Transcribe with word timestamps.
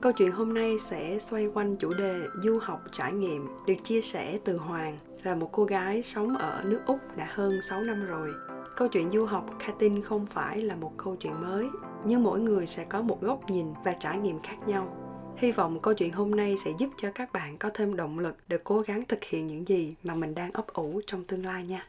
Câu 0.00 0.12
chuyện 0.12 0.30
hôm 0.30 0.54
nay 0.54 0.78
sẽ 0.78 1.18
xoay 1.18 1.46
quanh 1.46 1.76
chủ 1.76 1.94
đề 1.94 2.20
du 2.42 2.58
học 2.58 2.80
trải 2.92 3.12
nghiệm 3.12 3.46
được 3.66 3.74
chia 3.84 4.00
sẻ 4.00 4.38
từ 4.44 4.56
Hoàng 4.56 4.98
là 5.22 5.34
một 5.34 5.48
cô 5.52 5.64
gái 5.64 6.02
sống 6.02 6.36
ở 6.36 6.62
nước 6.66 6.80
Úc 6.86 6.98
đã 7.16 7.28
hơn 7.34 7.62
6 7.62 7.82
năm 7.82 8.06
rồi. 8.06 8.30
Câu 8.76 8.88
chuyện 8.88 9.10
du 9.10 9.24
học 9.24 9.50
Katin 9.66 10.02
không 10.02 10.26
phải 10.26 10.62
là 10.62 10.76
một 10.76 10.92
câu 10.96 11.16
chuyện 11.16 11.40
mới, 11.40 11.66
nhưng 12.04 12.22
mỗi 12.22 12.40
người 12.40 12.66
sẽ 12.66 12.84
có 12.84 13.02
một 13.02 13.20
góc 13.20 13.50
nhìn 13.50 13.66
và 13.84 13.92
trải 14.00 14.18
nghiệm 14.18 14.42
khác 14.42 14.56
nhau. 14.66 14.96
Hy 15.36 15.52
vọng 15.52 15.80
câu 15.82 15.94
chuyện 15.94 16.12
hôm 16.12 16.30
nay 16.30 16.56
sẽ 16.64 16.70
giúp 16.78 16.90
cho 16.96 17.10
các 17.14 17.32
bạn 17.32 17.58
có 17.58 17.70
thêm 17.74 17.96
động 17.96 18.18
lực 18.18 18.36
để 18.48 18.58
cố 18.64 18.80
gắng 18.80 19.02
thực 19.08 19.24
hiện 19.24 19.46
những 19.46 19.68
gì 19.68 19.94
mà 20.02 20.14
mình 20.14 20.34
đang 20.34 20.52
ấp 20.52 20.66
ủ 20.66 21.00
trong 21.06 21.24
tương 21.24 21.44
lai 21.44 21.64
nha. 21.64 21.86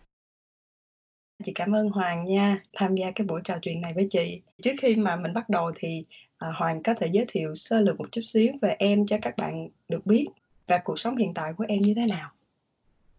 Chị 1.44 1.52
cảm 1.56 1.76
ơn 1.76 1.90
Hoàng 1.90 2.26
nha, 2.26 2.64
tham 2.74 2.96
gia 2.96 3.12
cái 3.12 3.28
buổi 3.28 3.42
trò 3.44 3.56
chuyện 3.62 3.82
này 3.82 3.94
với 3.94 4.08
chị. 4.12 4.42
Trước 4.62 4.74
khi 4.82 4.96
mà 4.96 5.16
mình 5.16 5.34
bắt 5.34 5.50
đầu 5.50 5.72
thì 5.76 6.04
à, 6.42 6.52
Hoàng 6.56 6.84
có 6.84 6.94
thể 6.94 7.08
giới 7.08 7.26
thiệu 7.28 7.56
sơ 7.56 7.82
lược 7.82 8.00
một 8.00 8.12
chút 8.12 8.22
xíu 8.26 8.54
về 8.62 8.76
em 8.80 9.08
cho 9.08 9.18
các 9.22 9.38
bạn 9.38 9.70
được 9.90 10.06
biết 10.06 10.28
và 10.68 10.82
cuộc 10.84 11.00
sống 11.00 11.18
hiện 11.18 11.34
tại 11.34 11.54
của 11.58 11.66
em 11.68 11.82
như 11.82 11.94
thế 11.94 12.06
nào. 12.06 12.32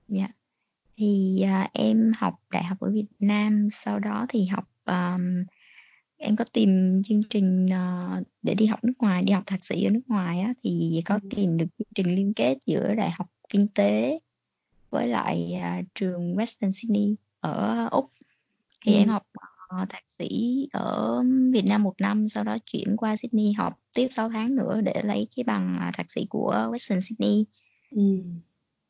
Dạ. 0.09 0.29
Thì 0.97 1.43
à, 1.43 1.71
em 1.73 2.13
học 2.19 2.35
đại 2.51 2.65
học 2.65 2.81
ở 2.81 2.91
Việt 2.91 3.07
Nam, 3.21 3.69
sau 3.71 3.99
đó 3.99 4.27
thì 4.29 4.47
học 4.47 4.65
um, 4.85 5.45
em 6.17 6.37
có 6.37 6.45
tìm 6.53 7.03
chương 7.05 7.23
trình 7.31 7.67
uh, 7.67 8.27
để 8.43 8.55
đi 8.55 8.67
học 8.67 8.85
nước 8.85 8.93
ngoài, 8.99 9.23
đi 9.23 9.33
học 9.33 9.43
thạc 9.47 9.65
sĩ 9.65 9.85
ở 9.85 9.91
nước 9.91 10.03
ngoài 10.07 10.41
á, 10.41 10.55
thì 10.63 11.03
có 11.05 11.15
ừ. 11.23 11.29
tìm 11.37 11.57
được 11.57 11.67
chương 11.79 11.89
trình 11.95 12.15
liên 12.15 12.35
kết 12.35 12.59
giữa 12.67 12.95
đại 12.95 13.11
học 13.11 13.27
kinh 13.49 13.69
tế 13.69 14.19
với 14.91 15.09
lại 15.09 15.53
uh, 15.57 15.87
trường 15.95 16.35
Western 16.37 16.71
Sydney 16.71 17.17
ở 17.41 17.89
Úc. 17.91 18.11
Thì 18.85 18.95
ừ. 18.95 18.99
em 18.99 19.09
học 19.09 19.27
uh, 19.39 19.52
thạc 19.89 20.05
sĩ 20.09 20.29
ở 20.73 21.23
Việt 21.53 21.65
Nam 21.69 21.83
một 21.83 21.95
năm, 21.99 22.29
sau 22.29 22.45
đó 22.45 22.57
chuyển 22.73 22.97
qua 22.97 23.17
Sydney 23.17 23.53
học 23.53 23.79
tiếp 23.95 24.09
6 24.11 24.29
tháng 24.29 24.57
nữa 24.57 24.81
để 24.85 25.03
lấy 25.05 25.29
cái 25.37 25.45
bằng 25.45 25.79
uh, 25.89 25.95
thạc 25.95 26.11
sĩ 26.11 26.27
của 26.31 26.69
Western 26.73 27.01
Sydney. 27.01 27.45
Ừ. 27.91 28.03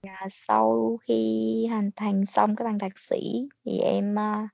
À, 0.02 0.26
sau 0.30 0.98
khi 1.02 1.66
hoàn 1.70 1.90
thành 1.96 2.26
xong 2.26 2.56
cái 2.56 2.64
bằng 2.64 2.78
thạc 2.78 2.98
sĩ 2.98 3.48
thì 3.64 3.78
em 3.78 4.14
uh, 4.14 4.48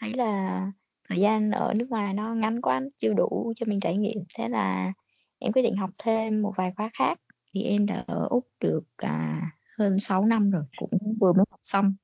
thấy 0.00 0.12
là 0.14 0.66
thời 1.08 1.20
gian 1.20 1.50
ở 1.50 1.74
nước 1.76 1.86
ngoài 1.88 2.14
nó 2.14 2.34
ngắn 2.34 2.60
quá 2.60 2.80
chưa 3.00 3.12
đủ 3.12 3.52
cho 3.56 3.66
mình 3.66 3.80
trải 3.80 3.96
nghiệm 3.96 4.18
thế 4.38 4.48
là 4.48 4.92
em 5.38 5.52
quyết 5.52 5.62
định 5.62 5.76
học 5.76 5.90
thêm 5.98 6.42
một 6.42 6.52
vài 6.56 6.72
khóa 6.76 6.90
khác 6.94 7.20
thì 7.54 7.62
em 7.62 7.86
đã 7.86 8.04
ở 8.06 8.26
úc 8.30 8.48
được 8.60 8.84
à, 8.96 9.42
hơn 9.78 9.98
6 10.00 10.24
năm 10.24 10.50
rồi 10.50 10.62
cũng 10.76 11.16
vừa 11.20 11.32
mới 11.32 11.44
học 11.50 11.60
xong 11.62 11.94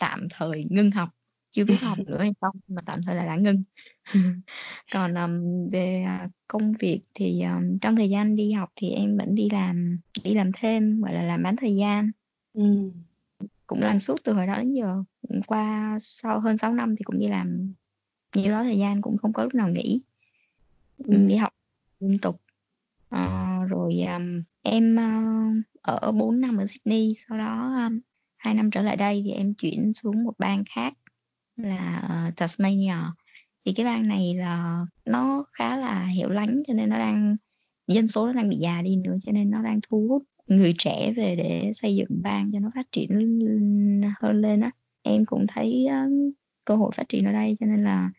tạm 0.00 0.28
thời 0.30 0.64
ngưng 0.70 0.90
học 0.90 1.08
chưa 1.50 1.64
biết 1.64 1.76
học 1.80 1.98
nữa 1.98 2.18
hay 2.18 2.32
không 2.40 2.56
mà 2.68 2.82
tạm 2.86 3.02
thời 3.02 3.14
là 3.14 3.26
đã 3.26 3.36
ngưng 3.36 3.62
còn 4.92 5.14
um, 5.14 5.70
về 5.70 6.06
uh, 6.24 6.30
công 6.48 6.72
việc 6.72 7.00
thì 7.14 7.42
um, 7.42 7.78
trong 7.78 7.96
thời 7.96 8.10
gian 8.10 8.36
đi 8.36 8.52
học 8.52 8.72
thì 8.76 8.90
em 8.90 9.16
vẫn 9.16 9.34
đi 9.34 9.48
làm 9.52 9.98
đi 10.24 10.34
làm 10.34 10.50
thêm 10.56 11.00
gọi 11.00 11.14
là 11.14 11.22
làm 11.22 11.42
bán 11.42 11.56
thời 11.56 11.76
gian. 11.76 12.10
Ừ. 12.52 12.90
cũng 13.66 13.80
làm 13.80 14.00
suốt 14.00 14.24
từ 14.24 14.32
hồi 14.32 14.46
đó 14.46 14.58
đến 14.58 14.72
giờ. 14.72 15.02
Qua 15.46 15.96
sau 16.00 16.40
hơn 16.40 16.58
6 16.58 16.74
năm 16.74 16.96
thì 16.96 17.04
cũng 17.04 17.18
đi 17.18 17.28
làm 17.28 17.72
nhiều 18.34 18.52
đó 18.52 18.62
thời 18.62 18.78
gian 18.78 19.02
cũng 19.02 19.18
không 19.18 19.32
có 19.32 19.42
lúc 19.42 19.54
nào 19.54 19.68
nghỉ. 19.68 20.02
Ừ. 20.98 21.16
đi 21.16 21.36
học 21.36 21.52
liên 22.00 22.18
tục. 22.18 22.40
À, 23.08 23.58
rồi 23.68 23.94
um, 24.06 24.42
em 24.62 24.96
uh, 24.96 25.64
ở 25.82 26.12
4 26.12 26.40
năm 26.40 26.56
ở 26.56 26.66
Sydney 26.66 27.12
sau 27.28 27.38
đó 27.38 27.74
um, 27.86 28.00
2 28.36 28.54
năm 28.54 28.70
trở 28.70 28.82
lại 28.82 28.96
đây 28.96 29.22
thì 29.24 29.30
em 29.30 29.54
chuyển 29.54 29.92
xuống 29.94 30.24
một 30.24 30.34
bang 30.38 30.64
khác 30.74 30.94
là 31.56 32.02
uh, 32.28 32.36
Tasmania. 32.36 32.94
Thì 33.64 33.72
cái 33.72 33.86
bang 33.86 34.08
này 34.08 34.34
là 34.34 34.86
nó 35.04 35.44
khá 35.52 35.78
là 35.78 36.06
hiệu 36.06 36.28
lánh 36.28 36.62
cho 36.66 36.74
nên 36.74 36.88
nó 36.88 36.98
đang 36.98 37.36
dân 37.88 38.08
số 38.08 38.26
nó 38.26 38.32
đang 38.32 38.48
bị 38.48 38.56
già 38.56 38.82
đi 38.82 38.96
nữa 38.96 39.16
cho 39.22 39.32
nên 39.32 39.50
nó 39.50 39.62
đang 39.62 39.80
thu 39.88 40.06
hút 40.08 40.22
người 40.46 40.74
trẻ 40.78 41.12
về 41.16 41.36
để 41.36 41.72
xây 41.74 41.96
dựng 41.96 42.22
bang 42.22 42.50
cho 42.52 42.58
nó 42.58 42.70
phát 42.74 42.86
triển 42.92 43.10
hơn 44.20 44.40
lên 44.40 44.60
á. 44.60 44.70
Em 45.02 45.24
cũng 45.24 45.46
thấy 45.48 45.86
uh, 45.86 46.34
cơ 46.64 46.76
hội 46.76 46.90
phát 46.94 47.08
triển 47.08 47.24
ở 47.24 47.32
đây 47.32 47.56
cho 47.60 47.66
nên 47.66 47.84
là 47.84 48.10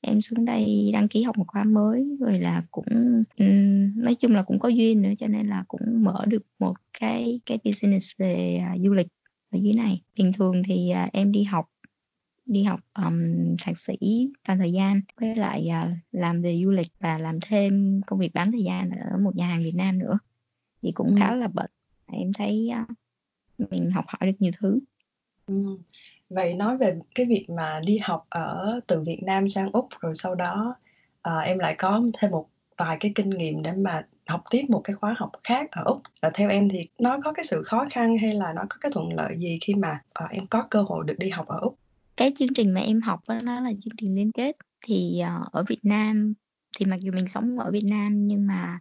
em 0.00 0.20
xuống 0.20 0.44
đây 0.44 0.90
đăng 0.92 1.08
ký 1.08 1.22
học 1.22 1.38
một 1.38 1.44
khóa 1.46 1.64
mới 1.64 2.16
rồi 2.20 2.38
là 2.38 2.62
cũng 2.70 3.24
um, 3.38 3.92
nói 3.96 4.14
chung 4.14 4.34
là 4.34 4.42
cũng 4.42 4.58
có 4.58 4.68
duyên 4.68 5.02
nữa 5.02 5.12
cho 5.18 5.26
nên 5.26 5.46
là 5.46 5.64
cũng 5.68 6.04
mở 6.04 6.24
được 6.28 6.42
một 6.58 6.74
cái 7.00 7.40
cái 7.46 7.58
business 7.64 8.10
về 8.18 8.60
uh, 8.74 8.80
du 8.84 8.92
lịch 8.92 9.08
ở 9.50 9.58
dưới 9.62 9.72
này. 9.72 10.02
Bình 10.18 10.32
thường 10.32 10.62
thì 10.66 10.92
uh, 11.06 11.12
em 11.12 11.32
đi 11.32 11.42
học 11.42 11.66
đi 12.50 12.62
học 12.62 12.80
um, 12.94 13.56
thạc 13.62 13.78
sĩ 13.78 13.96
toàn 14.46 14.58
thời 14.58 14.72
gian 14.72 15.00
với 15.20 15.36
lại 15.36 15.68
uh, 15.68 15.98
làm 16.12 16.42
về 16.42 16.60
du 16.64 16.70
lịch 16.70 16.92
và 17.00 17.18
làm 17.18 17.38
thêm 17.40 18.00
công 18.06 18.18
việc 18.18 18.34
bán 18.34 18.52
thời 18.52 18.62
gian 18.62 18.90
ở 18.90 19.18
một 19.18 19.36
nhà 19.36 19.46
hàng 19.46 19.62
Việt 19.62 19.74
Nam 19.74 19.98
nữa 19.98 20.18
thì 20.82 20.92
cũng 20.92 21.08
ừ. 21.08 21.14
khá 21.18 21.34
là 21.34 21.48
bận 21.48 21.70
em 22.06 22.32
thấy 22.32 22.70
uh, 22.82 23.70
mình 23.70 23.90
học 23.90 24.04
hỏi 24.08 24.30
được 24.30 24.36
nhiều 24.38 24.52
thứ 24.60 24.78
ừ. 25.46 25.78
Vậy 26.30 26.54
nói 26.54 26.76
về 26.76 26.98
cái 27.14 27.26
việc 27.26 27.50
mà 27.50 27.80
đi 27.84 27.98
học 27.98 28.26
ở 28.28 28.80
từ 28.86 29.02
Việt 29.02 29.20
Nam 29.22 29.48
sang 29.48 29.70
Úc 29.72 29.88
rồi 30.00 30.14
sau 30.14 30.34
đó, 30.34 30.74
ờ, 31.22 31.38
em 31.38 31.58
lại 31.58 31.74
có 31.78 32.02
thêm 32.18 32.30
một 32.30 32.48
vài 32.76 32.96
cái 33.00 33.12
kinh 33.14 33.30
nghiệm 33.30 33.62
để 33.62 33.72
mà 33.72 34.06
học 34.26 34.42
tiếp 34.50 34.64
một 34.68 34.80
cái 34.84 34.96
khóa 34.96 35.14
học 35.18 35.30
khác 35.44 35.70
ở 35.70 35.82
Úc. 35.84 36.02
Và 36.22 36.30
theo 36.34 36.50
em 36.50 36.68
thì 36.68 36.88
nó 36.98 37.18
có 37.24 37.32
cái 37.32 37.44
sự 37.44 37.62
khó 37.62 37.86
khăn 37.90 38.18
hay 38.18 38.34
là 38.34 38.52
nó 38.56 38.62
có 38.70 38.76
cái 38.80 38.90
thuận 38.94 39.12
lợi 39.12 39.36
gì 39.38 39.58
khi 39.60 39.74
mà, 39.74 40.00
ờ, 40.12 40.26
em 40.30 40.46
có 40.46 40.66
cơ 40.70 40.82
hội 40.82 41.04
được 41.06 41.18
đi 41.18 41.30
học 41.30 41.46
ở 41.48 41.58
Úc? 41.60 41.78
Cái 42.20 42.32
chương 42.36 42.54
trình 42.54 42.74
mà 42.74 42.80
em 42.80 43.00
học 43.00 43.20
đó, 43.28 43.38
nó 43.42 43.60
là 43.60 43.72
chương 43.80 43.96
trình 43.96 44.14
liên 44.14 44.32
kết. 44.32 44.56
Thì, 44.86 45.22
uh, 45.22 45.52
ở 45.52 45.64
Việt 45.68 45.78
Nam 45.82 46.34
thì 46.76 46.86
mặc 46.86 46.96
dù 47.00 47.12
mình 47.12 47.28
sống 47.28 47.58
ở 47.58 47.70
Việt 47.70 47.84
Nam 47.84 48.26
nhưng 48.26 48.46
mà 48.46 48.78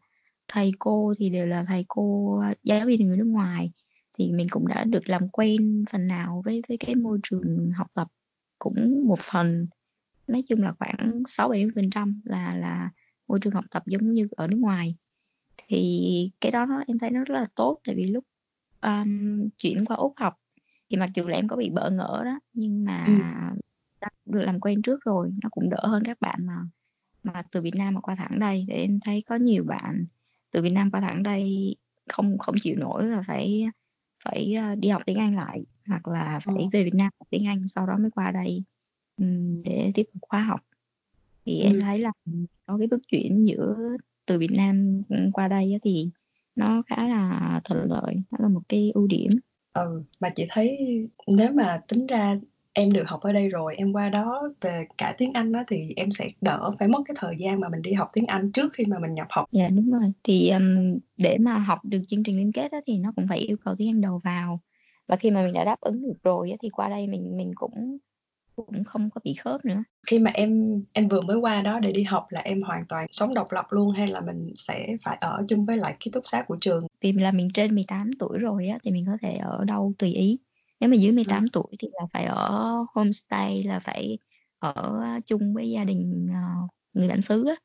thầy 0.48 0.72
cô 0.80 1.14
thì 1.18 1.30
đều 1.30 1.46
là 1.46 1.64
thầy 1.68 1.86
cô, 1.88 2.36
giáo 2.64 2.86
viên 2.86 3.08
người 3.08 3.18
nước 3.18 3.28
ngoài. 3.28 3.72
Thì 4.18 4.32
mình 4.32 4.48
cũng 4.50 4.68
đã 4.68 4.84
được 4.84 5.10
làm 5.10 5.30
quen 5.30 5.86
phần 5.92 6.08
nào 6.08 6.42
với 6.46 6.62
với 6.68 6.78
cái 6.78 6.96
môi 6.96 7.20
trường 7.24 7.72
học 7.76 7.88
tập 7.94 8.08
cũng 8.60 9.04
một 9.08 9.20
phần. 9.20 9.68
Nói 10.28 10.44
chung 10.50 10.62
là 10.62 10.74
khoảng 10.80 11.24
6 11.28 11.50
70 11.50 11.72
phần 11.76 11.90
trăm 11.90 12.22
là 12.26 12.56
là 12.58 12.90
môi 13.28 13.40
trường 13.40 13.54
học 13.54 13.66
tập 13.72 13.84
giống 13.86 14.14
như 14.14 14.28
ở 14.32 14.48
nước 14.48 14.60
ngoài. 14.60 14.96
Thì 15.68 16.32
cái 16.42 16.52
đó 16.52 16.66
nó, 16.66 16.84
em 16.88 17.00
thấy 17.00 17.10
nó 17.12 17.24
rất 17.24 17.36
là 17.36 17.48
tốt 17.56 17.80
tại 17.86 17.96
vì 17.96 18.04
lúc 18.04 18.24
um, 18.82 19.50
chuyển 19.58 19.86
qua 19.86 19.98
úc 19.98 20.14
học 20.18 20.36
thì 20.90 20.98
mặc 20.98 21.10
dù 21.16 21.28
là 21.28 21.38
em 21.38 21.48
có 21.48 21.56
bị 21.56 21.70
bỡ 21.70 21.90
ngỡ 21.90 22.22
đó 22.26 22.40
nhưng 22.54 22.86
mà 22.86 23.06
ừ. 23.08 24.08
được 24.26 24.42
làm 24.42 24.60
quen 24.60 24.82
trước 24.82 25.04
rồi 25.04 25.32
nó 25.44 25.50
cũng 25.50 25.70
đỡ 25.70 25.80
hơn 25.84 26.04
các 26.06 26.22
bạn 26.22 26.46
mà 26.46 26.56
mà 27.24 27.44
từ 27.52 27.62
Việt 27.62 27.76
Nam 27.76 27.94
mà 27.94 28.02
qua 28.02 28.16
thẳng 28.16 28.40
đây 28.40 28.66
để 28.68 28.76
em 28.76 29.00
thấy 29.00 29.24
có 29.28 29.36
nhiều 29.36 29.64
bạn 29.64 30.06
từ 30.52 30.62
Việt 30.62 30.70
Nam 30.70 30.92
qua 30.92 31.02
thẳng 31.02 31.24
đây 31.24 31.76
không 32.10 32.38
không 32.38 32.56
chịu 32.62 32.76
nổi 32.78 33.06
là 33.06 33.22
phải 33.22 33.66
phải 34.24 34.56
uh, 34.74 34.80
đi 34.80 34.90
học 34.90 35.02
tiếng 35.06 35.18
Anh 35.18 35.36
lại 35.36 35.66
hoặc 35.88 36.08
là 36.08 36.40
phải 36.44 36.56
ừ. 36.56 36.70
về 36.72 36.84
Việt 36.84 36.96
Nam 36.96 37.10
học 37.20 37.28
tiếng 37.30 37.48
Anh 37.48 37.68
sau 37.68 37.88
đó 37.88 37.98
mới 37.98 38.12
qua 38.12 38.32
đây 38.32 38.64
để 39.64 39.92
tiếp 39.96 40.04
tục 40.14 40.22
khóa 40.22 40.44
học 40.44 40.60
thì 41.46 41.62
ừ. 41.62 41.66
em 41.66 41.82
thấy 41.82 42.00
là 42.00 42.12
có 42.66 42.78
cái 42.78 42.88
bước 42.88 43.02
chuyển 43.08 43.48
giữa 43.48 43.98
từ 44.26 44.40
Việt 44.40 44.52
Nam 44.52 45.02
qua 45.34 45.48
đây 45.48 45.80
thì 45.84 46.10
nó 46.56 46.84
khá 46.88 47.08
là 47.08 47.62
thuận 47.64 47.90
lợi 47.90 48.16
đó 48.32 48.38
là 48.42 48.48
một 48.48 48.62
cái 48.70 48.92
ưu 48.94 49.08
điểm 49.08 49.32
ừ 49.74 50.04
mà 50.20 50.30
chị 50.36 50.46
thấy 50.50 50.78
nếu 51.28 51.52
mà 51.54 51.82
tính 51.88 52.08
ra 52.08 52.36
em 52.74 52.94
được 52.94 53.04
học 53.08 53.22
ở 53.22 53.34
đây 53.34 53.50
rồi 53.50 53.76
em 53.76 53.94
qua 53.94 54.10
đó 54.10 54.50
về 54.62 54.84
cả 54.98 55.16
tiếng 55.18 55.34
Anh 55.34 55.52
đó 55.52 55.64
thì 55.68 55.94
em 55.96 56.12
sẽ 56.12 56.30
đỡ 56.42 56.72
phải 56.80 56.88
mất 56.88 57.00
cái 57.06 57.16
thời 57.20 57.36
gian 57.40 57.60
mà 57.60 57.70
mình 57.70 57.82
đi 57.82 57.94
học 57.94 58.10
tiếng 58.14 58.26
Anh 58.26 58.52
trước 58.52 58.74
khi 58.74 58.86
mà 58.86 59.00
mình 59.00 59.14
nhập 59.14 59.28
học. 59.30 59.46
Dạ 59.52 59.68
đúng 59.70 59.92
rồi. 59.92 60.12
Thì 60.24 60.50
um, 60.50 60.98
để 61.18 61.38
mà 61.38 61.58
học 61.58 61.80
được 61.84 62.02
chương 62.08 62.24
trình 62.24 62.38
liên 62.38 62.52
kết 62.52 62.72
đó, 62.72 62.80
thì 62.88 62.98
nó 62.98 63.12
cũng 63.16 63.28
phải 63.30 63.38
yêu 63.40 63.58
cầu 63.66 63.76
tiếng 63.78 63.90
Anh 63.90 64.02
đầu 64.02 64.22
vào 64.24 64.60
và 65.08 65.16
khi 65.16 65.32
mà 65.32 65.44
mình 65.44 65.54
đã 65.54 65.64
đáp 65.64 65.80
ứng 65.82 66.02
được 66.02 66.24
rồi 66.24 66.52
á, 66.52 66.58
thì 66.62 66.70
qua 66.70 66.90
đây 66.90 67.08
mình 67.08 67.38
mình 67.38 67.52
cũng 67.56 67.98
cũng 68.68 68.84
không 68.84 69.10
có 69.10 69.22
bị 69.24 69.34
khớp 69.34 69.66
nữa. 69.66 69.84
Khi 70.08 70.20
mà 70.20 70.32
em 70.34 70.66
em 70.94 71.08
vừa 71.08 71.22
mới 71.22 71.38
qua 71.38 71.62
đó 71.62 71.80
để 71.80 71.92
đi 71.92 72.04
học 72.04 72.28
là 72.30 72.42
em 72.42 72.62
hoàn 72.62 72.86
toàn 72.90 73.08
sống 73.12 73.34
độc 73.34 73.52
lập 73.52 73.66
luôn 73.70 73.92
hay 73.92 74.08
là 74.08 74.22
mình 74.22 74.54
sẽ 74.56 74.98
phải 75.04 75.18
ở 75.22 75.46
chung 75.48 75.66
với 75.66 75.78
lại 75.78 75.96
ký 76.00 76.12
túc 76.12 76.24
xá 76.26 76.44
của 76.48 76.58
trường? 76.62 76.88
Vì 77.02 77.12
là 77.12 77.32
mình 77.32 77.50
trên 77.54 77.76
18 77.76 78.12
tuổi 78.20 78.38
rồi 78.38 78.68
á 78.68 78.78
thì 78.84 78.92
mình 78.92 79.06
có 79.06 79.18
thể 79.22 79.32
ở 79.32 79.64
đâu 79.66 79.94
tùy 79.98 80.14
ý. 80.14 80.40
Nếu 80.80 80.90
mà 80.90 80.96
dưới 80.96 81.12
18 81.12 81.48
tuổi 81.54 81.76
thì 81.80 81.88
là 81.92 82.06
phải 82.14 82.26
ở 82.26 82.76
homestay 82.94 83.64
là 83.64 83.80
phải 83.80 84.18
ở 84.60 85.02
chung 85.26 85.54
với 85.54 85.70
gia 85.70 85.84
đình 85.84 86.28
ờ, 86.34 86.68
người 86.94 87.08
bản 87.08 87.22
xứ 87.22 87.46
á. 87.48 87.56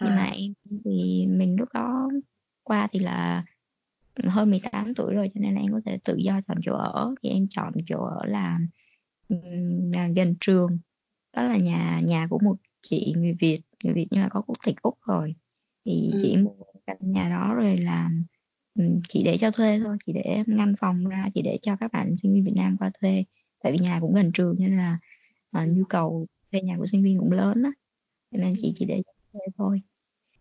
Nhưng 0.00 0.16
mà 0.16 0.24
em 0.24 0.52
thì 0.84 1.26
mình 1.26 1.56
lúc 1.58 1.68
đó 1.74 2.08
qua 2.64 2.88
thì 2.92 2.98
là 2.98 3.44
hơn 4.24 4.50
18 4.50 4.94
tuổi 4.94 5.14
rồi 5.14 5.30
cho 5.34 5.40
nên 5.40 5.54
là 5.54 5.60
em 5.60 5.72
có 5.72 5.80
thể 5.84 5.98
tự 6.04 6.16
do 6.16 6.40
chọn 6.48 6.58
chỗ 6.64 6.72
ở. 6.72 7.14
Thì 7.22 7.28
em 7.28 7.46
chọn 7.50 7.72
chỗ 7.86 8.04
ở 8.04 8.24
là 8.24 8.58
gần 10.16 10.34
trường 10.40 10.78
đó 11.36 11.42
là 11.42 11.56
nhà 11.56 12.00
nhà 12.04 12.26
của 12.30 12.38
một 12.38 12.56
chị 12.82 13.14
người 13.16 13.32
Việt 13.40 13.60
người 13.84 13.94
Việt 13.94 14.06
nhưng 14.10 14.22
mà 14.22 14.28
có 14.30 14.42
quốc 14.42 14.56
tịch 14.66 14.76
úc 14.82 14.98
rồi 15.06 15.34
thì 15.84 16.16
chị 16.18 16.36
mua 16.36 16.52
căn 16.86 16.96
nhà 17.00 17.28
đó 17.30 17.54
rồi 17.54 17.76
làm 17.78 18.24
chỉ 19.08 19.22
để 19.24 19.38
cho 19.38 19.50
thuê 19.50 19.80
thôi, 19.84 19.96
chỉ 20.06 20.12
để 20.12 20.44
ngăn 20.46 20.74
phòng 20.80 21.04
ra, 21.08 21.26
chỉ 21.34 21.42
để 21.42 21.58
cho 21.62 21.76
các 21.80 21.92
bạn 21.92 22.16
sinh 22.22 22.34
viên 22.34 22.44
Việt 22.44 22.52
Nam 22.56 22.76
qua 22.80 22.90
thuê. 23.00 23.24
Tại 23.62 23.72
vì 23.72 23.78
nhà 23.82 23.98
cũng 24.00 24.14
gần 24.14 24.32
trường 24.34 24.56
nên 24.58 24.76
là, 24.76 24.98
ờ, 25.50 25.66
nhu 25.66 25.84
cầu 25.84 26.26
thuê 26.52 26.62
nhà 26.62 26.76
của 26.78 26.86
sinh 26.86 27.04
viên 27.04 27.18
cũng 27.18 27.32
lớn 27.32 27.62
á, 27.62 27.70
nên 28.32 28.54
chị 28.60 28.72
chỉ 28.76 28.86
để 28.86 29.02
thuê 29.32 29.40
thôi. 29.58 29.82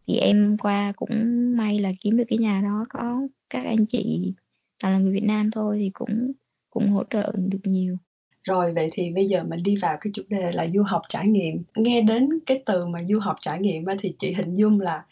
thì 0.08 0.18
em 0.18 0.58
qua 0.58 0.94
cũng 0.96 1.10
may 1.58 1.80
là 1.80 1.92
kiếm 2.02 2.18
được 2.18 2.24
cái 2.30 2.40
nhà 2.40 2.62
đó 2.62 2.86
có 2.90 3.22
các 3.50 3.66
anh 3.66 3.86
chị 3.88 4.34
toàn 4.84 4.94
là 4.94 5.00
người 5.00 5.14
Việt 5.14 5.24
Nam 5.24 5.52
thôi 5.52 5.78
thì 5.82 5.90
cũng 5.94 6.32
cũng 6.70 6.90
hỗ 6.92 7.04
trợ 7.10 7.34
được 7.38 7.60
nhiều. 7.64 7.98
Rồi 8.48 8.74
vậy 8.74 8.90
thì 8.94 9.12
bây 9.12 9.26
giờ 9.26 9.44
mình 9.44 9.64
đi 9.64 9.78
vào 9.82 9.98
cái 10.02 10.12
chủ 10.14 10.24
đề 10.30 10.52
là 10.52 10.68
du 10.68 10.84
học 10.84 11.02
trải 11.10 11.28
nghiệm. 11.28 11.64
Nghe 11.76 12.02
đến 12.02 12.30
cái 12.46 12.64
từ 12.66 12.86
mà 12.88 13.00
du 13.10 13.20
học 13.20 13.36
trải 13.42 13.60
nghiệm 13.60 13.86
thì 14.02 14.14
chị 14.20 14.34
hình 14.34 14.56
dung 14.56 14.80
là 14.82 15.06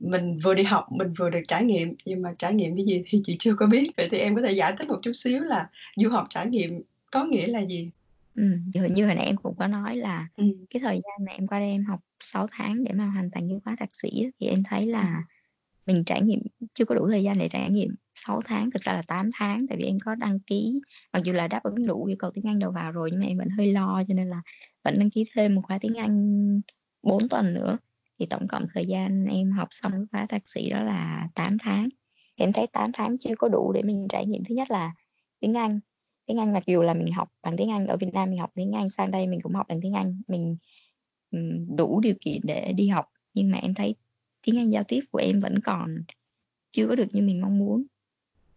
mình 0.00 0.38
vừa 0.44 0.54
đi 0.54 0.62
học 0.62 0.86
mình 0.92 1.14
vừa 1.18 1.30
được 1.30 1.40
trải 1.48 1.64
nghiệm. 1.64 1.94
Nhưng 2.04 2.22
mà 2.22 2.34
trải 2.38 2.54
nghiệm 2.54 2.76
cái 2.76 2.84
gì 2.86 3.02
thì 3.06 3.20
chị 3.24 3.36
chưa 3.38 3.54
có 3.54 3.66
biết. 3.66 3.90
Vậy 3.96 4.08
thì 4.10 4.18
em 4.18 4.36
có 4.36 4.42
thể 4.42 4.52
giải 4.52 4.74
thích 4.78 4.88
một 4.88 4.98
chút 5.02 5.12
xíu 5.14 5.40
là 5.40 5.68
du 5.96 6.10
học 6.10 6.26
trải 6.30 6.46
nghiệm 6.46 6.82
có 7.12 7.24
nghĩa 7.24 7.46
là 7.46 7.64
gì? 7.64 7.90
Ừm, 8.34 8.70
như 8.74 8.84
như 8.84 9.06
hồi 9.06 9.14
nãy 9.14 9.26
em 9.26 9.36
cũng 9.36 9.54
có 9.58 9.66
nói 9.66 9.96
là 9.96 10.28
Ừm. 10.36 10.66
cái 10.70 10.80
thời 10.80 11.00
gian 11.04 11.26
mà 11.26 11.32
em 11.32 11.46
qua 11.46 11.58
đây 11.58 11.70
em 11.70 11.84
học 11.84 12.00
6 12.20 12.46
tháng 12.50 12.84
để 12.84 12.92
mà 12.92 13.06
hoàn 13.06 13.30
thành 13.30 13.48
cái 13.48 13.58
khóa 13.64 13.76
thạc 13.78 13.88
sĩ 13.92 14.26
thì 14.40 14.46
em 14.46 14.62
thấy 14.70 14.86
là 14.86 15.22
mình 15.86 16.04
trải 16.04 16.22
nghiệm 16.22 16.42
chưa 16.74 16.84
có 16.84 16.94
đủ 16.94 17.08
thời 17.08 17.22
gian 17.22 17.38
để 17.38 17.48
trải 17.48 17.70
nghiệm 17.70 17.94
6 18.16 18.40
tháng, 18.44 18.70
thực 18.70 18.82
ra 18.82 18.92
là 18.92 19.02
8 19.02 19.30
tháng, 19.34 19.66
tại 19.68 19.78
vì 19.78 19.84
em 19.84 19.98
có 20.04 20.14
đăng 20.14 20.40
ký. 20.40 20.80
Mặc 21.12 21.22
dù 21.24 21.32
là 21.32 21.48
đáp 21.48 21.62
ứng 21.62 21.86
đủ 21.86 22.04
yêu 22.04 22.16
cầu 22.18 22.30
tiếng 22.34 22.46
Anh 22.46 22.58
đầu 22.58 22.72
vào 22.72 22.92
rồi 22.92 23.10
nhưng 23.12 23.20
mà 23.20 23.26
em 23.26 23.38
vẫn 23.38 23.48
hơi 23.48 23.72
lo 23.72 24.02
cho 24.08 24.14
nên 24.14 24.28
là 24.28 24.42
vẫn 24.84 24.98
đăng 24.98 25.10
ký 25.10 25.24
thêm 25.34 25.54
một 25.54 25.62
khóa 25.64 25.78
tiếng 25.80 25.94
Anh 25.94 26.60
4 27.02 27.28
tuần 27.28 27.54
nữa. 27.54 27.78
Thì 28.18 28.26
tổng 28.26 28.48
cộng 28.48 28.66
thời 28.74 28.86
gian 28.86 29.26
em 29.26 29.52
học 29.52 29.68
xong 29.70 29.92
cái 29.92 30.00
khóa 30.12 30.26
thạc 30.26 30.42
sĩ 30.48 30.70
đó 30.70 30.82
là 30.82 31.28
8 31.34 31.56
tháng. 31.60 31.88
Em 32.36 32.52
thấy 32.52 32.66
8 32.66 32.90
tháng 32.92 33.18
chưa 33.18 33.34
có 33.38 33.48
đủ 33.48 33.72
để 33.72 33.82
mình 33.82 34.06
trải 34.08 34.26
nghiệm. 34.26 34.44
Thứ 34.48 34.54
nhất 34.54 34.70
là 34.70 34.92
tiếng 35.40 35.54
Anh. 35.54 35.80
Tiếng 36.26 36.38
Anh 36.38 36.52
mặc 36.52 36.62
dù 36.66 36.82
là 36.82 36.94
mình 36.94 37.12
học 37.12 37.28
bằng 37.42 37.56
tiếng 37.56 37.70
Anh 37.70 37.86
ở 37.86 37.96
Việt 37.96 38.10
Nam 38.12 38.30
mình 38.30 38.38
học 38.38 38.50
tiếng 38.54 38.72
Anh 38.72 38.88
sang 38.88 39.10
đây 39.10 39.26
mình 39.26 39.40
cũng 39.42 39.54
học 39.54 39.66
bằng 39.68 39.80
tiếng 39.82 39.92
Anh. 39.92 40.22
Mình 40.28 40.56
đủ 41.76 42.00
điều 42.00 42.14
kiện 42.20 42.40
để 42.42 42.72
đi 42.72 42.88
học. 42.88 43.06
Nhưng 43.34 43.50
mà 43.50 43.58
em 43.58 43.74
thấy 43.74 43.94
tiếng 44.46 44.58
Anh 44.58 44.70
giao 44.70 44.84
tiếp 44.84 45.00
của 45.10 45.18
em 45.18 45.40
vẫn 45.40 45.60
còn 45.64 45.96
chưa 46.70 46.86
có 46.88 46.94
được 46.94 47.06
như 47.12 47.22
mình 47.22 47.40
mong 47.40 47.58
muốn. 47.58 47.84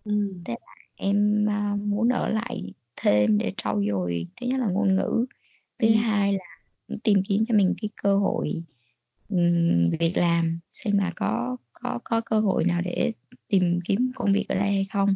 Ừm. 0.09 0.43
thế 0.45 0.55
là 0.61 0.75
em 0.95 1.45
uh, 1.45 1.79
muốn 1.79 2.09
ở 2.09 2.29
lại 2.29 2.73
thêm 2.95 3.37
để 3.37 3.53
trau 3.57 3.81
dồi 3.89 4.27
thứ 4.41 4.47
nhất 4.47 4.59
là 4.59 4.67
ngôn 4.67 4.95
ngữ 4.95 5.25
thứ 5.79 5.87
Ừm. 5.87 5.97
hai 5.97 6.33
là 6.33 6.97
tìm 7.03 7.23
kiếm 7.27 7.45
cho 7.47 7.55
mình 7.55 7.75
cái 7.81 7.89
cơ 7.95 8.17
hội 8.17 8.63
việc 9.99 10.11
làm 10.15 10.59
xem 10.71 10.97
là 10.97 11.13
có 11.15 11.57
có 11.73 11.99
có 12.03 12.21
cơ 12.25 12.39
hội 12.39 12.63
nào 12.65 12.81
để 12.81 13.13
tìm 13.47 13.79
kiếm 13.85 14.11
công 14.15 14.33
việc 14.33 14.45
ở 14.49 14.55
đây 14.55 14.71
hay 14.71 14.85
không 14.93 15.15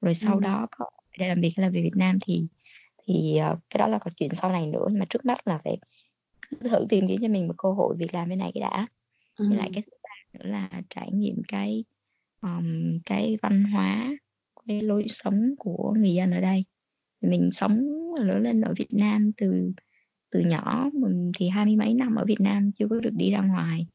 rồi 0.00 0.14
sau 0.14 0.34
Ừm. 0.34 0.42
đó 0.42 0.66
có 0.70 0.90
để 1.18 1.28
làm 1.28 1.40
việc 1.40 1.52
hay 1.56 1.66
là 1.66 1.70
về 1.70 1.82
Việt 1.82 1.96
Nam 1.96 2.18
thì 2.22 2.46
thì 3.06 3.38
uh, 3.52 3.58
cái 3.70 3.78
đó 3.78 3.86
là 3.86 3.98
câu 3.98 4.12
chuyện 4.16 4.34
sau 4.34 4.52
này 4.52 4.66
nữa 4.66 4.86
nhưng 4.90 4.98
mà 4.98 5.04
trước 5.08 5.24
mắt 5.24 5.48
là 5.48 5.60
phải 5.64 5.78
thử 6.60 6.86
tìm 6.88 7.08
kiếm 7.08 7.20
cho 7.22 7.28
mình 7.28 7.48
một 7.48 7.54
cơ 7.58 7.72
hội 7.72 7.96
việc 7.98 8.14
làm 8.14 8.28
bên 8.28 8.38
này 8.38 8.50
cái 8.54 8.60
đã 8.60 8.86
với 9.38 9.58
lại 9.58 9.70
cái 9.74 9.82
thứ 9.82 9.92
ba 10.02 10.14
nữa 10.32 10.50
là 10.50 10.82
trải 10.90 11.10
nghiệm 11.12 11.42
cái 11.48 11.84
um, 12.42 12.98
cái 13.06 13.36
văn 13.42 13.64
hóa 13.64 14.16
cái 14.70 14.82
lối 14.82 15.06
sống 15.08 15.54
của 15.58 15.94
người 15.98 16.14
dân 16.14 16.30
ở 16.30 16.40
đây 16.40 16.64
mình 17.20 17.50
sống 17.52 17.80
lớn 18.20 18.42
lên 18.42 18.60
ở 18.60 18.74
Việt 18.76 18.92
Nam 18.92 19.30
từ 19.36 19.72
từ 20.32 20.40
nhỏ 20.40 20.90
mình 20.92 21.32
thì 21.36 21.48
hai 21.48 21.64
mươi 21.64 21.76
mấy 21.76 21.94
năm 21.94 22.14
ở 22.14 22.24
Việt 22.24 22.40
Nam 22.40 22.70
chưa 22.72 22.88
có 22.90 23.00
được 23.00 23.12
đi 23.12 23.30
ra 23.30 23.40
ngoài 23.40 23.86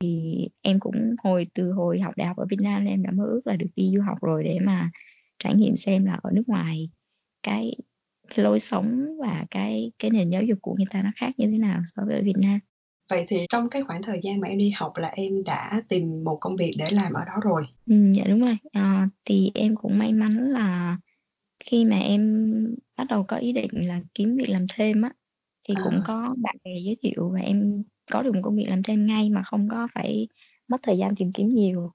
thì 0.00 0.34
em 0.62 0.80
cũng 0.80 1.14
hồi 1.24 1.46
từ 1.54 1.72
hồi 1.72 2.00
học 2.00 2.14
đại 2.16 2.28
học 2.28 2.36
ở 2.36 2.46
Việt 2.50 2.60
Nam 2.60 2.84
em 2.84 3.02
đã 3.02 3.10
mơ 3.10 3.24
ước 3.24 3.40
là 3.46 3.56
được 3.56 3.66
đi 3.76 3.90
du 3.94 4.00
học 4.00 4.18
rồi 4.22 4.44
để 4.44 4.58
mà 4.64 4.90
trải 5.38 5.54
nghiệm 5.54 5.76
xem 5.76 6.04
là 6.04 6.18
ở 6.22 6.30
nước 6.34 6.48
ngoài 6.48 6.90
cái, 7.42 7.76
cái 8.28 8.44
lối 8.44 8.58
sống 8.58 9.06
và 9.20 9.44
cái 9.50 9.92
cái 9.98 10.10
nền 10.10 10.30
giáo 10.30 10.42
dục 10.42 10.58
của 10.62 10.74
người 10.74 10.86
ta 10.90 11.02
nó 11.02 11.10
khác 11.16 11.30
như 11.36 11.46
thế 11.46 11.58
nào 11.58 11.80
so 11.96 12.02
với 12.06 12.16
ở 12.16 12.22
Việt 12.22 12.38
Nam. 12.38 12.58
Vậy 13.10 13.24
thì 13.28 13.46
trong 13.48 13.70
cái 13.70 13.82
khoảng 13.82 14.02
thời 14.02 14.20
gian 14.22 14.40
mà 14.40 14.48
em 14.48 14.58
đi 14.58 14.70
học 14.70 14.92
là 14.96 15.08
em 15.08 15.44
đã 15.44 15.82
tìm 15.88 16.24
một 16.24 16.38
công 16.40 16.56
việc 16.56 16.74
để 16.78 16.90
làm 16.90 17.12
ở 17.12 17.24
đó 17.24 17.32
rồi? 17.42 17.64
Ừ, 17.86 17.94
dạ 18.16 18.24
đúng 18.28 18.40
rồi. 18.40 18.56
À, 18.72 19.08
thì 19.24 19.50
em 19.54 19.76
cũng 19.76 19.98
may 19.98 20.12
mắn 20.12 20.36
là 20.52 20.98
khi 21.60 21.84
mà 21.84 21.96
em 21.98 22.22
bắt 22.96 23.06
đầu 23.10 23.24
có 23.28 23.36
ý 23.36 23.52
định 23.52 23.70
là 23.88 24.00
kiếm 24.14 24.36
việc 24.36 24.50
làm 24.50 24.66
thêm 24.74 25.02
á 25.02 25.12
thì 25.68 25.74
à. 25.74 25.82
cũng 25.84 26.02
có 26.06 26.34
bạn 26.38 26.56
bè 26.64 26.70
giới 26.84 26.96
thiệu 27.02 27.30
và 27.34 27.40
em 27.40 27.82
có 28.12 28.22
được 28.22 28.34
một 28.34 28.40
công 28.44 28.56
việc 28.56 28.66
làm 28.68 28.82
thêm 28.82 29.06
ngay 29.06 29.30
mà 29.30 29.42
không 29.42 29.68
có 29.70 29.88
phải 29.94 30.28
mất 30.68 30.78
thời 30.82 30.98
gian 30.98 31.16
tìm 31.16 31.32
kiếm 31.32 31.48
nhiều. 31.54 31.92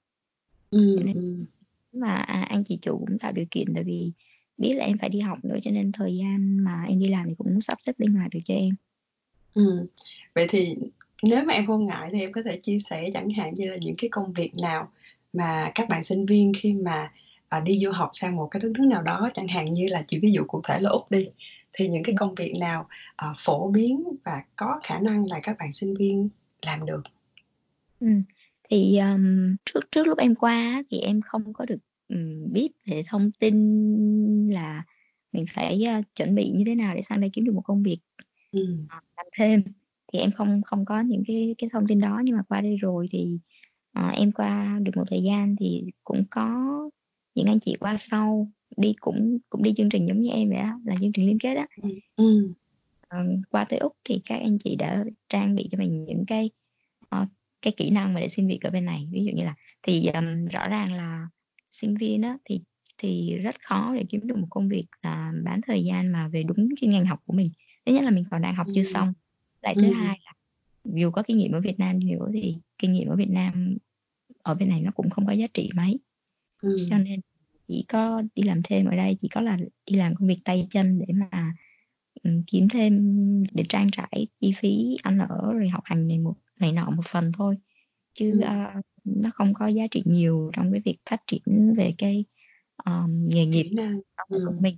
Ừ, 0.70 0.78
nên 1.06 1.16
ừ 1.16 1.46
mà 1.92 2.14
à, 2.16 2.42
anh 2.42 2.64
chị 2.64 2.78
chủ 2.82 2.98
cũng 3.08 3.18
tạo 3.18 3.32
điều 3.32 3.46
kiện 3.50 3.66
tại 3.74 3.84
vì 3.84 4.12
biết 4.58 4.74
là 4.74 4.84
em 4.84 4.98
phải 4.98 5.08
đi 5.08 5.20
học 5.20 5.38
nữa 5.44 5.56
cho 5.64 5.70
nên 5.70 5.92
thời 5.92 6.16
gian 6.18 6.58
mà 6.64 6.84
em 6.88 6.98
đi 7.00 7.08
làm 7.08 7.26
thì 7.28 7.34
cũng 7.38 7.60
sắp 7.60 7.78
xếp 7.86 7.92
linh 8.00 8.14
hoạt 8.14 8.30
được 8.34 8.40
cho 8.44 8.54
em. 8.54 8.76
Ừm, 9.54 9.86
vậy 10.34 10.46
thì 10.50 10.76
nếu 11.22 11.44
mà 11.44 11.54
em 11.54 11.66
không 11.66 11.86
ngại 11.86 12.08
thì 12.12 12.20
em 12.20 12.32
có 12.32 12.42
thể 12.44 12.56
chia 12.62 12.78
sẻ 12.78 13.10
chẳng 13.14 13.30
hạn 13.30 13.54
như 13.54 13.66
là 13.70 13.76
những 13.80 13.94
cái 13.98 14.08
công 14.12 14.32
việc 14.32 14.52
nào 14.62 14.88
mà 15.32 15.70
các 15.74 15.88
bạn 15.88 16.04
sinh 16.04 16.26
viên 16.26 16.52
khi 16.58 16.74
mà, 16.74 17.12
à, 17.48 17.60
đi 17.60 17.80
du 17.84 17.90
học 17.92 18.10
sang 18.12 18.36
một 18.36 18.48
cái 18.50 18.60
đất 18.62 18.70
nước 18.78 18.84
nào 18.86 19.02
đó, 19.02 19.30
chẳng 19.34 19.48
hạn 19.48 19.72
như 19.72 19.86
là 19.90 20.04
chỉ 20.08 20.18
ví 20.22 20.32
dụ 20.32 20.42
cụ 20.48 20.60
thể 20.68 20.80
là 20.80 20.90
Úc 20.90 21.10
đi, 21.10 21.28
thì 21.72 21.88
những 21.88 22.02
cái 22.02 22.14
công 22.18 22.34
việc 22.34 22.54
nào, 22.60 22.86
ờ, 23.16 23.34
phổ 23.38 23.70
biến 23.70 24.04
và 24.24 24.42
có 24.56 24.80
khả 24.84 24.98
năng 25.00 25.26
là 25.26 25.40
các 25.42 25.56
bạn 25.58 25.72
sinh 25.72 25.94
viên 25.98 26.28
làm 26.62 26.86
được? 26.86 27.02
Ừm, 28.00 28.22
thì, 28.70 28.96
ờm, 28.96 29.56
trước 29.64 29.80
trước 29.92 30.06
lúc 30.06 30.18
em 30.18 30.34
qua 30.34 30.82
thì 30.90 30.98
em 31.00 31.20
không 31.20 31.52
có 31.52 31.64
được 31.64 31.76
Ừm, 32.08 32.52
biết 32.52 32.68
về 32.86 33.02
thông 33.08 33.30
tin 33.40 33.54
là 34.50 34.84
mình 35.32 35.44
phải, 35.54 35.84
a, 35.84 36.02
chuẩn 36.16 36.34
bị 36.34 36.50
như 36.50 36.64
thế 36.66 36.74
nào 36.74 36.94
để 36.94 37.02
sang 37.02 37.20
đây 37.20 37.30
kiếm 37.32 37.44
được 37.44 37.52
một 37.54 37.62
công 37.64 37.82
việc, 37.82 37.98
Ừm. 38.52 38.88
ờ, 38.88 38.96
làm 39.16 39.26
thêm, 39.38 39.62
thì 40.12 40.18
em 40.18 40.30
không 40.32 40.62
không 40.62 40.84
có 40.84 41.00
những 41.00 41.22
cái 41.26 41.54
cái 41.58 41.70
thông 41.72 41.86
tin 41.86 42.00
đó. 42.00 42.20
Nhưng 42.24 42.36
mà 42.36 42.42
qua 42.48 42.60
đây 42.60 42.76
rồi 42.76 43.06
thì, 43.10 43.38
ờ, 43.92 44.08
em 44.08 44.32
qua 44.32 44.78
được 44.82 44.92
một 44.96 45.04
thời 45.10 45.22
gian 45.22 45.56
thì 45.60 45.84
cũng 46.04 46.24
có 46.30 46.50
những 47.34 47.46
anh 47.46 47.60
chị 47.60 47.76
qua 47.80 47.96
sau 47.98 48.48
đi 48.76 48.94
cũng 49.00 49.38
cũng 49.50 49.62
đi 49.62 49.72
chương 49.76 49.88
trình 49.90 50.06
giống 50.08 50.20
như 50.20 50.30
em 50.32 50.48
vậy 50.48 50.58
á, 50.58 50.74
là 50.84 50.94
chương 51.00 51.12
trình 51.12 51.26
liên 51.26 51.38
kết 51.38 51.54
á. 51.56 51.66
Ừm, 51.82 51.92
ừm. 52.16 52.52
Ờ, 53.08 53.18
qua 53.50 53.64
tới 53.64 53.78
Úc 53.78 53.92
thì 54.04 54.20
các 54.24 54.36
anh 54.36 54.58
chị 54.58 54.76
đã 54.76 55.04
trang 55.28 55.54
bị 55.56 55.68
cho 55.72 55.78
mình 55.78 56.04
những 56.04 56.24
cái, 56.26 56.50
ờ, 57.08 57.26
cái 57.62 57.72
kỹ 57.76 57.90
năng 57.90 58.14
mà 58.14 58.20
để 58.20 58.28
xin 58.28 58.48
việc 58.48 58.58
ở 58.62 58.70
bên 58.70 58.84
này. 58.84 59.08
Ví 59.12 59.24
dụ 59.24 59.32
như 59.36 59.44
là 59.44 59.54
thì, 59.82 60.06
ờm, 60.06 60.46
rõ 60.46 60.68
ràng 60.68 60.92
là 60.92 61.28
sinh 61.70 61.96
viên 61.96 62.22
á, 62.22 62.38
thì 62.44 62.60
thì 62.98 63.36
rất 63.42 63.54
khó 63.68 63.94
để 63.94 64.04
kiếm 64.08 64.20
được 64.26 64.38
một 64.38 64.46
công 64.50 64.68
việc, 64.68 64.86
à, 65.00 65.32
bán 65.44 65.60
thời 65.66 65.84
gian 65.84 66.12
mà 66.12 66.28
về 66.28 66.42
đúng 66.42 66.68
chuyên 66.80 66.90
ngành 66.90 67.06
học 67.06 67.18
của 67.26 67.32
mình. 67.32 67.50
Thứ 67.86 67.92
nhất 67.92 68.04
là 68.04 68.10
mình 68.10 68.24
còn 68.30 68.42
đang 68.42 68.54
học 68.54 68.66
chưa 68.72 68.82
xong, 68.82 69.12
lại 69.62 69.76
thứ 69.78 69.88
hai 69.88 70.18
là 70.26 70.32
dù 70.84 71.10
có 71.10 71.22
kinh 71.22 71.38
nghiệm 71.38 71.52
ở 71.52 71.60
Việt 71.60 71.78
Nam 71.78 72.00
nữa 72.06 72.28
thì 72.34 72.56
kinh 72.78 72.92
nghiệm 72.92 73.08
ở 73.08 73.16
Việt 73.16 73.30
Nam 73.30 73.76
ở 74.42 74.54
bên 74.54 74.68
này 74.68 74.82
nó 74.82 74.90
cũng 74.94 75.10
không 75.10 75.26
có 75.26 75.32
giá 75.32 75.46
trị 75.54 75.70
mấy. 75.76 76.00
Cho 76.90 76.98
nên 76.98 77.20
chỉ 77.68 77.84
có 77.88 78.22
đi 78.34 78.42
làm 78.42 78.60
thêm 78.64 78.86
ở 78.86 78.96
đây 78.96 79.16
chỉ 79.20 79.28
có 79.28 79.40
là 79.40 79.58
đi 79.86 79.96
làm 79.96 80.14
công 80.16 80.28
việc 80.28 80.38
tay 80.44 80.66
chân 80.70 80.98
để 80.98 81.14
mà, 81.14 81.54
ừm, 82.22 82.42
kiếm 82.46 82.68
thêm 82.68 82.94
để 83.54 83.64
trang 83.68 83.90
trải 83.92 84.26
chi 84.40 84.52
phí 84.56 84.96
ăn 85.02 85.18
ở 85.18 85.52
rồi 85.52 85.68
học 85.68 85.82
hành 85.84 86.08
này 86.08 86.18
một 86.18 86.34
này 86.60 86.72
nọ 86.72 86.90
một 86.90 87.02
phần 87.06 87.32
thôi, 87.32 87.58
chứ, 88.14 88.30
Ừm. 88.32 88.40
a 88.42 88.82
nó 89.04 89.30
không 89.34 89.54
có 89.54 89.66
giá 89.68 89.86
trị 89.90 90.02
nhiều 90.06 90.50
trong 90.54 90.72
cái 90.72 90.80
việc 90.84 90.98
phát 91.10 91.22
triển 91.26 91.74
về 91.76 91.94
cái, 91.98 92.24
ờm, 92.76 93.28
nghề 93.28 93.46
nghiệp 93.46 93.64
của 94.28 94.52
mình. 94.60 94.76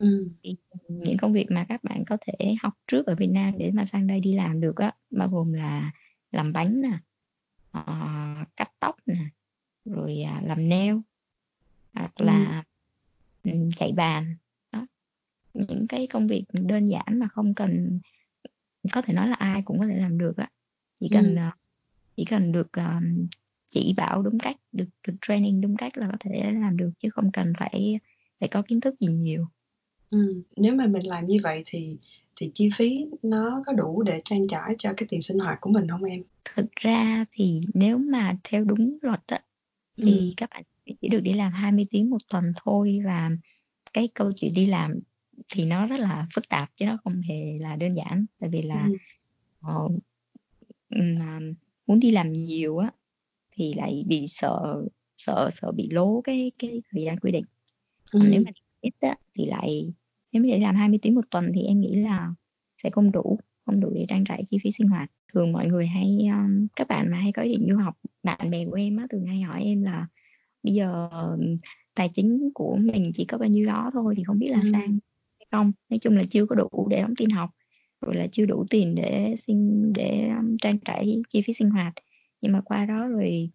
Ừm. 0.00 0.28
Thì 0.42 0.56
những 0.88 1.16
công 1.18 1.32
việc 1.32 1.46
mà 1.50 1.66
các 1.68 1.84
bạn 1.84 2.04
có 2.08 2.16
thể 2.20 2.54
học 2.62 2.72
trước 2.86 3.06
ở 3.06 3.14
Việt 3.14 3.26
Nam 3.32 3.54
để 3.58 3.70
mà 3.74 3.84
sang 3.84 4.06
đây 4.06 4.20
đi 4.20 4.34
làm 4.34 4.60
được 4.60 4.76
á, 4.76 4.92
bao 5.10 5.28
gồm 5.28 5.52
là 5.52 5.92
làm 6.32 6.52
bánh 6.52 6.80
nè, 6.82 6.90
ờ, 7.72 7.82
cắt 8.56 8.70
tóc 8.80 8.96
nè, 9.06 9.16
rồi, 9.86 10.22
à, 10.22 10.42
làm 10.46 10.68
nail, 10.70 10.94
hoặc 11.94 12.12
Ừm. 12.16 12.26
là, 12.26 12.64
ừm, 13.44 13.70
chạy 13.72 13.92
bàn, 13.92 14.36
đó. 14.72 14.86
Những 15.54 15.86
cái 15.88 16.08
công 16.08 16.28
việc 16.28 16.44
đơn 16.52 16.88
giản 16.90 17.06
mà 17.20 17.28
không 17.28 17.54
cần 17.54 18.00
có 18.94 19.02
thể 19.02 19.14
nói 19.14 19.28
là 19.28 19.34
ai 19.36 19.62
cũng 19.66 19.80
có 19.80 19.86
thể 19.88 19.96
làm 19.96 20.18
được 20.18 20.38
á, 20.38 20.50
chỉ 21.00 21.10
cần, 21.12 21.26
Ừm. 21.26 21.36
ờ, 21.36 21.52
chỉ 22.16 22.24
cần 22.26 22.52
được, 22.52 22.72
ờm 22.72 23.28
chỉ 23.70 23.94
bảo 23.98 24.22
đúng 24.22 24.38
cách, 24.40 24.56
được 24.72 24.86
được 25.08 25.14
training 25.22 25.62
đúng 25.62 25.76
cách 25.78 25.98
là 25.98 26.08
có 26.12 26.18
thể 26.20 26.52
làm 26.52 26.78
được 26.78 26.90
chứ 26.98 27.10
không 27.10 27.32
cần 27.32 27.54
phải 27.58 28.00
phải 28.40 28.50
có 28.50 28.62
kiến 28.68 28.80
thức 28.80 28.96
gì 29.00 29.08
nhiều. 29.08 29.48
Ừm, 30.10 30.42
nếu 30.56 30.74
mà 30.74 30.86
mình 30.86 31.06
làm 31.06 31.26
như 31.26 31.38
vậy 31.42 31.62
thì 31.66 31.98
thì 32.36 32.50
chi 32.54 32.70
phí 32.76 32.94
nó 33.22 33.62
có 33.66 33.72
đủ 33.72 34.02
để 34.02 34.20
trang 34.24 34.46
trải 34.48 34.74
cho 34.78 34.92
cái 34.96 35.06
tiền 35.10 35.22
sinh 35.22 35.38
hoạt 35.38 35.58
của 35.60 35.70
mình 35.70 35.88
hông 35.88 36.02
em? 36.04 36.22
Thực 36.56 36.66
ra 36.80 37.24
thì 37.32 37.60
nếu 37.74 37.98
mà 37.98 38.36
theo 38.44 38.64
đúng 38.64 38.98
luật 39.02 39.20
á, 39.26 39.40
thì 40.02 40.20
Ừm. 40.20 40.36
các 40.36 40.50
bạn 40.50 40.62
chỉ 41.02 41.08
được 41.08 41.20
đi 41.20 41.32
làm 41.32 41.52
20 41.52 41.86
tiếng 41.90 42.10
một 42.10 42.18
tuần 42.30 42.44
thôi 42.64 43.00
và 43.04 43.30
cái 43.94 44.08
câu 44.14 44.32
chuyện 44.36 44.52
đi 44.54 44.66
làm 44.66 45.00
thì 45.54 45.64
nó 45.66 45.86
rất 45.86 46.00
là 46.00 46.26
phức 46.34 46.48
tạp 46.48 46.70
chứ 46.76 46.86
nó 46.86 46.98
không 47.04 47.22
hề 47.22 47.58
là 47.60 47.76
đơn 47.76 47.92
giản. 47.92 48.26
Tại 48.40 48.50
vì 48.50 48.62
là, 48.62 48.90
Ừm. 48.90 48.98
ờ, 49.60 49.74
ừm, 50.90 51.16
à, 51.22 51.40
muốn 51.86 52.00
đi 52.00 52.10
làm 52.10 52.32
nhiều 52.32 52.78
á 52.78 52.92
thì 53.52 53.74
lại 53.74 54.04
bị 54.08 54.24
sợ 54.28 54.82
sợ 55.18 55.50
sợ 55.52 55.72
bị 55.72 55.88
lố 55.92 56.22
cái 56.24 56.52
cái 56.58 56.82
thời 56.92 57.04
gian 57.04 57.20
quy 57.20 57.32
định. 57.32 57.44
Còn 58.12 58.30
nếu 58.30 58.42
mà 58.46 58.52
ít 58.82 58.94
á 59.00 59.16
thì 59.36 59.46
lại 59.46 59.94
nếu 60.32 60.42
để 60.42 60.58
làm 60.58 60.74
20 60.76 60.98
tiếng 61.02 61.14
một 61.14 61.24
tuần 61.30 61.52
thì 61.54 61.62
em 61.62 61.80
nghĩ 61.80 61.94
là 61.96 62.34
sẽ 62.82 62.90
không 62.90 63.12
đủ, 63.12 63.38
không 63.66 63.80
đủ 63.80 63.90
để 63.94 64.06
trang 64.08 64.24
trải 64.24 64.44
chi 64.50 64.58
phí 64.64 64.70
sinh 64.70 64.88
hoạt. 64.88 65.10
Thường 65.32 65.52
mọi 65.52 65.66
người 65.66 65.86
hay 65.86 66.18
um, 66.32 66.66
các 66.76 66.88
bạn 66.88 67.10
mà 67.10 67.16
hay 67.18 67.32
có 67.32 67.42
ý 67.42 67.52
định 67.52 67.66
du 67.70 67.76
học 67.76 67.94
bạn 68.22 68.50
bè 68.50 68.64
của 68.64 68.72
em 68.74 68.96
á 68.96 69.06
thường 69.10 69.26
hay 69.26 69.40
hỏi 69.42 69.62
em 69.64 69.82
là 69.82 70.06
bây 70.62 70.74
giờ 70.74 71.10
tài 71.94 72.08
chính 72.14 72.50
của 72.54 72.76
mình 72.76 73.10
chỉ 73.14 73.24
có 73.24 73.38
bao 73.38 73.48
nhiêu 73.48 73.66
đó 73.66 73.90
thôi 73.92 74.14
thì 74.16 74.24
không 74.24 74.38
biết 74.38 74.48
là 74.50 74.62
Ừm. 74.62 74.72
sang 74.72 74.98
hay 75.40 75.46
không? 75.52 75.72
Nói 75.90 75.98
chung 75.98 76.16
là 76.16 76.22
chưa 76.30 76.46
có 76.46 76.54
đủ 76.56 76.88
để 76.90 77.02
đóng 77.02 77.14
tiền 77.16 77.30
học 77.30 77.50
rồi 78.00 78.14
là 78.16 78.26
chưa 78.32 78.46
đủ 78.46 78.64
tiền 78.70 78.94
để 78.94 79.34
sinh 79.36 79.92
để 79.94 80.28
um, 80.38 80.56
trang 80.62 80.78
trải 80.84 81.22
chi 81.28 81.42
phí 81.42 81.52
sinh 81.52 81.70
hoạt. 81.70 81.92
Nhưng 82.40 82.52
mà 82.52 82.60
qua 82.64 82.86
đó 82.86 83.06
rồi 83.08 83.50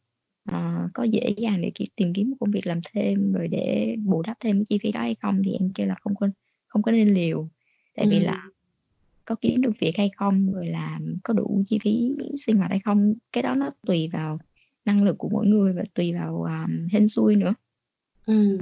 ờ, 0.49 0.89
có 0.93 1.03
dễ 1.03 1.29
dàng 1.37 1.61
để 1.61 1.71
tìm 1.95 2.13
kiếm 2.13 2.29
một 2.29 2.37
công 2.39 2.51
việc 2.51 2.67
làm 2.67 2.79
thêm 2.93 3.31
rồi 3.33 3.47
để 3.47 3.95
bù 4.05 4.21
đắp 4.21 4.37
thêm 4.39 4.65
chi 4.65 4.77
phí 4.83 4.91
đó 4.91 4.99
hay 5.01 5.15
không 5.21 5.41
thì 5.45 5.51
em 5.59 5.71
kêu 5.75 5.87
là 5.87 5.95
không 6.01 6.15
có 6.15 6.27
không 6.75 6.81
có 6.81 6.91
nên 6.91 7.13
liều. 7.13 7.49
Tại 7.95 8.07
vì 8.09 8.15
Ừm. 8.17 8.25
là 8.25 8.49
có 9.25 9.35
kiếm 9.41 9.61
được 9.61 9.71
việc 9.79 9.93
hay 9.97 10.09
không 10.17 10.53
rồi 10.53 10.67
là 10.67 10.99
có 11.23 11.33
đủ 11.33 11.63
chi 11.67 11.79
phí 11.81 12.11
sinh 12.35 12.57
hoạt 12.57 12.69
hay 12.69 12.79
không 12.79 13.13
cái 13.31 13.43
đó 13.43 13.55
nó 13.55 13.71
tùy 13.87 14.09
vào 14.13 14.39
năng 14.85 15.03
lực 15.03 15.15
của 15.17 15.29
mỗi 15.29 15.47
người 15.47 15.73
và 15.73 15.83
tùy 15.93 16.13
vào 16.13 16.43
um, 16.43 16.87
hên 16.91 17.07
xui 17.07 17.35
nữa. 17.35 17.53
Ừm. 18.25 18.57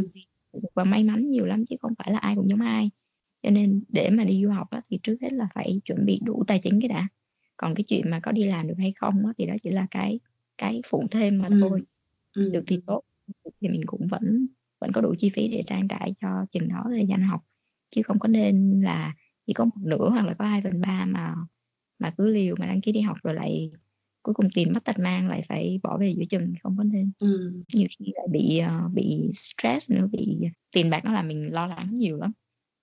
và 0.76 0.84
may 0.84 1.04
mắn 1.04 1.30
nhiều 1.30 1.46
lắm 1.46 1.66
chứ 1.66 1.76
không 1.82 1.94
phải 1.98 2.12
là 2.14 2.20
ai 2.20 2.36
cũng 2.36 2.50
giống 2.50 2.62
ai. 2.62 2.90
Cho 3.44 3.50
nên 3.50 3.84
để 3.90 4.10
mà 4.10 4.24
đi 4.24 4.44
du 4.44 4.50
học 4.50 4.68
á, 4.70 4.82
thì 4.90 5.00
trước 5.04 5.16
hết 5.22 5.34
là 5.34 5.48
phải 5.56 5.82
chuẩn 5.86 6.06
bị 6.06 6.20
đủ 6.24 6.44
tài 6.48 6.60
chính 6.64 6.82
cái 6.82 6.88
đã. 6.88 7.08
Còn 7.58 7.76
cái 7.76 7.84
chuyện 7.84 8.10
mà 8.10 8.20
có 8.20 8.32
đi 8.32 8.44
làm 8.44 8.68
được 8.68 8.76
hay 8.78 8.94
không 8.96 9.26
á, 9.26 9.34
thì 9.38 9.46
đó 9.46 9.54
chỉ 9.64 9.70
là 9.70 9.88
cái 9.92 10.20
cái 10.58 10.82
phụ 10.86 11.08
thêm 11.12 11.38
mà 11.38 11.48
Ừm. 11.50 11.62
thôi. 11.62 11.82
Ừm, 12.36 12.52
được 12.52 12.64
thì 12.68 12.80
tốt 12.86 13.02
thì 13.62 13.68
mình 13.70 13.82
cũng 13.86 14.08
vẫn 14.08 14.48
vẫn 14.82 14.92
có 14.92 15.02
đủ 15.02 15.16
chi 15.20 15.30
phí 15.30 15.48
để 15.48 15.64
trang 15.68 15.88
trải 15.88 16.16
cho 16.22 16.46
chừng 16.52 16.68
đó 16.70 16.84
thời 16.90 17.06
gian 17.08 17.22
học 17.22 17.42
chứ 17.96 18.02
không 18.04 18.20
có 18.20 18.28
nên 18.28 18.82
là 18.84 19.14
chỉ 19.48 19.54
có 19.54 19.66
một 19.66 19.72
nửa 19.82 20.10
hoặc 20.10 20.26
là 20.26 20.34
có 20.40 20.46
hai 20.46 20.62
phần 20.62 20.82
ba 20.82 21.06
mà 21.06 21.36
mà 22.00 22.14
cứ 22.18 22.28
liều 22.28 22.56
mà 22.60 22.66
đăng 22.68 22.82
ký 22.82 22.92
đi 22.92 23.02
học 23.02 23.18
rồi 23.24 23.34
lại 23.34 23.72
cuối 24.24 24.34
cùng 24.36 24.48
tiền 24.56 24.74
mất 24.74 24.84
tật 24.86 25.00
mang 25.00 25.30
lại 25.30 25.42
phải 25.50 25.80
bỏ 25.84 25.98
về 25.98 26.16
giữa 26.18 26.26
chừng 26.30 26.54
không 26.64 26.78
có 26.78 26.84
nên 26.84 27.12
Ừm. 27.20 27.64
nhiều 27.74 27.88
khi 28.00 28.06
lại 28.16 28.28
bị 28.32 28.58
ờ, 28.60 28.90
bị 28.94 29.32
stress 29.36 29.92
nữa 29.92 30.08
bị 30.12 30.40
tiền 30.72 30.90
bạc 30.90 31.06
nó 31.06 31.14
làm 31.14 31.28
mình 31.28 31.54
lo 31.54 31.68
lắng 31.68 31.96
nhiều 31.96 32.18
lắm 32.18 32.32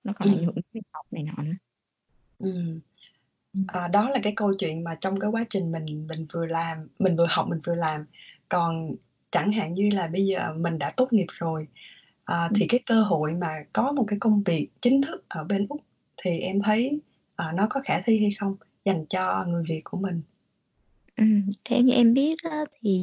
nó 0.05 0.13
còn 0.17 0.29
ảnh 0.29 0.39
Ừm. 0.39 0.47
hưởng 0.47 0.55
đến 0.55 0.65
việc 0.75 0.83
học 0.93 1.07
này 1.13 1.23
nọ 1.25 1.43
nữa 1.43 1.53
Ừm. 2.39 2.81
Ừm. 3.55 3.65
À, 3.69 3.89
đó 3.89 4.11
là 4.11 4.21
cái 4.23 4.33
câu 4.37 4.55
chuyện 4.59 4.85
mà 4.85 4.97
trong 5.01 5.21
cái 5.21 5.31
quá 5.31 5.45
trình 5.51 5.73
mình 5.73 6.07
mình 6.09 6.27
vừa 6.33 6.47
làm 6.47 6.89
mình 6.99 7.17
vừa 7.17 7.27
học 7.31 7.47
mình 7.51 7.61
vừa 7.67 7.75
làm. 7.75 8.05
Còn 8.49 8.97
chẳng 9.31 9.53
hạn 9.53 9.73
như 9.75 9.91
là 9.93 10.07
bây 10.09 10.27
giờ 10.27 10.55
mình 10.59 10.79
đã 10.79 10.93
tốt 10.97 11.13
nghiệp 11.13 11.27
rồi, 11.39 11.69
à, 12.31 12.51
thì 12.55 12.67
cái 12.69 12.81
cơ 12.87 13.03
hội 13.03 13.35
mà 13.35 13.49
có 13.73 13.93
một 13.93 14.05
cái 14.07 14.19
công 14.19 14.43
việc 14.43 14.69
chính 14.83 15.03
thức 15.03 15.25
ở 15.29 15.45
bên 15.45 15.67
Úc 15.69 15.81
thì 16.23 16.39
em 16.39 16.61
thấy, 16.65 17.01
ờ, 17.37 17.53
nó 17.55 17.67
có 17.71 17.81
khả 17.85 18.01
thi 18.05 18.19
hay 18.21 18.31
không 18.39 18.57
dành 18.85 19.05
cho 19.09 19.45
người 19.49 19.63
Việt 19.69 19.81
của 19.85 19.99
mình? 19.99 20.23
Ừm, 21.17 21.43
theo 21.65 21.81
như 21.81 21.93
em 21.93 22.15
biết 22.15 22.43
á, 22.43 22.65
thì 22.81 23.01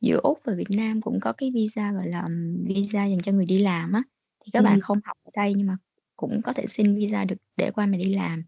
giữa 0.00 0.20
Úc 0.22 0.38
và 0.44 0.54
Việt 0.54 0.70
Nam 0.70 1.00
cũng 1.00 1.20
có 1.20 1.32
cái 1.32 1.50
visa, 1.54 1.92
gọi 1.92 2.08
là, 2.08 2.28
visa 2.64 3.04
dành 3.04 3.20
cho 3.22 3.32
người 3.32 3.46
đi 3.46 3.58
làm 3.58 3.92
á, 3.92 4.02
thì 4.44 4.50
các 4.52 4.62
bạn 4.62 4.74
Ừm. 4.74 4.80
không 4.80 5.00
học 5.04 5.16
ở 5.24 5.30
đây 5.36 5.54
nhưng 5.56 5.66
mà 5.66 5.76
cũng 6.16 6.42
có 6.42 6.52
thể 6.52 6.66
xin 6.66 6.96
visa 6.96 7.24
được 7.24 7.36
để 7.56 7.70
qua 7.70 7.86
mà 7.86 7.96
đi 7.96 8.14
làm. 8.14 8.42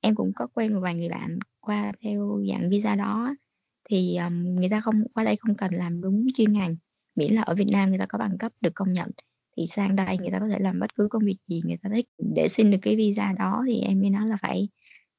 Em 0.00 0.14
cũng 0.14 0.32
có 0.36 0.46
quen 0.46 0.74
một 0.74 0.80
vài 0.80 0.94
người 0.94 1.08
bạn 1.08 1.38
qua 1.60 1.92
theo 2.02 2.40
dạng 2.50 2.70
visa 2.70 2.94
đó 2.96 3.34
thì, 3.90 4.14
ờm, 4.16 4.54
người 4.54 4.68
ta 4.68 4.80
không 4.80 5.04
qua 5.14 5.24
đây 5.24 5.36
không 5.36 5.54
cần 5.54 5.72
làm 5.74 6.00
đúng 6.00 6.26
chuyên 6.34 6.52
ngành, 6.52 6.76
miễn 7.16 7.32
là 7.32 7.42
ở 7.42 7.54
Việt 7.54 7.68
Nam 7.72 7.88
người 7.88 7.98
ta 7.98 8.06
có 8.06 8.18
bằng 8.18 8.38
cấp 8.38 8.52
được 8.60 8.72
công 8.74 8.92
nhận, 8.92 9.10
thì 9.58 9.66
sang 9.66 9.96
đây 9.96 10.18
người 10.18 10.30
ta 10.30 10.38
có 10.38 10.48
thể 10.48 10.58
làm 10.58 10.80
bất 10.80 10.94
cứ 10.94 11.08
công 11.10 11.24
việc 11.24 11.36
gì 11.48 11.62
người 11.64 11.76
ta 11.82 11.90
thích. 11.94 12.06
Để 12.34 12.48
xin 12.48 12.70
được 12.70 12.78
cái 12.82 12.96
visa 12.96 13.32
đó 13.38 13.64
thì 13.66 13.80
em 13.80 14.00
mới 14.00 14.10
nói 14.10 14.28
là 14.28 14.36
phải 14.40 14.68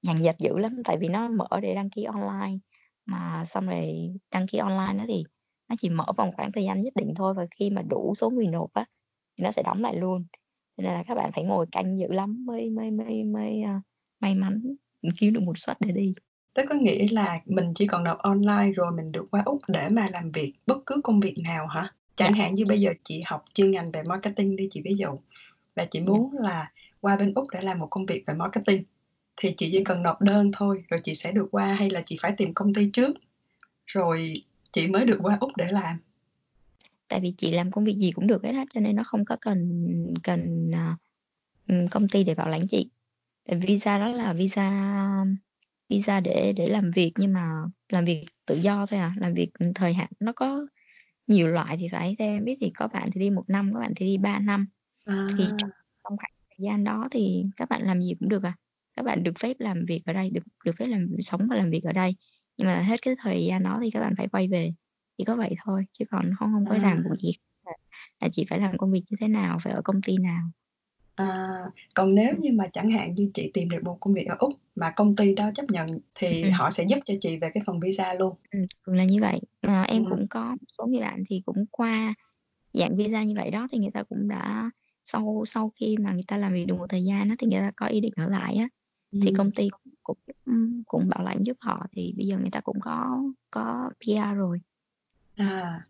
nhằn 0.04 0.22
nhặt 0.22 0.36
dữ 0.40 0.58
lắm, 0.58 0.82
tại 0.86 0.98
vì 0.98 1.08
nó 1.08 1.28
mở 1.28 1.48
để 1.62 1.76
đăng 1.76 1.90
ký 1.90 2.04
online, 2.04 2.58
mà 3.06 3.46
xong 3.46 3.66
rồi 3.66 4.10
đăng 4.32 4.48
ký 4.48 4.58
online 4.58 4.94
đó 4.98 5.04
thì 5.08 5.24
nó 5.70 5.76
chỉ 5.80 5.90
mở 5.90 6.06
vòng 6.18 6.32
khoảng 6.36 6.52
thời 6.52 6.64
gian 6.64 6.82
nhất 6.82 6.94
định 6.96 7.14
thôi 7.16 7.34
và 7.34 7.46
khi 7.60 7.70
mà 7.70 7.82
đủ 7.82 8.14
số 8.18 8.30
người 8.30 8.48
nộp 8.48 8.74
á, 8.74 8.86
thì 9.38 9.44
nó 9.44 9.52
sẽ 9.52 9.64
đóng 9.64 9.82
lại 9.82 9.96
luôn. 9.96 10.26
Cho 10.78 10.84
nên 10.84 10.94
là 10.94 11.04
các 11.08 11.16
bạn 11.16 11.32
phải 11.36 11.44
ngồi 11.44 11.66
canh 11.72 12.00
dữ 12.00 12.08
lắm 12.08 12.46
mới 12.46 12.70
mới 12.70 12.92
mới 12.92 13.24
mới, 13.24 13.62
uh, 13.78 13.82
may 14.20 14.36
mắn, 14.36 14.62
kiếm 15.18 15.34
được 15.34 15.44
một 15.44 15.58
suất 15.58 15.78
để 15.80 15.92
đi. 15.92 16.14
Tức 16.56 16.66
có 16.70 16.76
nghĩa 16.76 17.08
là 17.12 17.42
mình 17.46 17.74
chỉ 17.76 17.88
còn 17.88 18.04
nộp 18.04 18.18
online 18.18 18.72
rồi 18.76 18.92
mình 18.98 19.12
được 19.12 19.26
qua 19.32 19.42
Úc 19.46 19.62
để 19.68 19.88
mà 19.92 20.08
làm 20.12 20.32
việc 20.32 20.54
bất 20.66 20.78
cứ 20.86 21.02
công 21.04 21.20
việc 21.20 21.36
nào 21.44 21.68
hả? 21.68 21.94
Chẳng 22.20 22.34
Dạ. 22.38 22.44
hạn 22.44 22.56
như 22.56 22.66
bây 22.68 22.82
giờ 22.82 22.92
chị 23.04 23.22
học 23.26 23.46
chuyên 23.54 23.72
ngành 23.72 23.92
về 23.92 24.04
marketing 24.04 24.56
đi, 24.56 24.68
chị 24.72 24.82
ví 24.86 24.96
dụ, 24.96 25.08
và 25.76 25.86
chị 25.92 26.00
Dạ. 26.00 26.06
muốn 26.06 26.34
là 26.34 26.72
qua 27.02 27.18
bên 27.18 27.34
Úc 27.34 27.48
để 27.52 27.62
làm 27.62 27.80
một 27.80 27.88
công 27.92 28.06
việc 28.06 28.24
về 28.28 28.34
marketing, 28.34 28.84
thì 29.38 29.54
chị 29.58 29.70
chỉ 29.72 29.78
Ừm. 29.78 29.84
cần 29.84 30.04
nộp 30.04 30.22
đơn 30.22 30.50
thôi, 30.54 30.84
rồi 30.90 31.00
chị 31.04 31.16
sẽ 31.16 31.32
được 31.32 31.48
qua 31.52 31.74
hay 31.74 31.90
là 31.90 32.02
chị 32.06 32.18
phải 32.22 32.34
tìm 32.38 32.54
công 32.54 32.74
ty 32.74 32.90
trước, 32.94 33.16
rồi 33.88 34.42
chị 34.72 34.88
mới 34.88 35.06
được 35.06 35.20
qua 35.22 35.38
Úc 35.42 35.58
để 35.58 35.72
làm? 35.72 35.98
Tại 37.08 37.20
vì 37.20 37.34
chị 37.38 37.52
làm 37.52 37.72
công 37.72 37.86
việc 37.86 37.98
gì 37.98 38.12
cũng 38.12 38.28
được 38.28 38.44
hết 38.44 38.52
á, 38.56 38.66
cho 38.74 38.80
nên 38.80 38.96
nó 38.96 39.04
không 39.06 39.26
có 39.26 39.38
cần 39.42 39.86
cần, 40.24 40.72
ờ, 40.74 40.96
ừm, 41.68 41.88
công 41.88 42.08
ty 42.08 42.24
để 42.24 42.36
bảo 42.36 42.50
lãnh 42.50 42.68
chị. 42.68 42.90
Tại 43.48 43.60
visa 43.60 44.00
đó 44.00 44.08
là 44.08 44.34
visa 44.34 45.26
visa 45.90 46.20
để 46.20 46.54
để 46.56 46.68
làm 46.68 46.92
việc 46.92 47.12
nhưng 47.18 47.34
mà 47.34 47.50
làm 47.90 48.06
việc 48.06 48.26
tự 48.46 48.56
do 48.56 48.86
thôi 48.86 49.00
à, 49.00 49.14
làm 49.18 49.34
việc, 49.34 49.50
thời 49.76 49.94
hạn 49.94 50.10
nó 50.20 50.34
có 50.36 50.66
nhiều 51.30 51.48
loại 51.48 51.78
thì 51.80 51.88
phải, 51.92 52.16
theo 52.20 52.28
em 52.36 52.46
biết 52.46 52.58
thì 52.62 52.72
có 52.76 52.88
bạn 52.88 53.10
thì 53.14 53.22
đi 53.22 53.30
1 53.30 53.44
năm, 53.50 53.72
có 53.74 53.80
bạn 53.80 53.94
thì 53.96 54.06
đi 54.06 54.18
3 54.18 54.40
năm. 54.40 54.68
Thì 55.38 55.54
trong 55.58 55.70
À. 55.70 55.80
trong 56.04 56.18
khoảng 56.18 56.32
thời 56.50 56.66
gian 56.66 56.84
đó 56.84 57.08
thì 57.12 57.44
các 57.58 57.70
bạn 57.70 57.84
làm 57.84 58.02
gì 58.02 58.14
cũng 58.20 58.30
được 58.30 58.44
à, 58.44 58.56
các 58.98 59.04
bạn 59.06 59.24
được 59.24 59.40
phép 59.40 59.58
làm 59.60 59.86
việc 59.88 60.02
ở 60.06 60.14
đây, 60.14 60.30
được 60.32 60.44
được 60.66 60.74
phép 60.80 60.86
làm 60.88 61.08
sống 61.22 61.48
và 61.50 61.56
làm 61.58 61.70
việc 61.72 61.84
ở 61.86 61.94
đây, 61.94 62.16
nhưng 62.58 62.68
mà 62.68 62.82
hết 62.82 63.02
cái 63.04 63.16
thời 63.24 63.46
gian 63.46 63.64
đó 63.64 63.80
thì 63.84 63.92
các 63.92 64.02
bạn 64.02 64.14
phải 64.18 64.28
quay 64.30 64.48
về, 64.48 64.72
chỉ 65.18 65.24
có 65.26 65.36
vậy 65.36 65.56
thôi, 65.66 65.86
chứ 65.94 66.06
còn 66.12 66.32
không 66.40 66.54
hông 66.54 66.68
có 66.68 66.80
ràng 66.80 67.04
buộc 67.04 67.14
À. 67.14 67.20
gì 67.22 67.32
là 67.66 67.74
là 68.22 68.30
chị 68.34 68.46
phải 68.50 68.60
làm 68.60 68.78
công 68.78 68.92
việc 68.92 69.04
như 69.12 69.18
thế 69.22 69.28
nào, 69.28 69.60
phải 69.64 69.74
ở 69.74 69.82
công 69.86 70.02
ty 70.04 70.18
nào. 70.18 70.42
À, 71.16 71.48
còn 71.94 72.16
nếu 72.16 72.36
như 72.40 72.52
mà 72.54 72.68
chẳng 72.74 72.90
hạn 72.92 73.16
như 73.16 73.32
chị 73.34 73.52
tìm 73.54 73.70
được 73.70 73.80
một 73.84 73.98
công 74.00 74.14
việc 74.14 74.26
ở 74.28 74.36
Úc 74.40 74.54
mà 74.76 74.92
công 74.96 75.16
ty 75.16 75.36
đó 75.36 75.52
chấp 75.56 75.66
nhận 75.70 76.00
thì 76.16 76.44
Ừm. 76.44 76.54
họ 76.54 76.72
sẽ 76.72 76.84
giúp 76.90 77.00
cho 77.06 77.14
chị 77.22 77.38
về 77.38 77.50
cái 77.54 77.64
phần 77.68 77.80
visa 77.80 78.14
luôn? 78.14 78.36
Thường 78.86 78.96
là 78.96 79.04
như 79.06 79.22
vậy. 79.22 79.40
Ờ, 79.70 79.82
em 79.82 80.06
cũng 80.10 80.28
có 80.30 80.46
một 80.50 80.68
số 80.78 80.86
người 80.88 81.02
bạn 81.02 81.24
thì 81.30 81.42
cũng 81.46 81.66
qua 81.72 82.14
dạng 82.74 82.98
visa 82.98 83.24
như 83.24 83.34
vậy 83.36 83.52
đó, 83.52 83.68
thì 83.72 83.78
người 83.78 83.92
ta 83.94 84.04
cũng 84.04 84.28
đã 84.28 84.72
sau 85.06 85.44
sau 85.48 85.72
khi 85.80 85.98
mà 85.98 86.14
người 86.14 86.24
ta 86.28 86.38
làm 86.38 86.54
việc 86.54 86.66
được 86.66 86.76
một 86.78 86.86
thời 86.90 87.04
gian 87.04 87.30
á, 87.30 87.36
thì 87.40 87.48
người 87.48 87.60
ta 87.60 87.72
có 87.76 87.86
ý 87.86 88.00
định 88.00 88.14
ở 88.16 88.30
lại 88.30 88.56
á, 88.56 88.68
thì 89.12 89.28
Ừm. 89.28 89.34
công 89.38 89.52
ty 89.52 89.70
cũng 90.04 90.18
cũng, 90.86 91.10
bảo 91.10 91.24
lãnh 91.24 91.44
giúp 91.46 91.58
họ, 91.60 91.88
thì 91.92 92.14
bây 92.18 92.28
giờ 92.28 92.38
người 92.38 92.50
ta 92.52 92.60
cũng 92.60 92.80
có 92.82 93.24
có 93.52 93.90
PR 94.06 94.36
rồi. 94.38 94.60
À, 95.36 95.86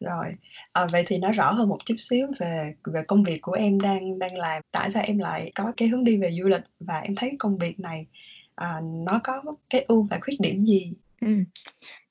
rồi, 0.00 0.26
ờ, 0.72 0.86
vậy 0.92 1.04
thì 1.06 1.18
nói 1.18 1.32
rõ 1.32 1.52
hơn 1.52 1.68
một 1.68 1.78
chút 1.86 1.94
xíu 1.98 2.26
về 2.38 2.74
về 2.84 3.02
công 3.08 3.22
việc 3.24 3.38
của 3.42 3.52
em 3.52 3.80
đang 3.80 4.18
đang 4.18 4.36
làm. 4.36 4.62
Tại 4.72 4.90
sao 4.90 5.02
em 5.02 5.18
lại 5.18 5.52
có 5.54 5.72
cái 5.76 5.88
hướng 5.88 6.04
đi 6.04 6.16
về 6.16 6.36
du 6.42 6.48
lịch 6.48 6.62
và 6.80 6.98
em 7.00 7.14
thấy 7.16 7.32
công 7.38 7.58
việc 7.58 7.80
này, 7.80 8.06
à, 8.54 8.80
nó 9.06 9.20
có 9.24 9.42
cái 9.70 9.82
ưu 9.88 10.02
và 10.10 10.18
khuyết 10.22 10.40
điểm 10.40 10.64
gì? 10.64 10.92
Ừm, 11.20 11.44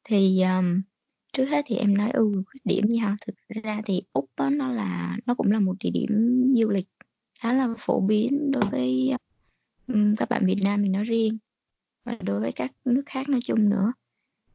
thì, 0.03 0.41
ờm, 0.41 0.82
trước 1.33 1.45
hết 1.45 1.61
thì 1.67 1.75
em 1.75 1.93
nói 1.97 2.11
ưu 2.13 2.33
và 2.35 2.41
khuyết 2.51 2.61
điểm 2.65 2.83
đi 2.89 2.97
ha. 2.97 3.17
Thực 3.27 3.35
ra 3.63 3.81
thì 3.85 4.01
Úc 4.13 4.25
á, 4.35 4.49
nó 4.49 4.71
là 4.73 5.17
nó 5.25 5.35
cũng 5.35 5.51
là 5.51 5.59
một 5.59 5.75
địa 5.83 5.89
điểm 5.89 6.09
du 6.61 6.69
lịch 6.69 6.87
khá 7.39 7.53
là 7.53 7.69
phổ 7.77 8.01
biến 8.01 8.51
đối 8.51 8.63
với, 8.71 9.13
ừm, 9.87 10.15
các 10.15 10.29
bạn 10.29 10.45
Việt 10.45 10.57
Nam 10.63 10.81
mình 10.81 10.91
nói 10.91 11.03
riêng 11.03 11.37
và 12.05 12.17
đối 12.25 12.39
với 12.41 12.51
các 12.51 12.71
nước 12.85 13.03
khác 13.05 13.29
nói 13.29 13.41
chung 13.45 13.69
nữa. 13.69 13.93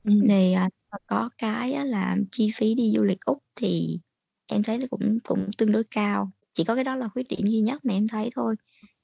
Ừm. 0.04 0.20
Thì, 0.28 0.54
mà 0.92 0.99
có 1.06 1.30
cái 1.38 1.73
á 1.73 1.85
là 1.85 2.16
chi 2.32 2.50
phí 2.56 2.75
đi 2.75 2.92
du 2.97 3.04
lịch 3.04 3.20
Úc 3.26 3.38
thì 3.56 4.00
em 4.47 4.62
thấy 4.62 4.78
nó 4.78 4.87
cũng 4.90 5.18
cũng 5.25 5.50
tương 5.58 5.73
đối 5.73 5.85
cao, 5.90 6.30
chỉ 6.54 6.64
có 6.64 6.75
cái 6.75 6.85
đó 6.85 6.97
là 6.97 7.08
khuyết 7.08 7.28
điểm 7.28 7.47
duy 7.49 7.61
nhất 7.61 7.85
mà 7.85 7.94
em 7.94 8.08
thấy 8.08 8.30
thôi. 8.37 8.56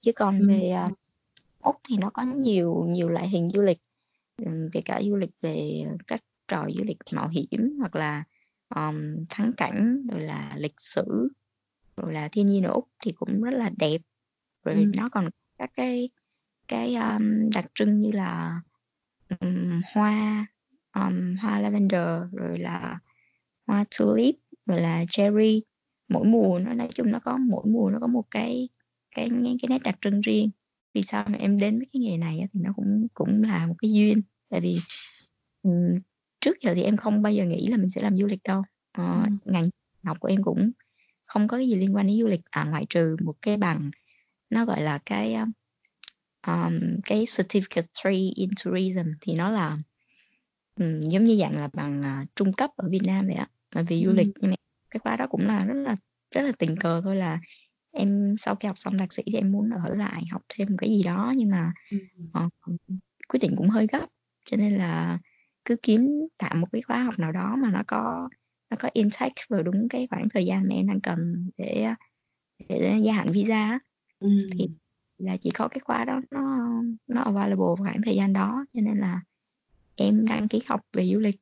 Chứ 0.03 0.13
còn 0.17 0.41
Ừm. 0.41 0.49
về, 0.49 0.71
à, 0.71 0.89
Úc 1.65 1.77
thì 1.91 1.97
nó 1.99 2.11
có 2.11 2.23
nhiều 2.25 2.87
nhiều 2.89 3.09
loại 3.11 3.29
hình 3.29 3.51
du 3.55 3.63
lịch, 3.63 3.79
kể 4.73 4.83
cả 4.87 5.03
du 5.05 5.17
lịch 5.17 5.31
về, 5.43 5.85
các 6.09 6.21
trò 6.49 6.67
du 6.79 6.85
lịch 6.85 6.99
mạo 7.13 7.29
hiểm 7.29 7.77
hoặc 7.81 7.97
là, 7.97 8.25
ờm, 8.69 9.17
thắng 9.31 9.53
cảnh, 9.57 10.07
rồi 10.13 10.21
là 10.23 10.55
lịch 10.59 10.75
sử, 10.79 11.29
rồi 11.97 12.13
là 12.15 12.29
thiên 12.33 12.47
nhiên 12.47 12.63
ở 12.65 12.73
Úc 12.73 12.89
thì 13.05 13.13
cũng 13.13 13.43
rất 13.43 13.51
là 13.51 13.71
đẹp. 13.79 13.99
Rồi 14.65 14.75
Ừm. 14.77 14.93
nó 14.97 15.09
còn 15.09 15.25
các 15.59 15.71
cái 15.77 16.11
cái, 16.69 16.95
ờm, 16.95 17.51
đặc 17.55 17.67
trưng 17.75 18.01
như 18.01 18.13
là, 18.13 18.61
ừm, 19.41 19.83
hoa, 19.95 20.47
ờm, 20.93 21.37
hoa 21.37 21.61
lavender, 21.61 22.09
rồi 22.33 22.59
là 22.59 22.99
hoa 23.67 23.85
tulip, 24.01 24.37
rồi 24.67 24.81
là 24.81 25.05
cherry. 25.11 25.63
Mỗi 26.09 26.27
mùa 26.27 26.59
nó 26.59 26.75
nói 26.75 26.89
chung 26.95 27.13
nó 27.13 27.21
có 27.25 27.37
mỗi 27.39 27.65
mùa 27.67 27.91
nó 27.91 27.99
có 28.01 28.07
một 28.07 28.25
cái 28.31 28.69
cái 29.17 29.29
cái 29.63 29.69
nét 29.71 29.79
đặc 29.85 29.97
trưng 30.03 30.21
riêng. 30.21 30.51
Vì 30.95 31.03
sao 31.03 31.25
mà 31.29 31.39
em 31.39 31.59
đến 31.59 31.79
với 31.79 31.87
cái 31.93 32.01
nghề 32.03 32.17
này 32.19 32.41
thì 32.55 32.61
nó 32.65 32.73
cũng 32.77 33.09
cũng 33.15 33.43
là 33.43 33.67
một 33.67 33.75
cái 33.79 33.93
duyên, 33.93 34.23
tại 34.51 34.61
vì, 34.61 34.77
ừm, 35.63 36.01
trước 36.45 36.61
giờ 36.61 36.75
thì 36.75 36.83
em 36.83 36.97
không 36.97 37.23
bao 37.23 37.33
giờ 37.33 37.45
nghĩ 37.45 37.67
là 37.67 37.77
mình 37.77 37.89
sẽ 37.89 38.03
làm 38.03 38.19
du 38.19 38.27
lịch 38.27 38.43
đâu. 38.45 38.63
Ờ, 38.93 39.23
Ừm. 39.25 39.39
ngành 39.45 39.69
học 40.03 40.21
của 40.21 40.29
em 40.29 40.43
cũng 40.43 40.71
không 41.27 41.49
có 41.49 41.57
cái 41.57 41.69
gì 41.69 41.75
liên 41.75 41.97
quan 41.97 42.07
đến 42.07 42.21
du 42.21 42.27
lịch, 42.27 42.41
à, 42.51 42.65
ngoại 42.65 42.87
trừ 42.89 43.17
một 43.25 43.35
cái 43.43 43.57
bằng 43.57 43.91
nó, 44.51 44.65
gọi 44.65 44.83
là, 44.83 44.99
cái, 45.07 45.35
a, 45.35 45.47
um, 46.47 46.81
cái 47.05 47.25
certificate 47.25 48.05
3 48.05 48.11
in 48.35 48.51
tourism 48.65 49.13
thì 49.21 49.35
nó 49.35 49.51
là 49.51 49.79
um, 50.81 51.01
giống 51.01 51.25
như 51.25 51.37
dạng 51.37 51.57
là 51.57 51.69
bằng 51.73 52.01
uh, 52.01 52.29
trung 52.37 52.53
cấp 52.53 52.71
ở 52.77 52.89
Việt 52.89 53.03
Nam 53.05 53.27
vậy 53.27 53.37
á 53.37 53.49
mà 53.75 53.83
vì 53.83 54.05
du 54.05 54.13
lịch. 54.13 54.29
Nhưng 54.41 54.51
mà 54.51 54.57
cái 54.91 55.01
khóa 55.01 55.17
đó 55.17 55.27
cũng 55.31 55.47
là 55.47 55.65
rất 55.65 55.75
là 55.75 55.97
rất 56.31 56.43
là 56.43 56.53
tình 56.59 56.77
cờ 56.77 57.01
thôi 57.05 57.17
là 57.17 57.41
em 57.91 58.35
sau 58.39 58.55
khi 58.55 58.67
học 58.67 58.79
xong 58.79 58.99
thạc 58.99 59.13
sĩ 59.13 59.23
thì 59.27 59.39
em 59.39 59.53
muốn 59.53 59.71
ở 59.71 59.95
lại 59.95 60.23
học 60.31 60.43
thêm 60.49 60.69
một 60.71 60.77
cái 60.79 60.91
gì 60.91 61.03
đó 61.03 61.35
nhưng 61.37 61.51
mà 61.51 61.73
uh, 62.45 62.53
quyết 63.29 63.41
định 63.41 63.55
cũng 63.57 63.69
hơi 63.69 63.87
gấp. 63.93 64.07
Cho 64.51 64.57
nên 64.57 64.75
là 64.75 65.19
cứ 65.65 65.77
kiếm 65.83 66.11
tạm 66.39 66.61
một 66.61 66.67
cái 66.73 66.83
khóa 66.83 67.03
học 67.03 67.19
nào 67.19 67.33
đó 67.33 67.57
mà 67.57 67.71
nó 67.71 67.83
có 67.87 68.29
nó 68.71 68.77
có 68.81 68.89
intake 68.93 69.43
vào 69.49 69.63
đúng 69.63 69.89
cái 69.89 70.07
khoảng 70.11 70.29
thời 70.29 70.47
gian 70.47 70.69
mà 70.69 70.75
em 70.75 70.87
đang 70.87 71.01
cần 71.01 71.51
để 71.57 71.89
để 72.69 73.01
gia 73.05 73.13
hạn 73.13 73.33
visa 73.33 73.79
ừ. 74.19 74.29
thì 74.53 74.69
là 75.19 75.37
chỉ 75.37 75.51
có 75.51 75.69
cái 75.69 75.81
khóa 75.81 76.05
đó 76.05 76.21
nó 76.31 76.69
nó 77.07 77.21
available 77.21 77.75
khoảng 77.79 78.01
thời 78.05 78.17
gian 78.17 78.33
đó 78.33 78.67
cho 78.75 78.81
nên 78.81 78.99
là 78.99 79.21
em 79.97 80.27
đăng 80.27 80.49
ký 80.49 80.61
học 80.67 80.81
về 80.93 81.09
du 81.13 81.19
lịch 81.19 81.41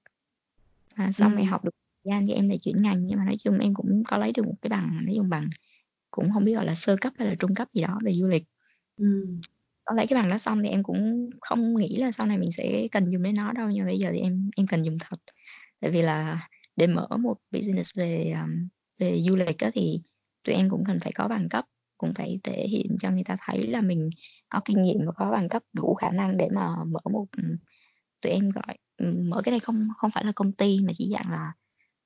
và 0.96 1.12
xong 1.12 1.36
ừ. 1.36 1.44
học 1.44 1.64
được 1.64 1.70
thời 2.04 2.12
gian 2.12 2.26
thì 2.26 2.32
em 2.32 2.48
lại 2.48 2.58
chuyển 2.58 2.82
ngành 2.82 3.06
nhưng 3.06 3.18
mà 3.18 3.24
nói 3.24 3.36
chung 3.44 3.58
em 3.58 3.74
cũng 3.74 4.02
có 4.08 4.18
lấy 4.18 4.32
được 4.32 4.46
một 4.46 4.54
cái 4.62 4.70
bằng 4.70 5.00
nói 5.04 5.14
chung 5.16 5.28
bằng 5.28 5.48
cũng 6.10 6.32
không 6.32 6.44
biết 6.44 6.54
gọi 6.54 6.66
là 6.66 6.74
sơ 6.74 6.96
cấp 7.00 7.12
hay 7.18 7.28
là 7.28 7.34
trung 7.34 7.54
cấp 7.54 7.68
gì 7.72 7.82
đó 7.82 7.98
về 8.04 8.12
du 8.14 8.26
lịch 8.26 8.44
ừ. 8.96 9.26
Có 9.84 9.94
lấy 9.94 10.06
cái 10.06 10.22
bằng 10.22 10.30
đó 10.30 10.38
xong 10.38 10.62
thì 10.62 10.68
em 10.68 10.82
cũng 10.82 11.30
không 11.40 11.74
nghĩ 11.74 11.96
là 11.96 12.12
sau 12.12 12.26
này 12.26 12.38
mình 12.38 12.52
sẽ 12.52 12.88
cần 12.92 13.10
dùng 13.10 13.22
đến 13.22 13.34
nó 13.34 13.52
đâu 13.52 13.70
nhưng 13.70 13.86
bây 13.86 13.98
giờ 13.98 14.08
thì 14.12 14.20
em 14.20 14.50
em 14.56 14.66
cần 14.66 14.82
dùng 14.82 14.98
thật. 15.00 15.16
Tại 15.80 15.90
vì 15.90 16.02
là 16.02 16.48
để 16.76 16.86
mở 16.86 17.08
một 17.20 17.36
business 17.50 17.96
về 17.96 18.34
um, 18.42 18.68
về 18.98 19.22
du 19.22 19.36
lịch 19.36 19.56
đó 19.58 19.68
thì 19.72 20.00
tụi 20.44 20.54
em 20.54 20.70
cũng 20.70 20.84
cần 20.86 21.00
phải 21.00 21.12
có 21.12 21.28
bằng 21.28 21.48
cấp 21.48 21.64
cũng 21.98 22.14
phải 22.14 22.40
thể 22.44 22.66
hiện 22.68 22.96
cho 23.00 23.10
người 23.10 23.24
ta 23.24 23.36
thấy 23.40 23.66
là 23.66 23.80
mình 23.80 24.10
có 24.48 24.60
kinh 24.64 24.82
nghiệm 24.82 25.06
và 25.06 25.12
có 25.12 25.30
bằng 25.30 25.48
cấp 25.48 25.62
đủ 25.72 25.94
khả 25.94 26.10
năng 26.10 26.36
để 26.36 26.48
mà 26.52 26.68
mở 26.84 27.00
một 27.12 27.26
tụi 28.20 28.32
em 28.32 28.50
gọi 28.50 28.76
mở 29.02 29.42
cái 29.44 29.52
này 29.52 29.60
không 29.60 29.88
không 29.96 30.10
phải 30.10 30.24
là 30.24 30.32
công 30.36 30.52
ty 30.52 30.78
mà 30.86 30.92
chỉ 30.96 31.10
dạng 31.12 31.30
là 31.30 31.52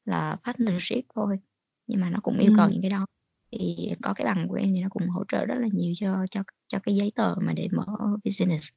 là 0.05 0.37
partnership 0.45 1.05
thôi. 1.15 1.39
Nhưng 1.87 2.01
mà 2.01 2.11
nó 2.11 2.21
cũng 2.23 2.39
yêu 2.39 2.53
cầu 2.57 2.67
ừ. 2.67 2.71
những 2.73 2.83
cái 2.83 2.91
đó 2.91 3.07
thì 3.53 3.93
có 4.03 4.15
cái 4.15 4.25
bằng 4.25 4.49
của 4.49 4.55
em 4.55 4.75
thì 4.75 4.83
nó 4.83 4.89
cũng 4.89 5.09
hỗ 5.09 5.25
trợ 5.29 5.47
rất 5.47 5.55
là 5.59 5.69
nhiều 5.73 5.95
cho 5.97 6.27
cho 6.31 6.43
cho 6.69 6.79
cái 6.79 6.97
giấy 6.97 7.13
tờ 7.15 7.35
mà 7.41 7.53
để 7.53 7.69
mở 7.73 7.87
business 8.25 8.69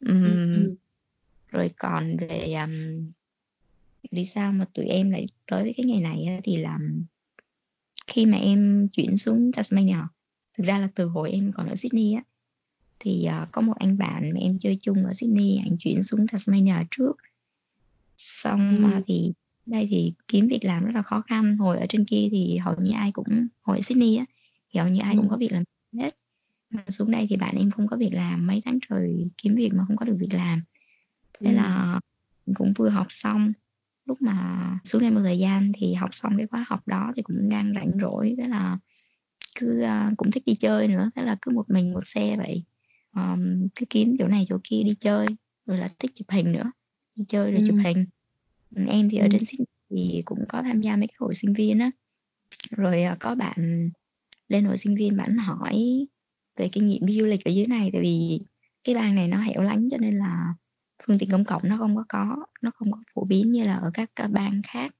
um, 0.00 0.24
ừ. 0.24 0.76
rồi 1.48 1.70
còn 1.78 2.16
về 2.16 2.54
um, 2.54 3.12
vì 4.10 4.24
sao 4.24 4.52
mà 4.52 4.64
tụi 4.74 4.86
em 4.86 5.10
lại 5.10 5.26
tới 5.46 5.74
cái 5.76 5.86
ngày 5.86 6.00
này 6.00 6.40
thì 6.44 6.56
làm 6.56 7.04
khi 8.06 8.26
mà 8.26 8.38
em 8.38 8.88
chuyển 8.92 9.16
xuống 9.16 9.52
Tasmania 9.52 9.98
thực 10.58 10.66
ra 10.66 10.78
là 10.78 10.88
từ 10.94 11.06
hồi 11.06 11.30
em 11.30 11.52
còn 11.52 11.68
ở 11.68 11.76
Sydney 11.76 12.12
á 12.12 12.22
thì 12.98 13.28
uh, 13.42 13.48
có 13.52 13.60
một 13.60 13.74
anh 13.78 13.98
bạn 13.98 14.30
mà 14.34 14.40
em 14.40 14.58
chơi 14.58 14.78
chung 14.82 15.04
ở 15.04 15.12
Sydney 15.12 15.56
anh 15.56 15.76
chuyển 15.78 16.02
xuống 16.02 16.26
Tasmania 16.26 16.74
trước 16.90 17.12
xong 18.16 18.90
ừ. 18.92 18.98
uh, 18.98 19.04
thì 19.06 19.32
đây 19.70 19.86
thì 19.90 20.12
kiếm 20.28 20.48
việc 20.48 20.64
làm 20.64 20.84
rất 20.84 20.92
là 20.94 21.02
khó 21.02 21.20
khăn. 21.20 21.56
Hồi 21.56 21.78
ở 21.78 21.86
trên 21.88 22.04
kia 22.04 22.28
thì 22.30 22.56
hầu 22.56 22.74
như 22.80 22.90
ai 22.92 23.12
cũng 23.12 23.46
hồi 23.62 23.76
ở 23.76 23.80
Sydney 23.80 24.16
á 24.16 24.24
thì 24.72 24.80
hầu 24.80 24.88
như 24.88 25.00
ai 25.00 25.14
ừ. 25.14 25.18
cũng 25.18 25.28
có 25.28 25.36
việc 25.36 25.52
làm 25.52 25.64
hết. 25.98 26.16
Mà 26.70 26.82
xuống 26.88 27.10
đây 27.10 27.26
thì 27.30 27.36
bạn 27.36 27.54
em 27.58 27.70
không 27.70 27.86
có 27.86 27.96
việc 27.96 28.12
làm 28.12 28.46
mấy 28.46 28.60
tháng 28.64 28.78
trời 28.88 29.30
kiếm 29.38 29.54
việc 29.54 29.74
mà 29.74 29.84
không 29.86 29.96
có 29.96 30.04
được 30.04 30.16
việc 30.18 30.34
làm. 30.34 30.62
Thế 31.40 31.50
ừ. 31.50 31.56
là 31.56 32.00
cũng 32.54 32.72
vừa 32.72 32.88
học 32.88 33.06
xong. 33.10 33.52
Lúc 34.06 34.22
mà 34.22 34.78
xuống 34.84 35.02
đây 35.02 35.10
một 35.10 35.20
thời 35.22 35.38
gian 35.38 35.72
thì 35.76 35.94
học 35.94 36.14
xong 36.14 36.36
cái 36.36 36.46
khóa 36.46 36.64
học 36.68 36.88
đó 36.88 37.12
thì 37.16 37.22
cũng 37.22 37.48
đang 37.48 37.72
rảnh 37.74 37.90
rỗi. 38.00 38.34
Thế 38.38 38.48
là 38.48 38.78
cứ 39.54 39.82
uh, 39.84 40.16
cũng 40.16 40.30
thích 40.30 40.42
đi 40.46 40.54
chơi 40.54 40.88
nữa. 40.88 41.10
Thế 41.16 41.22
là 41.22 41.36
cứ 41.42 41.50
một 41.50 41.70
mình 41.70 41.92
một 41.92 42.06
xe 42.06 42.36
vậy. 42.36 42.62
Um, 43.16 43.68
cứ 43.74 43.86
kiếm 43.90 44.16
chỗ 44.18 44.28
này 44.28 44.46
chỗ 44.48 44.58
kia 44.64 44.82
đi 44.82 44.94
chơi. 45.00 45.26
Rồi 45.66 45.78
là 45.78 45.88
thích 45.98 46.10
chụp 46.14 46.26
hình 46.30 46.52
nữa. 46.52 46.72
Đi 47.16 47.24
chơi 47.28 47.52
rồi 47.52 47.60
ừ. 47.60 47.66
chụp 47.68 47.76
hình 47.84 48.06
em 48.88 49.08
thì 49.10 49.18
ở 49.18 49.28
trên 49.32 49.44
Sydney 49.44 49.66
thì 49.90 50.22
cũng 50.24 50.44
có 50.48 50.62
tham 50.62 50.80
gia 50.80 50.96
mấy 50.96 51.06
cái 51.06 51.16
hội 51.18 51.34
sinh 51.34 51.52
viên 51.52 51.78
á. 51.78 51.90
Rồi 52.70 53.04
uh, 53.12 53.18
có 53.20 53.34
bạn 53.34 53.90
lên 54.48 54.64
hội 54.64 54.78
sinh 54.78 54.96
viên 54.96 55.16
bạn 55.16 55.36
hỏi 55.36 56.06
về 56.56 56.68
kinh 56.72 56.88
nghiệm 56.88 57.06
đi 57.06 57.20
du 57.20 57.26
lịch 57.26 57.44
ở 57.44 57.50
dưới 57.50 57.66
này 57.66 57.90
tại 57.92 58.02
vì 58.02 58.40
cái 58.84 58.94
bang 58.94 59.14
này 59.14 59.28
nó 59.28 59.40
hẻo 59.40 59.62
lánh 59.62 59.88
cho 59.90 59.96
nên 59.96 60.18
là 60.18 60.54
phương 61.06 61.18
tiện 61.18 61.30
công 61.30 61.44
cộng 61.44 61.62
nó 61.64 61.76
không 61.78 61.96
có 61.96 62.04
có 62.08 62.36
nó 62.62 62.70
không 62.74 62.92
có 62.92 62.98
phổ 63.14 63.24
biến 63.24 63.52
như 63.52 63.64
là 63.64 63.74
ở 63.74 63.90
các 63.94 64.10
bang 64.30 64.62
khác. 64.66 64.94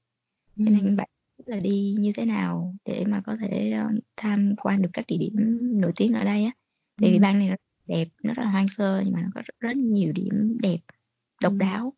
Cho 0.57 0.71
nên 0.71 0.95
bạn 0.95 1.09
là 1.45 1.59
đi 1.59 1.95
như 1.99 2.11
thế 2.15 2.25
nào 2.25 2.75
để 2.85 3.05
mà 3.07 3.21
có 3.25 3.35
thể 3.41 3.73
uh, 3.85 4.03
tham 4.17 4.55
quan 4.57 4.81
được 4.81 4.89
các 4.93 5.05
địa 5.07 5.17
điểm 5.17 5.33
nổi 5.81 5.91
tiếng 5.95 6.13
ở 6.13 6.23
đây 6.23 6.43
á. 6.43 6.51
Tại 7.01 7.11
vì 7.11 7.19
bang 7.19 7.39
này 7.39 7.49
nó 7.49 7.55
đẹp 7.87 8.07
nó 8.23 8.33
rất 8.33 8.43
là 8.43 8.51
hoang 8.51 8.67
sơ 8.67 9.01
nhưng 9.05 9.13
mà 9.13 9.21
nó 9.21 9.29
có 9.35 9.41
rất, 9.45 9.59
rất 9.59 9.77
nhiều 9.77 10.11
điểm 10.11 10.57
đẹp 10.61 10.79
độc 11.41 11.53
đáo 11.53 11.93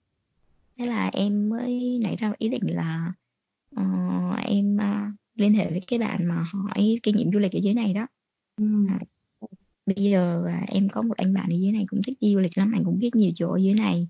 thế 0.82 0.88
là 0.88 1.10
em 1.13 1.50
mới 1.50 2.00
nảy 2.04 2.15
ra 2.15 2.34
ý 2.38 2.50
định 2.50 2.76
là 2.76 3.13
uh, 3.82 4.39
em 4.46 4.76
uh, 4.76 5.13
liên 5.36 5.54
hệ 5.54 5.70
với 5.70 5.82
cái 5.88 6.00
bạn 6.00 6.26
mà 6.26 6.46
hỏi 6.52 7.00
kinh 7.04 7.17
nghiệm 7.17 7.32
du 7.32 7.39
lịch 7.39 7.52
ở 7.52 7.60
dưới 7.63 7.74
này 7.74 7.94
đó 7.94 8.08
ừ. 8.58 8.65
à, 8.89 9.00
bây 9.86 9.96
giờ 9.96 10.46
à, 10.48 10.65
em 10.67 10.89
có 10.89 11.02
một 11.02 11.17
anh 11.17 11.34
bạn 11.34 11.50
ở 11.50 11.56
dưới 11.62 11.72
này 11.72 11.86
cũng 11.88 12.02
thích 12.04 12.17
đi 12.22 12.34
du 12.34 12.39
lịch 12.39 12.58
lắm 12.58 12.72
anh 12.76 12.84
cũng 12.84 13.00
biết 13.00 13.15
nhiều 13.15 13.32
chỗ 13.36 13.52
ở 13.52 13.58
dưới 13.58 13.74
này 13.74 14.08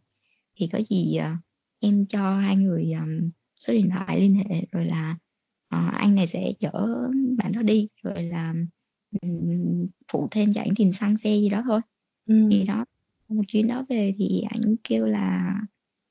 thì 0.56 0.68
có 0.68 0.80
gì 0.90 1.16
à, 1.16 1.38
em 1.80 2.06
cho 2.06 2.36
hai 2.40 2.56
người 2.56 2.92
um, 2.92 3.30
số 3.60 3.74
điện 3.74 3.90
thoại 3.90 4.20
liên 4.20 4.36
hệ 4.36 4.66
rồi 4.72 4.86
là 4.86 5.18
uh, 5.76 5.94
anh 5.94 6.16
này 6.16 6.28
sẽ 6.28 6.54
chở 6.60 6.72
bạn 7.38 7.52
đó 7.52 7.62
đi 7.62 7.88
rồi 8.04 8.24
là 8.24 8.54
um, 9.22 9.88
phụ 10.12 10.28
thêm 10.32 10.54
cho 10.54 10.62
ảnh 10.62 10.74
tiền 10.76 10.92
xăng 10.92 11.18
xe 11.18 11.36
gì 11.36 11.50
đó 11.50 11.64
thôi 11.66 11.82
ừ. 12.26 12.48
thì 12.52 12.64
đó 12.64 12.86
một 13.30 13.44
chuyến 13.48 13.68
đó 13.68 13.86
về 13.90 14.14
thì 14.18 14.42
ảnh 14.50 14.76
kêu 14.84 15.06
là 15.06 15.56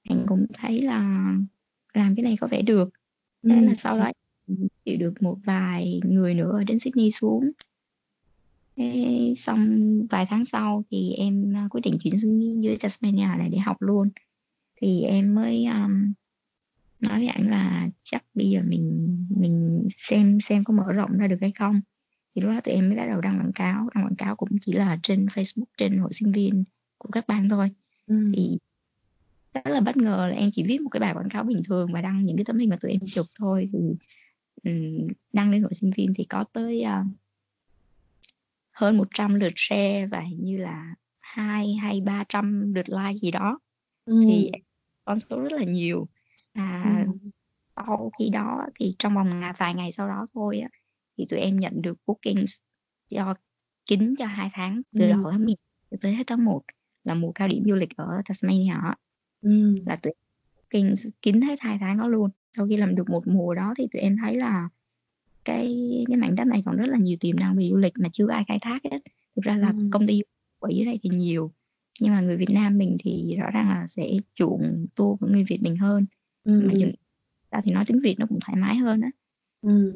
anh 0.09 0.25
cũng 0.29 0.47
thấy 0.55 0.83
là 0.83 1.33
làm 1.95 2.15
cái 2.17 2.23
này 2.23 2.37
có 2.41 2.47
vẻ 2.47 2.63
được 2.63 2.91
thế 3.43 3.55
ừ. 3.55 3.61
là 3.61 3.75
sau 3.75 3.99
đó 3.99 4.11
chịu 4.85 4.97
được 4.99 5.15
một 5.21 5.39
vài 5.45 6.01
người 6.05 6.35
nữa 6.35 6.53
ở 6.53 6.65
đến 6.65 6.79
Sydney 6.79 7.11
xuống 7.11 7.51
Thế 8.81 9.35
xong 9.37 9.79
vài 10.11 10.27
tháng 10.29 10.45
sau 10.45 10.85
thì 10.91 11.13
em 11.13 11.57
à, 11.57 11.69
quyết 11.71 11.81
định 11.81 11.99
chuyển 12.01 12.19
xuống 12.19 12.63
dưới 12.63 12.77
Tasmania 12.77 13.27
này 13.39 13.49
để 13.49 13.59
học 13.59 13.77
luôn. 13.81 14.11
Thì 14.81 15.03
em 15.03 15.35
mới 15.35 15.65
um, 15.65 16.13
nói 17.01 17.19
với 17.19 17.29
anh 17.29 17.51
là 17.51 17.89
chắc 18.03 18.25
bây 18.35 18.51
giờ 18.51 18.61
mình 18.67 19.17
mình 19.37 19.89
xem 19.99 20.39
xem 20.41 20.65
có 20.65 20.75
mở 20.75 20.93
rộng 20.93 21.19
ra 21.19 21.27
được 21.27 21.37
hay 21.41 21.53
không. 21.53 21.81
Thì 22.35 22.43
lúc 22.43 22.51
đó 22.51 22.61
tụi 22.61 22.75
em 22.75 22.89
mới 22.89 22.99
bắt 22.99 23.07
đầu 23.07 23.21
đăng 23.21 23.39
quảng 23.39 23.53
cáo. 23.55 23.89
Đăng 23.95 24.05
quảng 24.05 24.17
cáo 24.17 24.37
cũng 24.37 24.49
chỉ 24.61 24.73
là 24.73 24.99
trên 25.03 25.27
Facebook, 25.27 25.65
trên 25.77 25.99
hội 25.99 26.13
sinh 26.13 26.33
viên 26.33 26.65
của 26.99 27.09
các 27.13 27.25
bang 27.29 27.49
thôi. 27.49 27.71
Ừ. 28.07 28.33
Thì 28.35 28.59
rất 29.55 29.67
là 29.67 29.81
bất 29.81 29.97
ngờ 29.97 30.27
là 30.31 30.37
em 30.37 30.51
chỉ 30.53 30.63
viết 30.63 30.81
một 30.81 30.91
cái 30.91 31.01
bài 31.01 31.15
quảng 31.15 31.29
cáo 31.29 31.45
bình 31.45 31.63
thường 31.69 31.93
và 31.93 32.01
đăng 32.01 32.25
những 32.25 32.37
cái 32.37 32.45
tấm 32.45 32.59
hình 32.59 32.71
mà 32.71 32.77
tụi 32.77 32.91
em 32.91 33.01
chụp 33.13 33.27
thôi. 33.39 33.69
Thì 33.73 33.79
um, 34.65 35.09
đăng 35.33 35.51
lên 35.51 35.63
hội 35.63 35.75
sinh 35.75 35.91
viên 35.97 36.15
thì 36.15 36.25
có 36.25 36.45
tới 36.53 36.85
uh, 36.87 37.07
hơn 38.73 38.97
100 38.97 39.35
lượt 39.35 39.53
share 39.57 40.07
và 40.07 40.21
hình 40.21 40.45
như 40.45 40.57
là 40.57 40.95
hai 41.21 41.75
hay 41.75 42.01
ba 42.01 42.25
trăm 42.29 42.75
lượt 42.75 42.89
like 42.89 43.19
gì 43.19 43.31
đó 43.31 43.59
ừ. 44.05 44.23
thì 44.29 44.51
con 45.05 45.19
số 45.21 45.41
rất 45.41 45.53
là 45.53 45.65
nhiều 45.65 46.09
à, 46.53 47.05
ừ. 47.07 47.29
sau 47.77 48.11
khi 48.19 48.29
đó 48.29 48.67
thì 48.75 48.95
trong 48.99 49.15
vòng 49.15 49.43
vài 49.59 49.75
ngày 49.75 49.93
sau 49.93 50.09
đó 50.09 50.27
thôi 50.35 50.59
á 50.59 50.69
thì 51.19 51.27
tụi 51.29 51.39
em 51.39 51.61
nhận 51.61 51.83
được 51.83 51.99
bookings 52.07 52.59
cho 53.11 53.35
kín 53.87 54.15
cho 54.19 54.27
hai 54.27 54.49
tháng 54.53 54.83
từ 54.93 55.01
ừ. 55.01 55.09
đầu 55.11 55.31
tháng 55.31 55.45
10 55.45 55.55
tới 56.01 56.15
hết 56.15 56.25
tháng 56.27 56.45
1 56.45 56.63
là 57.05 57.15
mùa 57.15 57.33
cao 57.33 57.49
điểm 57.49 57.63
du 57.67 57.75
lịch 57.75 57.97
ở 57.97 58.23
Tasmania 58.25 58.75
ừ. 59.43 59.79
là 59.87 59.97
tụi 59.97 60.13
em 60.69 60.95
kín 61.23 61.41
hết 61.41 61.61
hai 61.61 61.79
tháng 61.81 61.99
đó 61.99 62.09
luôn 62.09 62.31
sau 62.57 62.67
khi 62.67 62.77
làm 62.77 62.95
được 62.95 63.11
một 63.11 63.27
mùa 63.27 63.55
đó 63.55 63.75
thì 63.79 63.87
tụi 63.93 64.03
em 64.03 64.17
thấy 64.23 64.37
là 64.37 64.69
cái 65.45 65.87
cái 66.09 66.17
mảnh 66.17 66.35
đất 66.35 66.45
này 66.45 66.63
còn 66.65 66.77
rất 66.77 66.87
là 66.87 66.99
nhiều 66.99 67.17
tiềm 67.21 67.37
năng 67.37 67.57
về 67.57 67.69
du 67.71 67.77
lịch 67.77 67.93
mà 67.99 68.09
chưa 68.13 68.29
ai 68.29 68.45
khai 68.49 68.59
thác 68.63 68.85
hết 68.85 68.99
thực 69.37 69.45
ra 69.45 69.57
là 69.57 69.69
ừ. 69.69 69.89
công 69.93 70.07
ty 70.07 70.23
ở 70.59 70.69
dưới 70.69 70.85
đây 70.85 70.99
thì 71.03 71.11
nhiều 71.11 71.53
nhưng 72.01 72.13
mà 72.13 72.21
người 72.21 72.37
Việt 72.37 72.51
Nam 72.51 72.79
mình 72.79 72.97
thì 73.05 73.37
rõ 73.39 73.51
ràng 73.51 73.69
là 73.69 73.87
sẽ 73.87 74.11
chuộng 74.35 74.87
tour 74.95 75.21
của 75.21 75.27
người 75.27 75.45
Việt 75.45 75.59
mình 75.63 75.77
hơn 75.77 76.07
ừ. 76.45 76.63
mà 76.65 76.73
chừng 76.81 76.93
ta 77.51 77.61
thì 77.65 77.73
nói 77.73 77.85
tiếng 77.87 78.01
Việt 78.01 78.19
nó 78.19 78.27
cũng 78.27 78.39
thoải 78.41 78.57
mái 78.57 78.77
hơn 78.77 79.01
á 79.01 79.11
ừ. 79.63 79.93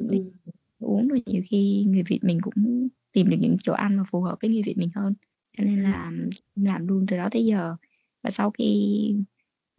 uống 0.79 1.07
rồi 1.07 1.23
nhiều 1.25 1.41
khi 1.49 1.85
người 1.87 2.03
Việt 2.03 2.19
mình 2.21 2.41
cũng 2.41 2.87
tìm 3.11 3.29
được 3.29 3.37
những 3.39 3.57
chỗ 3.63 3.73
ăn 3.73 3.95
mà 3.95 4.03
phù 4.03 4.21
hợp 4.21 4.37
với 4.41 4.49
người 4.49 4.61
Việt 4.65 4.77
mình 4.77 4.89
hơn 4.95 5.13
cho 5.57 5.63
nên 5.63 5.83
là 5.83 6.11
làm 6.55 6.87
luôn 6.87 7.05
từ 7.07 7.17
đó 7.17 7.27
tới 7.31 7.45
giờ 7.45 7.75
và 8.23 8.29
sau 8.29 8.51
khi 8.51 9.15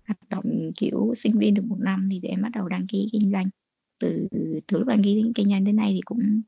hoạt 0.07 0.19
động 0.29 0.73
kiểu 0.77 1.13
sinh 1.17 1.39
viên 1.39 1.55
được 1.55 1.65
một 1.65 1.81
năm 1.81 2.09
thì 2.13 2.21
để 2.21 2.35
bắt 2.43 2.49
đầu 2.55 2.69
đăng 2.69 2.87
ký 2.87 3.09
kinh 3.13 3.31
doanh. 3.33 3.49
Từ 4.01 4.29
từ 4.67 4.79
lúc 4.79 4.89
đăng 4.89 5.03
ký 5.03 5.33
kinh 5.35 5.49
doanh 5.49 5.65
đến 5.65 5.77
nay 5.77 5.93
thì 5.93 6.01
cũng 6.05 6.43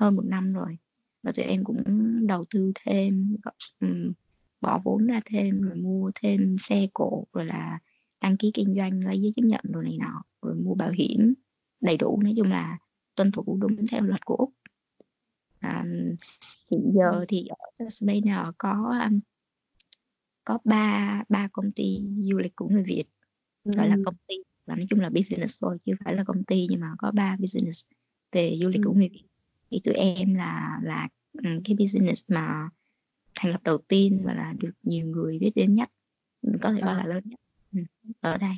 hơn 0.00 0.16
một 0.16 0.24
năm 0.24 0.52
rồi. 0.52 0.78
Và 1.22 1.32
tụi 1.32 1.44
em 1.44 1.64
cũng 1.64 1.82
đầu 2.26 2.44
tư 2.50 2.72
thêm 2.84 3.36
um, 3.80 4.12
bỏ 4.60 4.80
vốn 4.84 5.06
ra 5.06 5.20
thêm 5.24 5.60
rồi 5.60 5.76
mua 5.76 6.10
thêm 6.22 6.56
xe 6.58 6.86
cộ 6.92 7.26
rồi 7.32 7.44
là 7.46 7.78
đăng 8.20 8.36
ký 8.36 8.50
kinh 8.54 8.74
doanh 8.74 9.04
lấy 9.04 9.20
giấy 9.20 9.32
chứng 9.36 9.48
nhận 9.48 9.64
rồi 9.72 9.84
này 9.84 9.96
nọ 9.98 10.22
rồi 10.42 10.54
mua 10.54 10.74
bảo 10.74 10.90
hiểm 10.90 11.34
đầy 11.80 11.96
đủ. 11.96 12.20
Nói 12.22 12.34
chung 12.36 12.50
là 12.50 12.78
tuân 13.14 13.30
thủ 13.30 13.58
đúng 13.60 13.86
theo 13.86 14.02
luật 14.02 14.24
của 14.24 14.36
úc. 14.36 14.52
À, 15.58 15.84
hiện 16.70 16.92
giờ 16.94 17.24
thì 17.28 17.46
ở 17.46 17.56
Tasmania 17.78 18.36
có 18.58 18.94
có 20.44 20.58
ba 20.64 21.24
ba 21.28 21.48
công 21.52 21.72
ty 21.72 22.00
du 22.30 22.38
lịch 22.38 22.56
của 22.56 22.68
người 22.68 22.82
Việt 22.82 23.04
gọi 23.64 23.88
là 23.88 23.96
công 24.04 24.14
ty 24.28 24.34
và 24.66 24.76
nói 24.76 24.86
chung 24.90 25.00
là 25.00 25.10
business 25.10 25.62
thôi 25.62 25.78
chứ 25.86 25.92
phải 26.04 26.14
là 26.14 26.24
công 26.24 26.44
ty 26.44 26.66
nhưng 26.70 26.80
mà 26.80 26.94
có 26.98 27.10
ba 27.10 27.36
business 27.40 27.86
về 28.32 28.58
du 28.62 28.68
lịch 28.68 28.80
của 28.84 28.92
người 28.92 29.08
Việt 29.08 29.24
thì 29.70 29.80
tụi 29.84 29.94
em 29.94 30.34
là 30.34 30.80
là 30.82 31.08
cái 31.64 31.76
business 31.78 32.24
mà 32.28 32.68
thành 33.34 33.52
lập 33.52 33.62
đầu 33.64 33.78
tiên 33.78 34.22
và 34.24 34.34
là 34.34 34.54
được 34.58 34.72
nhiều 34.82 35.06
người 35.06 35.38
biết 35.38 35.52
đến 35.54 35.74
nhất 35.74 35.90
có 36.62 36.72
thể 36.72 36.80
gọi 36.80 36.94
À. 36.94 36.98
là 36.98 37.06
lớn 37.06 37.22
nhất 37.26 37.40
ở 38.20 38.38
đây 38.38 38.54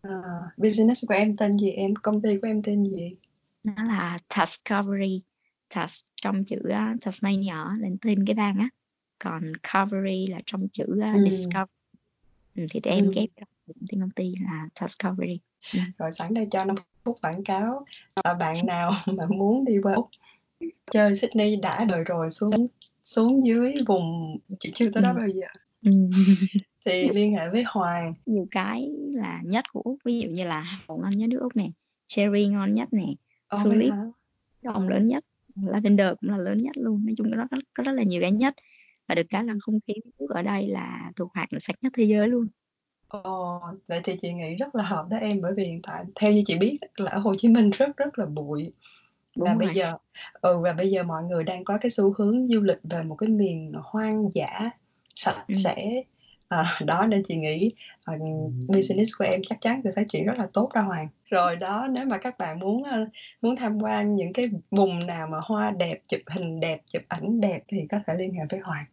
À, 0.00 0.10
business 0.56 1.04
của 1.08 1.14
em 1.14 1.36
tên 1.36 1.58
gì 1.58 1.70
em? 1.70 1.94
Công 2.02 2.22
ty 2.22 2.36
của 2.38 2.46
em 2.46 2.62
tên 2.62 2.84
gì? 2.84 3.16
nó 3.62 3.84
là 3.84 4.18
Tascovery 4.28 5.22
Tas 5.68 6.04
trong 6.16 6.44
chữ 6.44 6.56
Tasmania 7.00 7.52
là 7.78 7.88
tên 8.02 8.24
cái 8.26 8.34
bang 8.34 8.58
á 8.58 8.68
còn 9.18 9.42
Covery 9.72 10.26
là 10.26 10.40
trong 10.46 10.68
chữ 10.68 10.84
uh, 10.92 11.14
Ừ. 11.14 11.24
Discover 11.30 11.68
ừ, 12.54 12.66
thì 12.70 12.80
tụi 12.80 12.92
em 12.92 13.04
Ừ. 13.04 13.12
ghép 13.14 13.28
tên 13.90 14.00
công 14.00 14.10
ty 14.10 14.34
là 14.40 14.68
Tascovery 14.74 15.40
Rồi 15.98 16.12
sẵn 16.12 16.34
đây 16.34 16.46
cho 16.50 16.64
5 16.64 16.76
phút 17.04 17.16
quảng 17.22 17.44
cáo. 17.44 17.84
À, 18.14 18.34
bạn 18.34 18.56
nào 18.66 18.92
mà 19.06 19.26
muốn 19.26 19.64
đi 19.64 19.78
qua 19.82 19.94
Úc 19.94 20.08
chơi 20.90 21.14
Sydney 21.14 21.56
đã 21.56 21.84
đợi 21.84 22.04
rồi 22.04 22.30
xuống 22.30 22.66
xuống 23.04 23.46
dưới 23.46 23.74
vùng 23.86 24.38
chị 24.60 24.72
chưa 24.74 24.90
tới 24.90 25.02
đó 25.02 25.10
Ừ. 25.12 25.16
bao 25.16 25.28
giờ 25.28 25.46
ừ. 25.84 25.92
thì 26.84 27.08
liên 27.14 27.36
hệ 27.36 27.48
với 27.50 27.62
Hoàng. 27.66 28.14
nhiều 28.26 28.46
cái 28.50 28.90
là 29.14 29.40
nhất 29.44 29.64
của 29.72 29.80
Úc 29.84 29.98
ví 30.04 30.20
dụ 30.20 30.28
như 30.28 30.44
là 30.44 30.80
hậu 30.88 30.98
ngon 30.98 31.10
nhất 31.10 31.28
nước 31.28 31.38
Úc 31.40 31.56
nè 31.56 31.70
cherry 32.06 32.46
ngon 32.46 32.74
nhất 32.74 32.88
nè 32.92 33.06
Ồ 33.48 33.58
vậy 33.64 33.64
tulip 33.64 33.94
hồng 34.64 34.88
lớn 34.88 35.08
nhất 35.08 35.24
lavender 35.62 36.08
cũng 36.20 36.30
là 36.30 36.36
lớn 36.38 36.58
nhất 36.62 36.76
luôn 36.76 37.06
nói 37.06 37.14
chung 37.18 37.30
nó 37.30 37.46
có, 37.50 37.56
có 37.74 37.82
rất 37.82 37.92
là 37.92 38.02
nhiều 38.02 38.20
cái 38.20 38.32
nhất 38.32 38.54
và 39.08 39.14
được 39.14 39.22
cái 39.30 39.44
là 39.44 39.54
không 39.60 39.80
khí 39.86 39.94
nước 40.18 40.26
ở 40.30 40.42
đây 40.42 40.68
là 40.68 41.12
thuộc 41.16 41.30
hạng 41.34 41.48
sạch 41.60 41.76
nhất 41.82 41.92
thế 41.96 42.04
giới 42.04 42.28
luôn. 42.28 42.46
Ồ, 43.08 43.60
vậy 43.86 44.00
thì 44.04 44.16
chị 44.22 44.32
nghĩ 44.32 44.54
rất 44.56 44.74
là 44.74 44.84
hợp 44.84 45.06
đó 45.10 45.16
em 45.16 45.40
bởi 45.42 45.52
vì 45.56 45.64
hiện 45.64 45.80
tại 45.82 46.04
theo 46.14 46.32
như 46.32 46.42
chị 46.46 46.58
biết 46.58 46.78
là 46.96 47.10
ở 47.12 47.18
Hồ 47.18 47.34
Chí 47.38 47.48
Minh 47.48 47.70
rất 47.70 47.96
rất 47.96 48.18
là 48.18 48.26
bụi. 48.26 48.72
Và 49.36 49.54
đúng 49.54 49.58
bây 49.58 49.68
rồi. 49.68 49.74
giờ 49.74 49.94
ừ 50.42 50.58
và 50.64 50.72
bây 50.72 50.90
giờ 50.90 51.02
mọi 51.04 51.24
người 51.24 51.44
đang 51.44 51.64
có 51.64 51.78
cái 51.80 51.90
xu 51.90 52.14
hướng 52.18 52.48
du 52.48 52.60
lịch 52.62 52.78
về 52.84 53.02
một 53.02 53.16
cái 53.16 53.28
miền 53.30 53.72
hoang 53.84 54.30
dã 54.34 54.70
sạch 55.16 55.46
Ừ. 55.48 55.54
sẽ. 55.54 56.02
À, 56.48 56.80
đó 56.86 57.06
nên 57.06 57.22
chị 57.28 57.36
nghĩ 57.36 57.72
à, 58.04 58.14
business 58.68 59.10
của 59.18 59.24
em 59.24 59.40
chắc 59.48 59.58
chắn 59.60 59.80
sẽ 59.84 59.90
phát 59.96 60.04
triển 60.08 60.26
rất 60.26 60.34
là 60.38 60.48
tốt 60.52 60.70
đó 60.74 60.82
Hoàng. 60.82 61.08
Rồi 61.26 61.56
đó 61.56 61.88
nếu 61.92 62.06
mà 62.06 62.18
các 62.18 62.38
bạn 62.38 62.60
muốn 62.60 62.84
ờ, 62.84 63.06
muốn 63.42 63.56
tham 63.56 63.78
quan 63.82 64.16
những 64.16 64.32
cái 64.32 64.46
vùng 64.70 65.06
nào 65.06 65.28
mà 65.28 65.38
hoa 65.42 65.70
đẹp 65.70 65.98
chụp 66.08 66.20
hình 66.26 66.60
đẹp 66.60 66.80
chụp 66.92 67.02
ảnh 67.08 67.40
đẹp 67.40 67.60
thì 67.68 67.78
có 67.90 67.98
thể 68.06 68.14
liên 68.18 68.34
hệ 68.34 68.40
với 68.50 68.60
Hoàng 68.60 68.84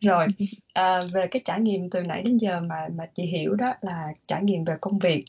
rồi 0.00 0.26
à, 0.72 1.04
về 1.12 1.26
cái 1.30 1.42
trải 1.44 1.60
nghiệm 1.60 1.90
từ 1.90 2.00
nãy 2.02 2.22
đến 2.22 2.36
giờ 2.38 2.60
mà 2.60 2.88
mà 2.96 3.04
chị 3.14 3.22
hiểu 3.22 3.54
đó 3.54 3.74
là 3.82 4.12
trải 4.26 4.42
nghiệm 4.44 4.64
về 4.64 4.74
công 4.80 4.98
việc 4.98 5.24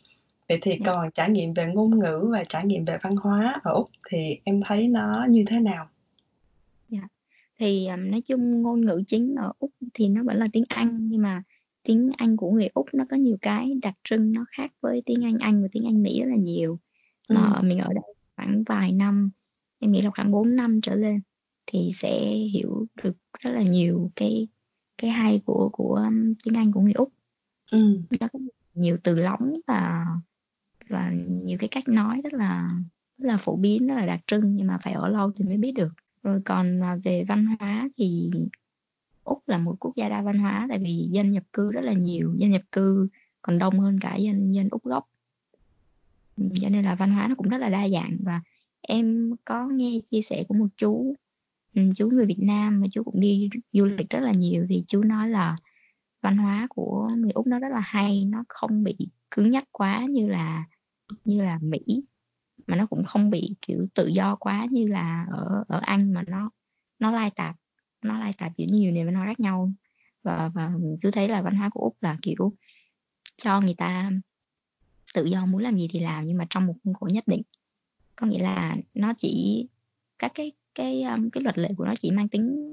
vậy 0.49 0.59
thì 0.61 0.71
Dạ. 0.71 0.85
còn 0.85 1.11
trải 1.11 1.29
nghiệm 1.29 1.53
về 1.53 1.65
ngôn 1.73 1.99
ngữ 1.99 2.29
và 2.33 2.43
trải 2.49 2.65
nghiệm 2.65 2.85
về 2.85 2.97
văn 3.03 3.15
hóa 3.15 3.61
ở 3.63 3.73
úc 3.73 3.85
thì 4.09 4.17
em 4.43 4.61
thấy 4.65 4.87
nó 4.87 5.25
như 5.29 5.43
thế 5.47 5.59
nào 5.59 5.87
thì 7.59 7.87
um, 7.87 8.11
nói 8.11 8.21
chung 8.21 8.61
ngôn 8.61 8.85
ngữ 8.85 9.01
chính 9.07 9.35
ở 9.35 9.51
Úc 9.59 9.71
thì 9.93 10.09
nó 10.09 10.23
vẫn 10.23 10.37
là 10.37 10.47
tiếng 10.53 10.63
Anh 10.69 11.09
nhưng 11.09 11.21
mà 11.21 11.43
tiếng 11.83 12.09
Anh 12.17 12.37
của 12.37 12.51
người 12.51 12.69
Úc 12.73 12.85
nó 12.93 13.05
có 13.09 13.17
nhiều 13.17 13.37
cái 13.41 13.71
đặc 13.81 13.93
trưng 14.03 14.31
nó 14.33 14.45
khác 14.57 14.71
với 14.81 15.01
tiếng 15.05 15.23
Anh 15.23 15.37
Anh 15.39 15.61
và 15.61 15.67
tiếng 15.71 15.85
Anh 15.85 16.03
Mỹ 16.03 16.21
rất 16.21 16.29
là 16.29 16.35
nhiều 16.35 16.79
mà 17.29 17.41
Ừ. 17.45 17.53
ở- 17.55 17.61
mình 17.61 17.77
ở 17.79 17.93
đây 17.93 18.13
khoảng 18.35 18.63
vài 18.63 18.91
năm 18.91 19.29
em 19.79 19.91
nghĩ 19.91 20.01
là 20.01 20.09
khoảng 20.15 20.31
4 20.31 20.55
năm 20.55 20.79
trở 20.81 20.95
lên 20.95 21.21
thì 21.67 21.89
sẽ 21.93 22.29
hiểu 22.53 22.87
được 23.03 23.17
rất 23.39 23.51
là 23.51 23.61
nhiều 23.61 24.11
cái 24.15 24.47
cái 24.99 25.11
hay 25.11 25.41
của 25.45 25.69
của 25.73 25.95
um, 25.95 26.33
tiếng 26.43 26.57
Anh 26.57 26.71
của 26.71 26.81
người 26.81 26.93
Úc. 26.93 27.11
Ừ. 27.71 28.01
Nó 28.19 28.27
có 28.33 28.39
nhiều 28.73 28.97
từ 29.03 29.15
lóng 29.15 29.53
và 29.67 30.05
và 30.89 31.11
nhiều 31.43 31.57
cái 31.59 31.67
cách 31.67 31.87
nói 31.87 32.21
rất 32.23 32.33
là 32.33 32.69
rất 33.17 33.27
là 33.27 33.37
phổ 33.37 33.55
biến 33.55 33.87
rất 33.87 33.95
là 33.95 34.05
đặc 34.05 34.19
trưng 34.27 34.55
nhưng 34.55 34.67
mà 34.67 34.77
phải 34.77 34.93
ở 34.93 35.09
lâu 35.09 35.31
thì 35.35 35.45
mới 35.45 35.57
biết 35.57 35.71
được. 35.71 35.93
Rồi 36.23 36.41
còn 36.45 36.79
mà 36.79 36.95
về 36.95 37.25
văn 37.27 37.45
hóa 37.45 37.89
thì 37.97 38.31
Úc 39.23 39.47
là 39.47 39.57
một 39.57 39.75
quốc 39.79 39.95
gia 39.95 40.09
đa 40.09 40.21
văn 40.21 40.39
hóa 40.39 40.65
tại 40.69 40.79
vì 40.79 41.07
dân 41.11 41.31
nhập 41.31 41.43
cư 41.53 41.71
rất 41.71 41.81
là 41.81 41.93
nhiều 41.93 42.35
dân 42.37 42.51
nhập 42.51 42.61
cư 42.71 43.07
còn 43.41 43.57
đông 43.57 43.79
hơn 43.79 43.99
cả 44.01 44.15
dân 44.15 44.53
dân 44.53 44.67
Úc 44.71 44.83
gốc. 44.83 45.09
Cho 46.61 46.69
nên 46.69 46.85
là 46.85 46.95
văn 46.95 47.11
hóa 47.11 47.27
nó 47.27 47.35
cũng 47.35 47.49
rất 47.49 47.57
là 47.57 47.69
đa 47.69 47.89
dạng 47.89 48.17
và 48.19 48.41
em 48.81 49.31
có 49.45 49.67
nghe 49.67 49.99
chia 50.11 50.21
sẻ 50.21 50.43
của 50.47 50.53
một 50.53 50.67
chú 50.77 51.15
Ừ, 51.73 51.81
chú 51.95 52.09
người 52.09 52.25
Việt 52.25 52.39
Nam 52.39 52.81
mà 52.81 52.87
chú 52.91 53.03
cũng 53.03 53.19
đi 53.19 53.49
du 53.71 53.85
lịch 53.85 54.09
rất 54.09 54.19
là 54.19 54.31
nhiều 54.31 54.65
thì 54.69 54.83
chú 54.87 55.03
nói 55.03 55.29
là 55.29 55.55
văn 56.21 56.37
hóa 56.37 56.67
của 56.69 57.09
người 57.17 57.31
Úc 57.31 57.47
nó 57.47 57.59
rất 57.59 57.69
là 57.71 57.79
hay, 57.79 58.25
nó 58.25 58.43
không 58.49 58.83
bị 58.83 58.97
cứng 59.31 59.51
nhắc 59.51 59.63
quá 59.71 60.05
như 60.09 60.27
là 60.27 60.65
như 61.25 61.41
là 61.41 61.59
Mỹ, 61.61 62.03
mà 62.67 62.75
nó 62.75 62.85
cũng 62.85 63.05
không 63.05 63.29
bị, 63.29 63.55
kiểu, 63.61 63.87
tự 63.95 64.07
do 64.07 64.35
quá 64.35 64.67
như 64.71 64.87
là 64.87 65.25
ở 65.31 65.63
ở 65.67 65.79
Anh 65.79 66.13
mà 66.13 66.23
nó 66.27 66.51
nó 66.99 67.11
lai 67.11 67.31
tạp, 67.35 67.55
nó 68.01 68.19
lai 68.19 68.33
tạp 68.37 68.57
giữa 68.57 68.65
nhiều 68.69 68.91
nền 68.91 69.05
văn 69.05 69.15
hóa 69.15 69.25
khác 69.25 69.39
nhau. 69.39 69.73
Và 70.23 70.51
và 70.53 70.71
chú 71.01 71.11
thấy 71.11 71.27
là 71.27 71.41
văn 71.41 71.55
hóa 71.55 71.69
của 71.69 71.81
Úc 71.81 71.97
là, 72.01 72.17
kiểu, 72.21 72.53
cho 73.37 73.61
người 73.61 73.75
ta 73.77 74.11
tự 75.13 75.25
do 75.25 75.45
muốn 75.45 75.61
làm 75.61 75.77
gì 75.77 75.87
thì 75.91 75.99
làm 75.99 76.27
nhưng 76.27 76.37
mà 76.37 76.45
trong 76.49 76.65
một 76.67 76.73
khuôn 76.83 76.93
khổ 76.93 77.07
nhất 77.13 77.27
định. 77.27 77.41
Có 78.15 78.27
nghĩa 78.27 78.43
là 78.43 78.77
nó 78.93 79.13
chỉ 79.17 79.67
các 80.19 80.31
cái 80.35 80.51
cái 80.79 81.03
um, 81.03 81.29
cái 81.29 81.43
luật 81.43 81.57
lệ 81.57 81.69
của 81.77 81.85
nó 81.85 81.93
chỉ 81.99 82.11
mang 82.11 82.29
tính 82.29 82.71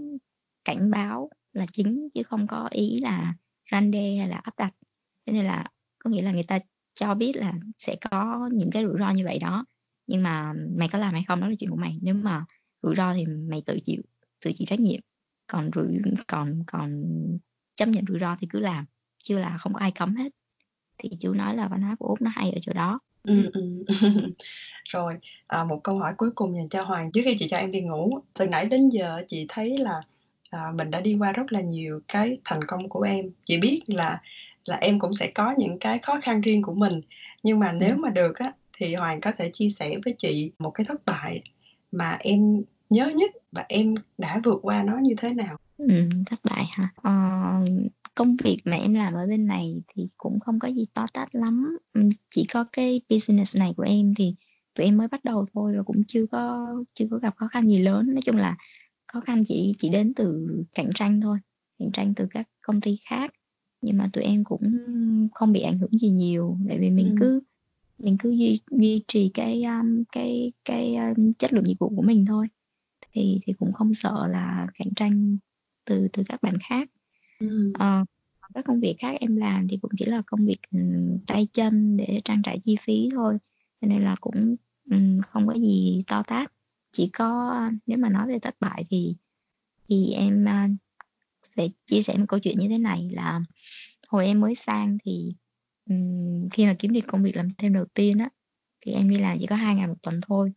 cảnh 0.64 0.90
báo 0.90 1.30
là 1.52 1.66
chính 1.72 2.08
chứ 2.14 2.22
không 2.22 2.46
có 2.46 2.68
ý 2.70 3.00
là 3.00 3.34
răn 3.72 3.90
đe 3.90 4.16
hay 4.16 4.28
là 4.28 4.36
áp 4.36 4.54
đặt. 4.58 4.74
Thế 5.26 5.32
nên 5.32 5.44
là 5.44 5.66
có 5.98 6.10
nghĩa 6.10 6.22
là 6.22 6.32
người 6.32 6.42
ta 6.42 6.58
cho 6.94 7.14
biết 7.14 7.36
là 7.36 7.52
sẽ 7.78 7.96
có 8.10 8.48
những 8.52 8.70
cái 8.70 8.84
rủi 8.84 8.98
ro 8.98 9.10
như 9.10 9.24
vậy 9.24 9.38
đó. 9.38 9.64
Nhưng 10.06 10.22
mà 10.22 10.52
mày 10.76 10.88
có 10.88 10.98
làm 10.98 11.12
hay 11.12 11.24
không 11.28 11.40
đó 11.40 11.48
là 11.48 11.54
chuyện 11.58 11.70
của 11.70 11.76
mày. 11.76 11.98
Nếu 12.02 12.14
mà 12.14 12.44
rủi 12.82 12.94
ro 12.96 13.14
thì 13.14 13.24
mày 13.26 13.62
tự 13.66 13.78
chịu 13.84 14.02
tự 14.44 14.52
chịu 14.52 14.66
trách 14.66 14.80
nhiệm. 14.80 15.00
Còn 15.46 15.70
rủi 15.74 15.98
còn 16.26 16.62
còn 16.66 16.92
chấp 17.74 17.88
nhận 17.88 18.04
rủi 18.08 18.18
ro 18.20 18.36
thì 18.40 18.46
cứ 18.50 18.58
làm. 18.58 18.84
Chưa 19.22 19.38
là 19.38 19.58
không 19.58 19.72
có 19.72 19.80
ai 19.80 19.92
cấm 19.92 20.16
hết. 20.16 20.32
Thì 20.98 21.10
chú 21.20 21.32
nói 21.32 21.56
là 21.56 21.68
văn 21.68 21.82
hóa 21.82 21.96
của 21.98 22.06
úc 22.06 22.22
nó 22.22 22.30
hay 22.34 22.50
ở 22.50 22.58
chỗ 22.62 22.72
đó 22.72 22.98
ừ 23.26 23.50
ừ. 23.52 23.84
Rồi 24.88 25.14
à, 25.46 25.64
một 25.64 25.80
câu 25.84 25.98
hỏi 25.98 26.14
cuối 26.18 26.30
cùng 26.34 26.56
dành 26.56 26.68
cho 26.68 26.82
Hoàng. 26.82 27.12
Trước 27.12 27.20
khi 27.24 27.36
chị 27.38 27.48
cho 27.50 27.56
em 27.56 27.70
đi 27.72 27.80
ngủ 27.80 28.20
từ 28.34 28.46
nãy 28.46 28.66
đến 28.66 28.88
giờ 28.88 29.22
chị 29.28 29.46
thấy 29.48 29.78
là 29.78 30.00
à, 30.50 30.60
mình 30.74 30.90
đã 30.90 31.00
đi 31.00 31.14
qua 31.20 31.32
rất 31.32 31.52
là 31.52 31.60
nhiều 31.60 32.00
cái 32.08 32.38
thành 32.44 32.60
công 32.68 32.88
của 32.88 33.02
em. 33.02 33.26
Chị 33.44 33.58
biết 33.60 33.82
là 33.86 34.20
là 34.64 34.76
em 34.76 34.98
cũng 34.98 35.14
sẽ 35.14 35.30
có 35.34 35.54
những 35.58 35.78
cái 35.78 35.98
khó 35.98 36.20
khăn 36.22 36.40
riêng 36.40 36.62
của 36.62 36.74
mình. 36.74 37.00
Nhưng 37.42 37.58
mà 37.58 37.72
nếu 37.72 37.96
Ừ. 37.96 37.96
mà 37.96 38.10
được 38.10 38.36
á 38.38 38.52
thì 38.78 38.94
Hoàng 38.94 39.20
có 39.20 39.32
thể 39.38 39.50
chia 39.52 39.68
sẻ 39.68 39.90
với 40.04 40.14
chị 40.18 40.52
một 40.58 40.70
cái 40.70 40.84
thất 40.88 41.06
bại 41.06 41.42
mà 41.92 42.16
em 42.20 42.62
nhớ 42.90 43.06
nhất 43.16 43.30
và 43.52 43.66
em 43.68 43.94
đã 44.18 44.40
vượt 44.44 44.58
qua 44.62 44.82
nó 44.82 44.98
như 45.02 45.14
thế 45.18 45.30
nào? 45.34 45.56
Ừ, 45.76 45.86
thất 46.26 46.40
bại 46.44 46.64
hả? 46.72 46.88
Ờ, 46.96 47.12
công 48.16 48.36
việc 48.36 48.58
mà 48.64 48.76
em 48.76 48.94
làm 48.94 49.14
ở 49.14 49.26
bên 49.26 49.46
này 49.46 49.82
thì 49.94 50.06
cũng 50.16 50.40
không 50.40 50.58
có 50.58 50.68
gì 50.68 50.86
to 50.94 51.06
tát 51.12 51.34
lắm. 51.34 51.76
Ừ, 51.92 52.00
Chỉ 52.34 52.44
có 52.52 52.64
cái 52.72 53.00
business 53.10 53.58
này 53.58 53.72
của 53.76 53.82
em 53.82 54.14
thì 54.18 54.34
tụi 54.74 54.86
em 54.86 54.96
mới 54.96 55.08
bắt 55.08 55.24
đầu 55.24 55.46
thôi 55.54 55.74
và 55.76 55.82
cũng 55.82 56.04
chưa 56.08 56.26
có 56.26 56.66
chưa 56.94 57.06
có 57.10 57.18
gặp 57.18 57.36
khó 57.36 57.48
khăn 57.48 57.68
gì 57.68 57.78
lớn. 57.78 58.14
Nói 58.14 58.22
chung 58.24 58.36
là 58.36 58.56
khó 59.06 59.20
khăn 59.20 59.44
chỉ 59.48 59.74
chỉ 59.78 59.88
đến 59.88 60.14
từ 60.14 60.48
cạnh 60.74 60.90
tranh 60.94 61.20
thôi, 61.20 61.38
cạnh 61.78 61.92
tranh 61.92 62.14
từ 62.16 62.26
các 62.30 62.48
công 62.62 62.80
ty 62.80 62.96
khác. 63.08 63.30
Nhưng 63.82 63.96
mà 63.96 64.10
tụi 64.12 64.24
em 64.24 64.44
cũng 64.44 64.78
không 65.34 65.52
bị 65.52 65.60
ảnh 65.60 65.78
hưởng 65.78 65.98
gì 65.98 66.08
nhiều, 66.08 66.58
tại 66.68 66.78
vì 66.78 66.90
mình 66.90 67.08
Ừ. 67.08 67.16
cứ 67.20 67.40
mình 67.98 68.16
cứ 68.18 68.30
duy 68.30 68.60
duy 68.70 69.04
trì 69.08 69.30
cái 69.34 69.62
um, 69.64 70.02
cái 70.12 70.52
cái 70.64 70.96
um, 70.96 71.32
chất 71.32 71.52
lượng 71.52 71.66
dịch 71.68 71.78
vụ 71.78 71.88
của 71.96 72.02
mình 72.02 72.24
thôi. 72.28 72.46
Thì 73.12 73.38
thì 73.46 73.52
cũng 73.52 73.72
không 73.72 73.94
sợ 73.94 74.26
là 74.26 74.66
cạnh 74.78 74.94
tranh 74.96 75.38
từ 75.84 76.08
từ 76.12 76.22
các 76.28 76.42
bạn 76.42 76.54
khác 76.68 76.88
ừ 77.38 77.46
Ờ, 77.72 78.04
còn 78.40 78.50
các 78.54 78.64
công 78.66 78.80
việc 78.80 78.96
khác 78.98 79.14
em 79.20 79.36
làm 79.36 79.68
thì 79.68 79.78
cũng 79.82 79.90
chỉ 79.98 80.04
là 80.04 80.22
công 80.26 80.46
việc 80.46 80.58
ừ, 80.70 80.78
tay 81.26 81.48
chân 81.52 81.96
để 81.96 82.20
trang 82.24 82.42
trải 82.42 82.58
chi 82.64 82.76
phí 82.80 83.08
thôi. 83.12 83.38
Cho 83.80 83.88
nên 83.88 84.02
là 84.04 84.16
cũng 84.20 84.56
không 85.28 85.46
có 85.46 85.54
gì 85.54 86.02
to 86.06 86.22
tát. 86.26 86.52
Chỉ 86.92 87.10
có 87.12 87.52
nếu 87.86 87.98
mà 87.98 88.08
nói 88.08 88.26
về 88.28 88.38
thất 88.38 88.56
bại 88.60 88.84
thì 88.90 89.16
thì 89.88 90.12
em 90.14 90.44
à, 90.48 90.68
sẽ 91.56 91.68
chia 91.86 92.02
sẻ 92.02 92.18
một 92.18 92.24
câu 92.28 92.40
chuyện 92.40 92.58
như 92.60 92.68
thế 92.68 92.78
này 92.78 93.10
là 93.12 93.40
hồi 94.08 94.26
em 94.26 94.40
mới 94.40 94.54
sang 94.54 94.98
thì 95.04 95.34
ừm, 95.90 96.48
khi 96.52 96.66
mà 96.66 96.76
kiếm 96.78 96.92
được 96.92 97.00
công 97.08 97.22
việc 97.22 97.36
làm 97.36 97.48
thêm 97.58 97.72
đầu 97.74 97.84
tiên 97.94 98.18
á 98.18 98.30
thì 98.80 98.92
em 98.92 99.10
đi 99.10 99.18
làm 99.18 99.38
chỉ 99.40 99.46
có 99.46 99.56
hai 99.56 99.74
ngày 99.76 99.86
một 99.86 100.02
tuần 100.02 100.20
thôi. 100.28 100.52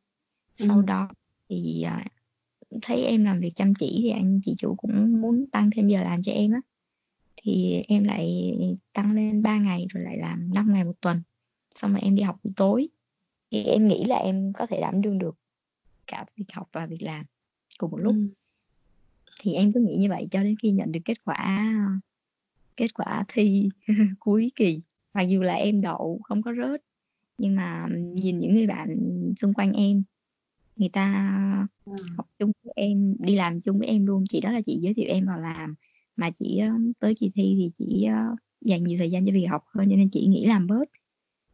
Sau 0.58 0.82
Ừ. 0.82 0.84
đó 0.84 1.10
thì 1.50 1.84
à, 1.84 2.06
thấy 2.82 3.04
em 3.06 3.26
làm 3.26 3.40
việc 3.40 3.52
chăm 3.56 3.74
chỉ 3.76 4.00
thì 4.04 4.10
anh 4.10 4.42
chị 4.46 4.56
chủ 4.60 4.76
cũng 4.76 5.22
muốn 5.22 5.46
tăng 5.52 5.70
thêm 5.76 5.88
giờ 5.88 6.04
làm 6.04 6.24
cho 6.24 6.32
em 6.32 6.52
á 6.54 6.62
thì 7.42 7.84
em 7.88 8.04
lại 8.04 8.54
tăng 8.94 9.12
lên 9.12 9.42
3 9.42 9.58
ngày 9.58 9.86
rồi 9.90 10.04
lại 10.04 10.18
làm 10.18 10.54
5 10.54 10.74
ngày 10.74 10.84
một 10.84 11.02
tuần. 11.02 11.22
Xong 11.76 11.92
rồi 11.92 12.02
em 12.02 12.16
đi 12.16 12.24
học 12.24 12.40
buổi 12.44 12.54
tối. 12.56 12.88
Thì 13.52 13.64
em 13.64 13.88
nghĩ 13.88 14.06
là 14.06 14.16
em 14.16 14.54
có 14.54 14.66
thể 14.66 14.82
đảm 14.82 15.02
đương 15.02 15.18
được 15.18 15.36
cả 16.08 16.26
việc 16.36 16.46
học 16.54 16.70
và 16.72 16.86
việc 16.86 17.02
làm 17.02 17.26
cùng 17.78 17.92
một 17.92 17.98
lúc. 17.98 18.16
Ừ. 18.16 18.28
thì 19.42 19.54
em 19.54 19.72
cứ 19.74 19.80
nghĩ 19.80 19.96
như 19.96 20.10
vậy 20.10 20.28
cho 20.32 20.44
đến 20.44 20.56
khi 20.62 20.72
nhận 20.72 20.92
được 20.92 21.00
kết 21.06 21.24
quả 21.26 21.74
kết 22.78 22.94
quả 22.94 23.26
thi 23.28 23.70
cuối 24.20 24.52
kỳ. 24.56 24.82
Mặc 25.14 25.22
dù 25.22 25.42
là 25.42 25.54
em 25.54 25.82
đậu 25.82 26.20
không 26.24 26.42
có 26.42 26.54
rớt 26.54 26.82
nhưng 27.38 27.56
mà 27.56 27.88
nhìn 28.14 28.40
những 28.40 28.56
người 28.56 28.68
bạn 28.68 28.98
xung 29.38 29.54
quanh 29.54 29.74
em 29.74 30.04
người 30.76 30.90
ta 30.90 31.68
ừ. 31.86 31.94
học 32.18 32.28
chung 32.40 32.52
với 32.64 32.74
em 32.76 33.16
đi 33.20 33.36
làm 33.36 33.62
chung 33.62 33.80
với 33.80 33.88
em 33.88 34.06
luôn. 34.06 34.24
Chị 34.30 34.42
đó 34.42 34.52
là 34.52 34.62
chị 34.66 34.80
giới 34.82 34.94
thiệu 34.94 35.06
em 35.10 35.26
vào 35.26 35.40
làm 35.40 35.76
mà 36.20 36.32
chị 36.32 36.62
tới 37.00 37.16
kỳ 37.16 37.32
thi 37.36 37.56
thì 37.58 37.72
chị 37.78 38.08
dành 38.62 38.84
nhiều 38.84 38.98
thời 38.98 39.12
gian 39.12 39.26
cho 39.26 39.32
việc 39.34 39.46
học 39.46 39.64
hơn 39.74 39.88
cho 39.90 39.96
nên 39.96 40.10
chị 40.10 40.28
nghĩ 40.28 40.46
làm 40.46 40.68
bớt. 40.68 40.86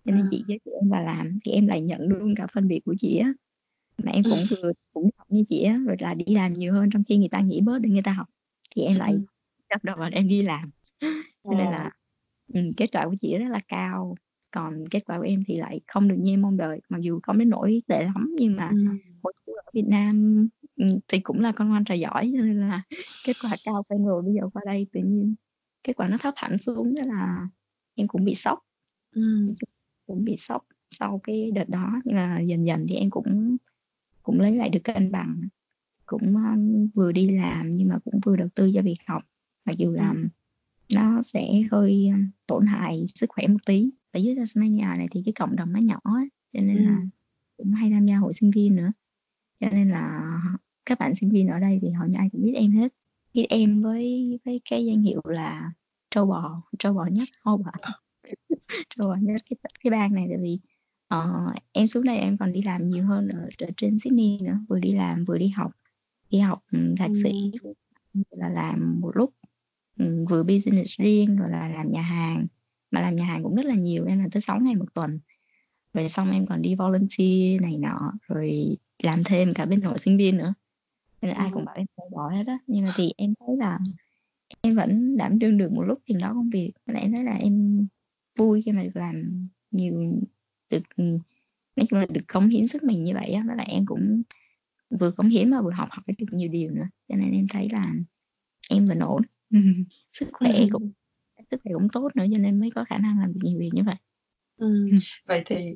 Cho 0.05 0.11
nên 0.11 0.21
à. 0.21 0.27
chị 0.31 0.43
giới 0.47 0.59
thiệu 0.65 0.73
em 0.81 0.89
vào 0.89 1.03
làm 1.03 1.39
thì 1.45 1.51
em 1.51 1.67
lại 1.67 1.81
nhận 1.81 2.01
luôn 2.01 2.35
cả 2.37 2.47
phân 2.53 2.67
việc 2.67 2.81
của 2.85 2.95
chị 2.97 3.17
á. 3.17 3.33
Mà 4.03 4.11
em 4.11 4.23
cũng 4.23 4.33
vừa 4.61 4.71
cũng 4.93 5.09
học 5.17 5.27
như 5.29 5.43
chị 5.47 5.63
á 5.63 5.79
rồi 5.87 5.95
là 5.99 6.13
đi 6.13 6.35
làm 6.35 6.53
nhiều 6.53 6.73
hơn 6.73 6.89
trong 6.93 7.03
khi 7.03 7.17
người 7.17 7.29
ta 7.29 7.41
nghỉ 7.41 7.61
bớt 7.61 7.79
để 7.79 7.89
người 7.89 8.01
ta 8.01 8.13
học 8.13 8.27
thì 8.75 8.81
em 8.81 8.97
lại 8.97 9.13
bắt 9.69 9.83
đầu 9.83 9.95
vào 9.99 10.09
em 10.11 10.27
đi 10.27 10.41
làm. 10.41 10.71
Cho 11.43 11.57
nên 11.57 11.71
là 11.71 11.91
ừ, 12.53 12.61
kết 12.77 12.87
quả 12.91 13.05
của 13.05 13.15
chị 13.19 13.37
rất 13.37 13.49
là 13.49 13.59
cao 13.67 14.15
còn 14.51 14.83
kết 14.91 14.99
quả 15.05 15.17
của 15.17 15.23
em 15.23 15.43
thì 15.47 15.55
lại 15.55 15.81
không 15.87 16.07
được 16.07 16.15
như 16.19 16.33
em 16.33 16.41
mong 16.41 16.57
đợi 16.57 16.79
mặc 16.89 17.01
dù 17.01 17.19
không 17.23 17.37
đến 17.37 17.49
nỗi 17.49 17.81
tệ 17.87 18.03
lắm 18.03 18.35
nhưng 18.37 18.55
mà 18.55 18.69
ừ. 18.69 18.77
hồi 19.23 19.33
ở 19.45 19.71
Việt 19.73 19.85
Nam 19.87 20.47
thì 21.07 21.19
cũng 21.19 21.39
là 21.39 21.51
con 21.51 21.69
ngoan 21.69 21.83
trò 21.83 21.95
giỏi 21.95 22.31
cho 22.35 22.41
nên 22.41 22.59
là 22.59 22.81
kết 23.25 23.33
quả 23.43 23.51
cao 23.65 23.83
quen 23.83 24.05
rồi 24.05 24.21
bây 24.21 24.33
giờ 24.33 24.49
qua 24.53 24.61
đây 24.65 24.87
tự 24.91 24.99
nhiên 25.03 25.35
kết 25.83 25.93
quả 25.95 26.07
nó 26.07 26.17
thấp 26.17 26.33
hẳn 26.37 26.57
xuống 26.57 26.95
thế 26.95 27.07
là 27.07 27.47
em 27.95 28.07
cũng 28.07 28.25
bị 28.25 28.35
sốc. 28.35 28.59
Ừ. 29.11 29.53
cũng 30.07 30.25
bị 30.25 30.37
sốc 30.37 30.65
sau 30.91 31.21
cái 31.23 31.51
đợt 31.51 31.69
đó 31.69 32.01
nhưng 32.05 32.15
mà 32.15 32.39
dần 32.39 32.65
dần 32.65 32.85
thì 32.89 32.95
em 32.95 33.09
cũng 33.09 33.57
cũng 34.23 34.39
lấy 34.39 34.55
lại 34.55 34.69
được 34.69 34.83
cân 34.83 35.11
bằng. 35.11 35.41
Cũng 36.05 36.35
vừa 36.95 37.11
đi 37.11 37.29
làm 37.29 37.77
nhưng 37.77 37.87
mà 37.87 37.99
cũng 38.05 38.19
vừa 38.25 38.35
đầu 38.35 38.47
tư 38.55 38.71
cho 38.75 38.81
việc 38.81 38.97
học. 39.07 39.23
Mặc 39.65 39.77
dù 39.77 39.91
là 39.91 40.09
ừ. 40.09 40.27
nó 40.93 41.21
sẽ 41.21 41.61
hơi 41.71 42.09
tổn 42.47 42.65
hại 42.65 43.05
sức 43.07 43.29
khỏe 43.29 43.47
một 43.47 43.57
tí. 43.65 43.89
Ở 44.11 44.17
dưới 44.17 44.35
Tasmania 44.35 44.81
này 44.97 45.07
thì 45.11 45.21
cái 45.25 45.33
cộng 45.33 45.55
đồng 45.55 45.73
nó 45.73 45.79
nhỏ 45.79 45.99
ấy, 46.03 46.29
cho 46.53 46.61
nên 46.61 46.77
là 46.77 47.01
cũng 47.57 47.71
hay 47.71 47.89
tham 47.89 48.05
gia 48.05 48.17
hội 48.17 48.33
sinh 48.33 48.51
viên 48.51 48.75
nữa. 48.75 48.91
Cho 49.59 49.69
nên 49.69 49.89
là 49.89 50.21
các 50.85 50.99
bạn 50.99 51.15
sinh 51.15 51.31
viên 51.31 51.47
ở 51.47 51.59
đây 51.59 51.79
thì 51.81 51.89
hầu 51.89 52.07
như 52.07 52.17
ai 52.17 52.29
cũng 52.31 52.41
biết 52.41 52.53
em 52.55 52.71
hết. 52.71 52.93
Biết 53.33 53.45
em 53.49 53.81
với 53.81 54.39
với 54.45 54.61
cái 54.69 54.85
danh 54.85 55.01
hiệu 55.01 55.21
là 55.23 55.71
trâu 56.11 56.25
bò 56.25 56.61
trâu 56.79 56.93
bò 56.93 57.05
nhất 57.05 57.29
hô 57.41 57.57
bà 57.57 57.71
trâu 58.89 59.07
bò 59.07 59.15
nhất 59.15 59.41
cái 59.49 59.57
cái 59.83 59.91
bang 59.91 60.13
này 60.13 60.25
tại 60.29 60.37
vì 60.41 60.59
uh, 61.15 61.55
em 61.71 61.87
xuống 61.87 62.03
đây 62.03 62.17
em 62.17 62.37
còn 62.37 62.53
đi 62.53 62.61
làm 62.61 62.89
nhiều 62.89 63.05
hơn 63.05 63.27
ở, 63.27 63.49
ở 63.59 63.69
trên 63.77 63.99
Sydney 63.99 64.39
nữa 64.41 64.57
vừa 64.69 64.79
đi 64.79 64.93
làm 64.93 65.25
vừa 65.25 65.37
đi 65.37 65.47
học 65.47 65.71
đi 66.29 66.39
học 66.39 66.63
um, 66.71 66.95
thạc 66.95 67.11
sĩ 67.23 67.51
là 68.31 68.49
làm 68.49 68.99
một 69.01 69.17
lúc 69.17 69.33
um, 69.99 70.25
vừa 70.25 70.43
business 70.43 70.99
riêng 70.99 71.35
rồi 71.35 71.49
là 71.49 71.67
làm 71.67 71.91
nhà 71.91 72.01
hàng 72.01 72.47
mà 72.91 73.01
làm 73.01 73.15
nhà 73.15 73.25
hàng 73.25 73.43
cũng 73.43 73.55
rất 73.55 73.65
là 73.65 73.75
nhiều 73.75 74.05
em 74.05 74.19
làm 74.19 74.29
tới 74.29 74.41
6 74.41 74.59
ngày 74.59 74.75
một 74.75 74.93
tuần. 74.93 75.19
Rồi 75.93 76.09
xong 76.09 76.31
em 76.31 76.45
còn 76.45 76.61
đi 76.61 76.75
volunteer 76.75 77.61
này 77.61 77.77
nọ 77.77 78.11
rồi 78.27 78.77
làm 79.03 79.23
thêm 79.23 79.53
cả 79.53 79.65
bên 79.65 79.81
hội 79.81 79.97
sinh 79.97 80.17
viên 80.17 80.37
nữa 80.37 80.53
nên 81.25 81.35
là 81.35 81.43
ai 81.43 81.49
cũng 81.53 81.65
bảo 81.65 81.75
em 81.75 81.85
phải 81.97 82.05
bỏ 82.11 82.29
hết 82.29 82.43
á. 82.47 82.57
Nhưng 82.67 82.85
mà 82.85 82.93
thì 82.97 83.11
em 83.17 83.29
thấy 83.39 83.57
là 83.57 83.79
em 84.61 84.75
vẫn 84.75 85.17
đảm 85.17 85.39
đương 85.39 85.57
được 85.57 85.71
một 85.71 85.83
lúc 85.83 85.99
chừng 86.05 86.17
đó 86.17 86.33
công 86.33 86.49
việc. 86.49 86.71
Nên 86.85 86.95
em 86.95 87.11
thấy 87.11 87.23
là 87.23 87.33
em 87.33 87.87
vui 88.37 88.61
khi 88.61 88.71
mà 88.71 88.83
được 88.83 88.95
làm 88.95 89.47
nhiều 89.71 90.21
được 90.69 90.83
nói 91.75 91.85
chung 91.89 91.99
là 91.99 92.05
được 92.05 92.21
cống 92.27 92.47
hiến 92.47 92.67
sức 92.67 92.83
mình 92.83 93.03
như 93.03 93.13
vậy 93.13 93.31
á. 93.31 93.43
Với 93.47 93.55
lại 93.55 93.67
em 93.69 93.85
cũng 93.85 94.21
vừa 94.99 95.11
cống 95.11 95.29
hiến 95.29 95.49
mà 95.49 95.61
vừa 95.61 95.71
học 95.71 95.89
hỏi 95.91 96.15
được 96.17 96.25
nhiều 96.31 96.49
điều 96.49 96.71
nữa. 96.71 96.87
Cho 97.07 97.15
nên 97.15 97.31
em 97.31 97.47
thấy 97.47 97.69
là 97.69 97.93
em 98.69 98.85
vẫn 98.85 98.99
ổn. 98.99 99.21
Sức 100.13 100.29
khỏe 100.31 100.51
ừ. 100.51 100.67
cũng 100.71 100.91
sức 101.51 101.59
khỏe 101.63 101.73
cũng 101.73 101.87
tốt 101.93 102.09
nữa 102.15 102.25
cho 102.31 102.37
nên 102.37 102.59
mới 102.59 102.69
có 102.75 102.85
khả 102.85 102.97
năng 102.97 103.19
làm 103.19 103.33
được 103.33 103.39
nhiều 103.43 103.59
việc 103.59 103.69
như 103.73 103.83
vậy. 103.83 103.95
Ừ. 104.57 104.89
vậy 105.25 105.43
thì 105.45 105.75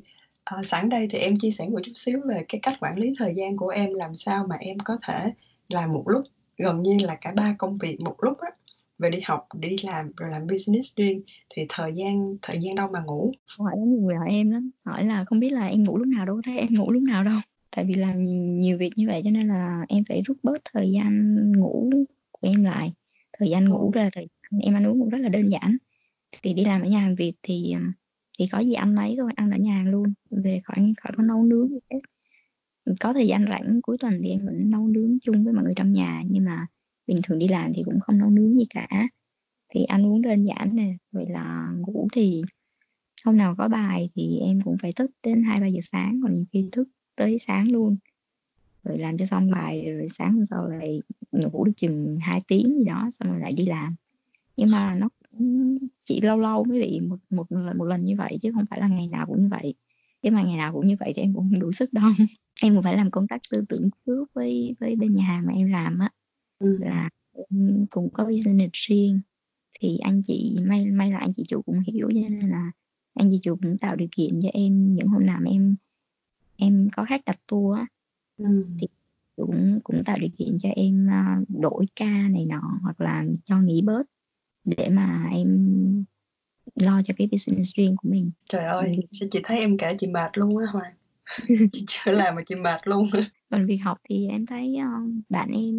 uh, 0.58 0.66
sẵn 0.66 0.88
đây 0.88 1.08
thì 1.10 1.18
em 1.18 1.38
chia 1.38 1.50
sẻ 1.50 1.68
một 1.68 1.80
chút 1.84 1.92
xíu 1.94 2.20
về 2.28 2.44
cái 2.48 2.60
cách 2.62 2.74
quản 2.80 2.98
lý 2.98 3.14
thời 3.18 3.34
gian 3.36 3.56
của 3.56 3.68
em 3.68 3.94
làm 3.94 4.14
sao 4.14 4.46
mà 4.46 4.56
em 4.60 4.78
có 4.78 4.98
thể 5.08 5.32
làm 5.68 5.92
một 5.92 6.04
lúc 6.06 6.22
gần 6.58 6.82
như 6.82 6.98
là 7.06 7.16
cả 7.20 7.32
ba 7.36 7.54
công 7.58 7.78
việc 7.78 8.00
một 8.00 8.16
lúc 8.20 8.38
á. 8.38 8.50
Về 8.98 9.10
đi 9.10 9.20
học 9.24 9.48
đi 9.54 9.76
làm 9.82 10.12
rồi 10.16 10.30
làm 10.30 10.46
business 10.46 10.96
riêng 10.96 11.22
thì 11.54 11.66
thời 11.68 11.92
gian 11.94 12.36
thời 12.42 12.58
gian 12.60 12.74
đâu 12.74 12.88
mà 12.92 13.00
ngủ? 13.06 13.32
Hỏi 13.58 13.72
nhiều 13.76 14.00
người 14.00 14.16
hỏi 14.16 14.28
em 14.30 14.50
lắm 14.50 14.70
hỏi 14.84 15.04
là 15.04 15.24
không 15.24 15.40
biết 15.40 15.52
là 15.52 15.66
em 15.66 15.84
ngủ 15.84 15.98
lúc 15.98 16.08
nào 16.08 16.26
đâu 16.26 16.40
thấy 16.44 16.58
em 16.58 16.68
ngủ 16.74 16.90
lúc 16.90 17.02
nào 17.02 17.24
đâu? 17.24 17.38
Tại 17.76 17.84
vì 17.84 17.94
làm 17.94 18.24
nhiều 18.60 18.78
việc 18.78 18.90
như 18.96 19.06
vậy 19.06 19.20
cho 19.24 19.30
nên 19.30 19.48
là 19.48 19.84
em 19.88 20.04
phải 20.08 20.22
rút 20.24 20.36
bớt 20.42 20.58
thời 20.74 20.90
gian 20.90 21.34
ngủ 21.52 21.90
của 22.30 22.48
em 22.48 22.64
lại. 22.64 22.92
Thời 23.38 23.50
gian 23.50 23.68
ngủ 23.68 23.90
ra 23.94 24.08
thời 24.14 24.28
em 24.62 24.74
ăn 24.74 24.86
uống 24.86 25.00
cũng 25.00 25.08
rất 25.08 25.18
là 25.18 25.28
đơn 25.28 25.48
giản. 25.48 25.76
Thì 26.42 26.52
đi 26.52 26.64
làm 26.64 26.82
ở 26.82 26.88
nhà 26.88 27.00
hàng 27.00 27.14
Việt 27.14 27.32
thì 27.42 27.74
thì 28.40 28.46
có 28.46 28.58
gì 28.58 28.72
ăn 28.72 28.94
lấy 28.94 29.14
thôi, 29.18 29.32
ăn 29.36 29.50
ở 29.50 29.58
nhà 29.58 29.84
luôn. 29.86 30.12
Về 30.30 30.60
khỏi 30.64 30.94
khỏi 31.02 31.12
có 31.16 31.22
nấu 31.22 31.42
nướng 31.42 31.68
gì 31.68 31.78
hết. 31.90 32.00
Có 33.00 33.12
thời 33.12 33.26
gian 33.26 33.44
rảnh 33.48 33.80
cuối 33.82 33.96
tuần 34.00 34.20
thì 34.22 34.30
em 34.30 34.46
vẫn 34.46 34.70
nấu 34.70 34.86
nướng 34.86 35.18
chung 35.22 35.44
với 35.44 35.52
mọi 35.52 35.64
người 35.64 35.74
trong 35.76 35.92
nhà, 35.92 36.22
nhưng 36.30 36.44
mà 36.44 36.66
bình 37.06 37.16
thường 37.22 37.38
đi 37.38 37.48
làm 37.48 37.72
thì 37.74 37.82
cũng 37.84 38.00
không 38.00 38.18
nấu 38.18 38.30
nướng 38.30 38.54
gì 38.54 38.64
cả. 38.70 39.08
Thì 39.74 39.84
ăn 39.84 40.06
uống 40.06 40.22
đơn 40.22 40.44
giản 40.44 40.76
nè, 40.76 40.94
rồi 41.12 41.26
là 41.28 41.72
ngủ 41.78 42.08
thì 42.12 42.42
hôm 43.24 43.36
nào 43.36 43.54
có 43.58 43.68
bài 43.68 44.10
thì 44.14 44.38
em 44.38 44.60
cũng 44.60 44.76
phải 44.78 44.92
thức 44.92 45.10
đến 45.22 45.42
hai, 45.42 45.60
ba 45.60 45.66
giờ 45.66 45.80
sáng, 45.82 46.20
còn 46.22 46.44
khi 46.52 46.68
thức 46.72 46.88
tới 47.16 47.38
sáng 47.38 47.70
luôn. 47.70 47.96
Rồi 48.84 48.98
làm 48.98 49.18
cho 49.18 49.26
xong 49.26 49.50
bài, 49.50 49.92
rồi 49.92 50.08
sáng 50.08 50.34
hôm 50.34 50.46
sau 50.46 50.68
lại 50.68 51.00
ngủ 51.32 51.64
được 51.64 51.72
chừng 51.76 52.18
2 52.20 52.40
tiếng 52.48 52.78
gì 52.78 52.84
đó, 52.84 53.08
xong 53.12 53.30
rồi 53.30 53.40
lại 53.40 53.52
đi 53.52 53.66
làm. 53.66 53.94
Nhưng 54.56 54.70
mà 54.70 54.94
nó 54.94 55.08
cũng 55.08 55.19
chỉ 56.04 56.20
lâu 56.20 56.38
lâu 56.38 56.64
mới 56.64 56.80
bị 56.80 57.00
một 57.00 57.16
một 57.30 57.52
lần 57.52 57.78
một 57.78 57.84
lần 57.84 58.04
như 58.04 58.16
vậy 58.18 58.38
chứ 58.42 58.52
không 58.54 58.64
phải 58.70 58.80
là 58.80 58.88
ngày 58.88 59.08
nào 59.08 59.26
cũng 59.26 59.42
như 59.42 59.48
vậy. 59.50 59.74
Chứ 60.22 60.30
mà 60.30 60.42
ngày 60.42 60.56
nào 60.56 60.72
cũng 60.72 60.86
như 60.86 60.96
vậy 61.00 61.12
thì 61.16 61.22
em 61.22 61.34
cũng 61.34 61.50
không 61.50 61.60
đủ 61.60 61.72
sức 61.72 61.92
đâu. 61.92 62.04
Em 62.62 62.74
cũng 62.74 62.82
phải 62.82 62.96
làm 62.96 63.10
công 63.10 63.28
tác 63.28 63.40
tư 63.50 63.64
tưởng 63.68 63.90
trước 64.06 64.24
với 64.34 64.76
với 64.80 64.96
bên 64.96 65.14
nhà 65.14 65.24
hàng 65.24 65.46
mà 65.46 65.52
em 65.52 65.70
làm 65.70 65.98
á. 65.98 66.10
Ừ. 66.58 66.78
là 66.80 67.10
em 67.32 67.86
cũng 67.90 68.10
có 68.12 68.24
business 68.24 68.70
riêng. 68.72 69.20
Thì 69.80 69.98
anh 69.98 70.22
chị 70.22 70.56
may 70.66 70.86
may 70.86 71.10
là 71.12 71.18
anh 71.18 71.32
chị 71.32 71.44
chủ 71.48 71.62
cũng 71.62 71.80
hiểu 71.80 72.10
cho 72.14 72.28
nên 72.28 72.50
là 72.50 72.72
anh 73.14 73.30
chị 73.30 73.40
chủ 73.42 73.56
cũng 73.62 73.78
tạo 73.78 73.96
điều 73.96 74.08
kiện 74.12 74.40
cho 74.42 74.48
em 74.52 74.94
những 74.94 75.06
hôm 75.06 75.26
nào 75.26 75.40
mà 75.44 75.50
em 75.50 75.76
em 76.56 76.88
có 76.96 77.04
khách 77.04 77.24
đặt 77.24 77.40
tour 77.46 77.78
á. 77.78 77.86
Ừ. 78.36 78.66
thì 78.80 78.86
cũng 79.36 79.80
cũng 79.84 80.04
tạo 80.04 80.18
điều 80.20 80.30
kiện 80.38 80.58
cho 80.58 80.68
em 80.76 81.08
uh, 81.08 81.48
đổi 81.60 81.86
ca 81.96 82.28
này 82.28 82.46
nọ 82.46 82.78
hoặc 82.82 83.00
là 83.00 83.24
cho 83.44 83.60
nghỉ 83.60 83.82
bớt 83.82 84.02
để 84.76 84.88
mà 84.88 85.28
em 85.32 86.04
lo 86.74 87.02
cho 87.06 87.14
cái 87.16 87.28
business 87.32 87.74
riêng 87.74 87.96
của 87.96 88.08
mình. 88.08 88.30
Trời 88.48 88.64
ơi 88.64 88.96
ừ. 89.20 89.26
chị 89.30 89.40
thấy 89.44 89.58
em 89.58 89.78
kể 89.78 89.94
chị 89.98 90.06
mệt 90.06 90.38
luôn 90.38 90.58
á 90.58 90.66
hoàng? 90.72 90.92
Chị 91.72 91.84
chưa 91.86 92.10
làm 92.10 92.34
mà 92.34 92.42
chị 92.46 92.54
mệt 92.54 92.80
luôn 92.84 93.10
còn 93.50 93.66
việc 93.66 93.76
học 93.76 93.98
thì 94.08 94.28
em 94.28 94.46
thấy 94.46 94.76
uh, 94.78 95.10
bạn 95.28 95.50
em 95.52 95.74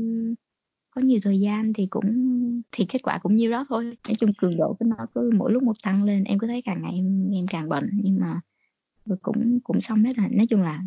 có 0.91 1.01
nhiều 1.01 1.19
thời 1.23 1.39
gian 1.39 1.73
thì 1.73 1.87
cũng 1.89 2.05
thì 2.71 2.85
kết 2.85 2.99
quả 3.03 3.19
cũng 3.23 3.35
nhiêu 3.35 3.51
đó 3.51 3.65
thôi. 3.69 3.83
Nói 3.83 4.15
chung 4.19 4.33
cường 4.33 4.57
độ 4.57 4.73
của 4.79 4.85
nó 4.85 5.05
cứ 5.15 5.31
mỗi 5.35 5.51
lúc 5.51 5.63
một 5.63 5.73
tăng 5.83 6.03
lên 6.03 6.23
em 6.23 6.39
cứ 6.39 6.47
thấy 6.47 6.61
càng 6.65 6.81
ngày 6.81 6.93
em 6.95 7.31
em 7.31 7.47
càng 7.47 7.69
bận. 7.69 7.89
Nhưng 7.93 8.19
mà 8.19 8.41
cũng 9.21 9.59
cũng 9.63 9.81
xong 9.81 10.03
hết 10.03 10.17
rồi. 10.17 10.27
Nói 10.31 10.47
chung 10.47 10.61
là 10.61 10.83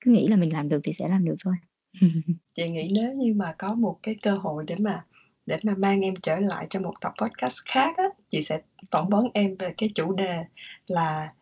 cứ 0.00 0.10
nghĩ 0.10 0.28
là 0.28 0.36
mình 0.36 0.52
làm 0.52 0.68
được 0.68 0.80
thì 0.84 0.92
sẽ 0.92 1.08
làm 1.08 1.24
được 1.24 1.34
thôi. 1.44 1.54
Chị 2.54 2.70
nghĩ 2.70 2.88
nếu 2.94 3.12
như 3.12 3.34
mà 3.34 3.54
có 3.58 3.74
một 3.74 3.98
cái 4.02 4.14
cơ 4.22 4.36
hội 4.36 4.64
để 4.66 4.76
mà 4.80 5.04
để 5.46 5.58
mà 5.62 5.74
mang 5.78 6.00
em 6.00 6.14
trở 6.22 6.36
lại 6.36 6.66
cho 6.70 6.80
một 6.80 6.94
tập 7.00 7.12
podcast 7.18 7.58
khác 7.64 7.96
á 7.96 8.04
chị 8.30 8.42
sẽ 8.42 8.58
phỏng 8.90 9.08
vấn 9.08 9.26
em 9.34 9.56
về 9.58 9.74
cái 9.76 9.90
chủ 9.94 10.12
đề 10.12 10.44
là 10.86 11.32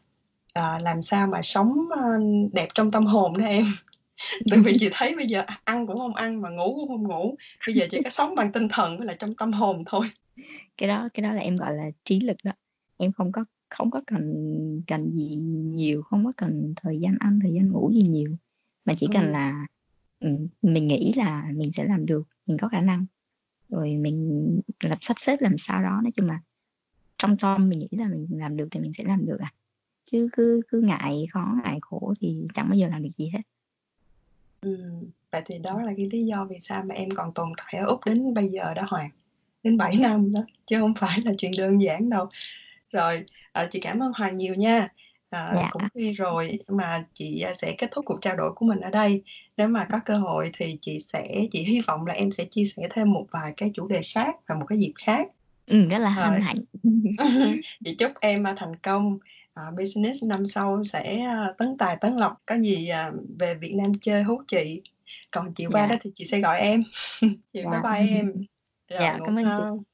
à, 0.55 0.79
làm 0.83 1.03
sao 1.03 1.27
mà 1.27 1.43
sống 1.43 1.73
uh, 1.73 2.53
đẹp 2.53 2.69
trong 2.75 2.91
tâm 2.91 3.07
hồn 3.07 3.39
đó 3.39 3.45
em. 3.45 3.65
Tại 4.51 4.59
vì 4.59 4.77
chị 4.81 4.89
thấy 4.93 5.15
bây 5.17 5.27
giờ 5.27 5.45
ăn 5.65 5.87
cũng 5.87 5.99
không 5.99 6.15
ăn 6.15 6.41
mà 6.41 6.51
ngủ 6.51 6.75
cũng 6.75 6.89
không 6.89 7.03
ngủ. 7.03 7.37
Bây 7.67 7.75
giờ 7.75 7.87
chỉ 7.91 8.03
có 8.03 8.11
sống 8.11 8.35
bằng 8.35 8.53
tinh 8.53 8.69
thần 8.69 8.99
với 8.99 9.07
lại 9.07 9.17
trong 9.19 9.35
tâm 9.35 9.53
hồn 9.53 9.85
thôi. 9.87 10.11
Cái 10.77 10.89
đó 10.89 11.09
cái 11.15 11.23
đó 11.23 11.33
là 11.33 11.41
em 11.41 11.57
gọi 11.57 11.75
là 11.75 11.91
trí 12.05 12.21
lực 12.21 12.37
đó. 12.45 12.53
Em 12.97 13.13
không 13.13 13.33
có 13.33 13.45
không 13.71 13.91
có 13.91 14.01
cần 14.07 14.83
cần 14.87 15.11
gì 15.13 15.37
nhiều 15.75 16.03
không 16.03 16.25
có 16.25 16.33
cần 16.37 16.75
thời 16.77 17.01
gian 17.01 17.17
ăn 17.21 17.39
thời 17.43 17.53
gian 17.53 17.69
ngủ 17.69 17.91
gì 17.95 18.03
nhiều. 18.03 18.37
Mà 18.85 18.95
chỉ 18.95 19.07
cần 19.15 19.25
ừ. 19.25 19.31
là 19.31 19.67
ừ, 20.21 20.29
mình 20.63 20.89
nghĩ 20.89 21.13
là 21.17 21.51
mình 21.55 21.73
sẽ 21.73 21.85
làm 21.85 22.07
được 22.07 22.23
mình 22.47 22.59
có 22.59 22.69
khả 22.69 22.81
năng 22.81 23.07
rồi 23.69 23.95
mình 23.95 24.61
lập 24.81 24.99
sắp 25.01 25.17
xếp 25.21 25.41
làm 25.41 25.59
sao 25.59 25.83
đó 25.83 26.01
nói 26.03 26.13
chung 26.17 26.27
là 26.27 26.41
trong 27.19 27.37
tâm 27.37 27.69
mình 27.69 27.79
nghĩ 27.79 27.89
là 27.91 28.09
mình 28.09 28.27
làm 28.31 28.57
được 28.57 28.69
thì 28.71 28.81
mình 28.81 28.93
sẽ 28.93 29.05
làm 29.05 29.27
được 29.27 29.39
à 29.41 29.53
chứ 30.11 30.29
cứ 30.33 30.61
cứ 30.69 30.81
ngại 30.81 31.27
khó 31.33 31.55
ngại 31.65 31.79
khổ 31.81 32.15
thì 32.21 32.47
chẳng 32.55 32.69
bao 32.69 32.79
giờ 32.79 32.89
làm 32.89 33.03
được 33.03 33.11
gì 33.17 33.31
hết 33.33 33.41
Ừ 34.61 34.79
vậy 35.35 35.43
thì 35.47 35.59
đó 35.59 35.83
là 35.83 35.93
cái 35.97 36.07
lý 36.13 36.27
do 36.27 36.47
vì 36.51 36.57
sao 36.61 36.85
mà 36.85 36.95
em 36.95 37.09
còn 37.11 37.33
tồn 37.35 37.49
tại 37.57 37.81
ở 37.81 37.87
Úc 37.87 38.01
đến 38.07 38.35
bây 38.35 38.49
giờ 38.49 38.75
đó 38.75 38.83
Hoàng, 38.89 39.11
đến 39.63 39.77
7 39.77 39.97
năm 39.97 40.33
đó, 40.33 40.41
chứ 40.67 40.81
không 40.81 40.95
phải 41.01 41.21
là 41.25 41.33
chuyện 41.39 41.53
đơn 41.59 41.83
giản 41.83 42.11
đâu. 42.11 42.27
Rồi, 42.93 43.25
à, 43.53 43.69
chị 43.71 43.81
cảm 43.81 44.03
ơn 44.03 44.13
Hoàng 44.17 44.37
nhiều 44.37 44.55
nha. 44.55 44.89
Ờ, 45.35 45.53
Dạ. 45.55 45.69
cũng 45.73 45.83
khuya 45.95 46.13
rồi 46.13 46.59
mà 46.69 47.05
chị, 47.15 47.41
à, 47.41 47.53
sẽ 47.55 47.75
kết 47.79 47.89
thúc 47.93 48.05
cuộc 48.05 48.19
trao 48.23 48.37
đổi 48.37 48.53
của 48.53 48.67
mình 48.67 48.81
ở 48.81 48.91
đây. 48.91 49.23
Nếu 49.57 49.69
mà 49.69 49.87
có 49.91 50.01
cơ 50.05 50.17
hội 50.19 50.51
thì 50.59 50.79
chị 50.81 51.01
sẽ 51.13 51.27
chị 51.53 51.63
hy 51.63 51.81
vọng 51.81 52.07
là 52.07 52.15
em 52.15 52.31
sẽ 52.31 52.45
chia 52.45 52.65
sẻ 52.65 52.83
thêm 52.91 53.13
một 53.13 53.27
vài 53.31 53.53
cái 53.57 53.71
chủ 53.75 53.87
đề 53.89 54.03
khác 54.15 54.35
vào 54.49 54.59
một 54.59 54.67
cái 54.69 54.79
dịp 54.79 54.93
khác. 54.97 55.29
Ừm, 55.67 55.89
rất 55.89 55.99
là 55.99 56.11
hân 56.11 56.41
hạnh. 56.41 56.57
Chị 57.85 57.95
chúc 57.99 58.13
em, 58.21 58.47
a, 58.47 58.55
thành 58.59 58.77
công, 58.77 59.19
à, 59.55 59.63
business 59.79 60.25
năm 60.25 60.47
sau 60.47 60.85
sẽ, 60.85 61.19
a, 61.21 61.53
tấn 61.59 61.77
tài 61.79 61.97
tấn 62.01 62.17
lộc, 62.17 62.33
có 62.47 62.55
gì, 62.59 62.89
à, 62.89 63.11
về 63.39 63.55
Việt 63.55 63.75
Nam 63.75 63.93
chơi 64.03 64.23
hú 64.23 64.43
chị, 64.49 64.83
còn 65.31 65.55
chị 65.55 65.67
qua 65.67 65.81
Dạ. 65.81 65.87
đó 65.87 65.97
thì 66.01 66.11
chị 66.15 66.25
sẽ 66.25 66.41
gọi 66.41 66.61
em. 66.61 66.83
Chị 67.21 67.31
bye 67.53 67.63
Dạ. 67.73 67.83
bye 67.83 68.09
em. 68.09 68.33
Rồi, 68.89 69.01
Dạ, 69.01 69.17
ngủ 69.17 69.25
cảm 69.27 69.39
ơn 69.39 69.45
chị. 69.45 69.94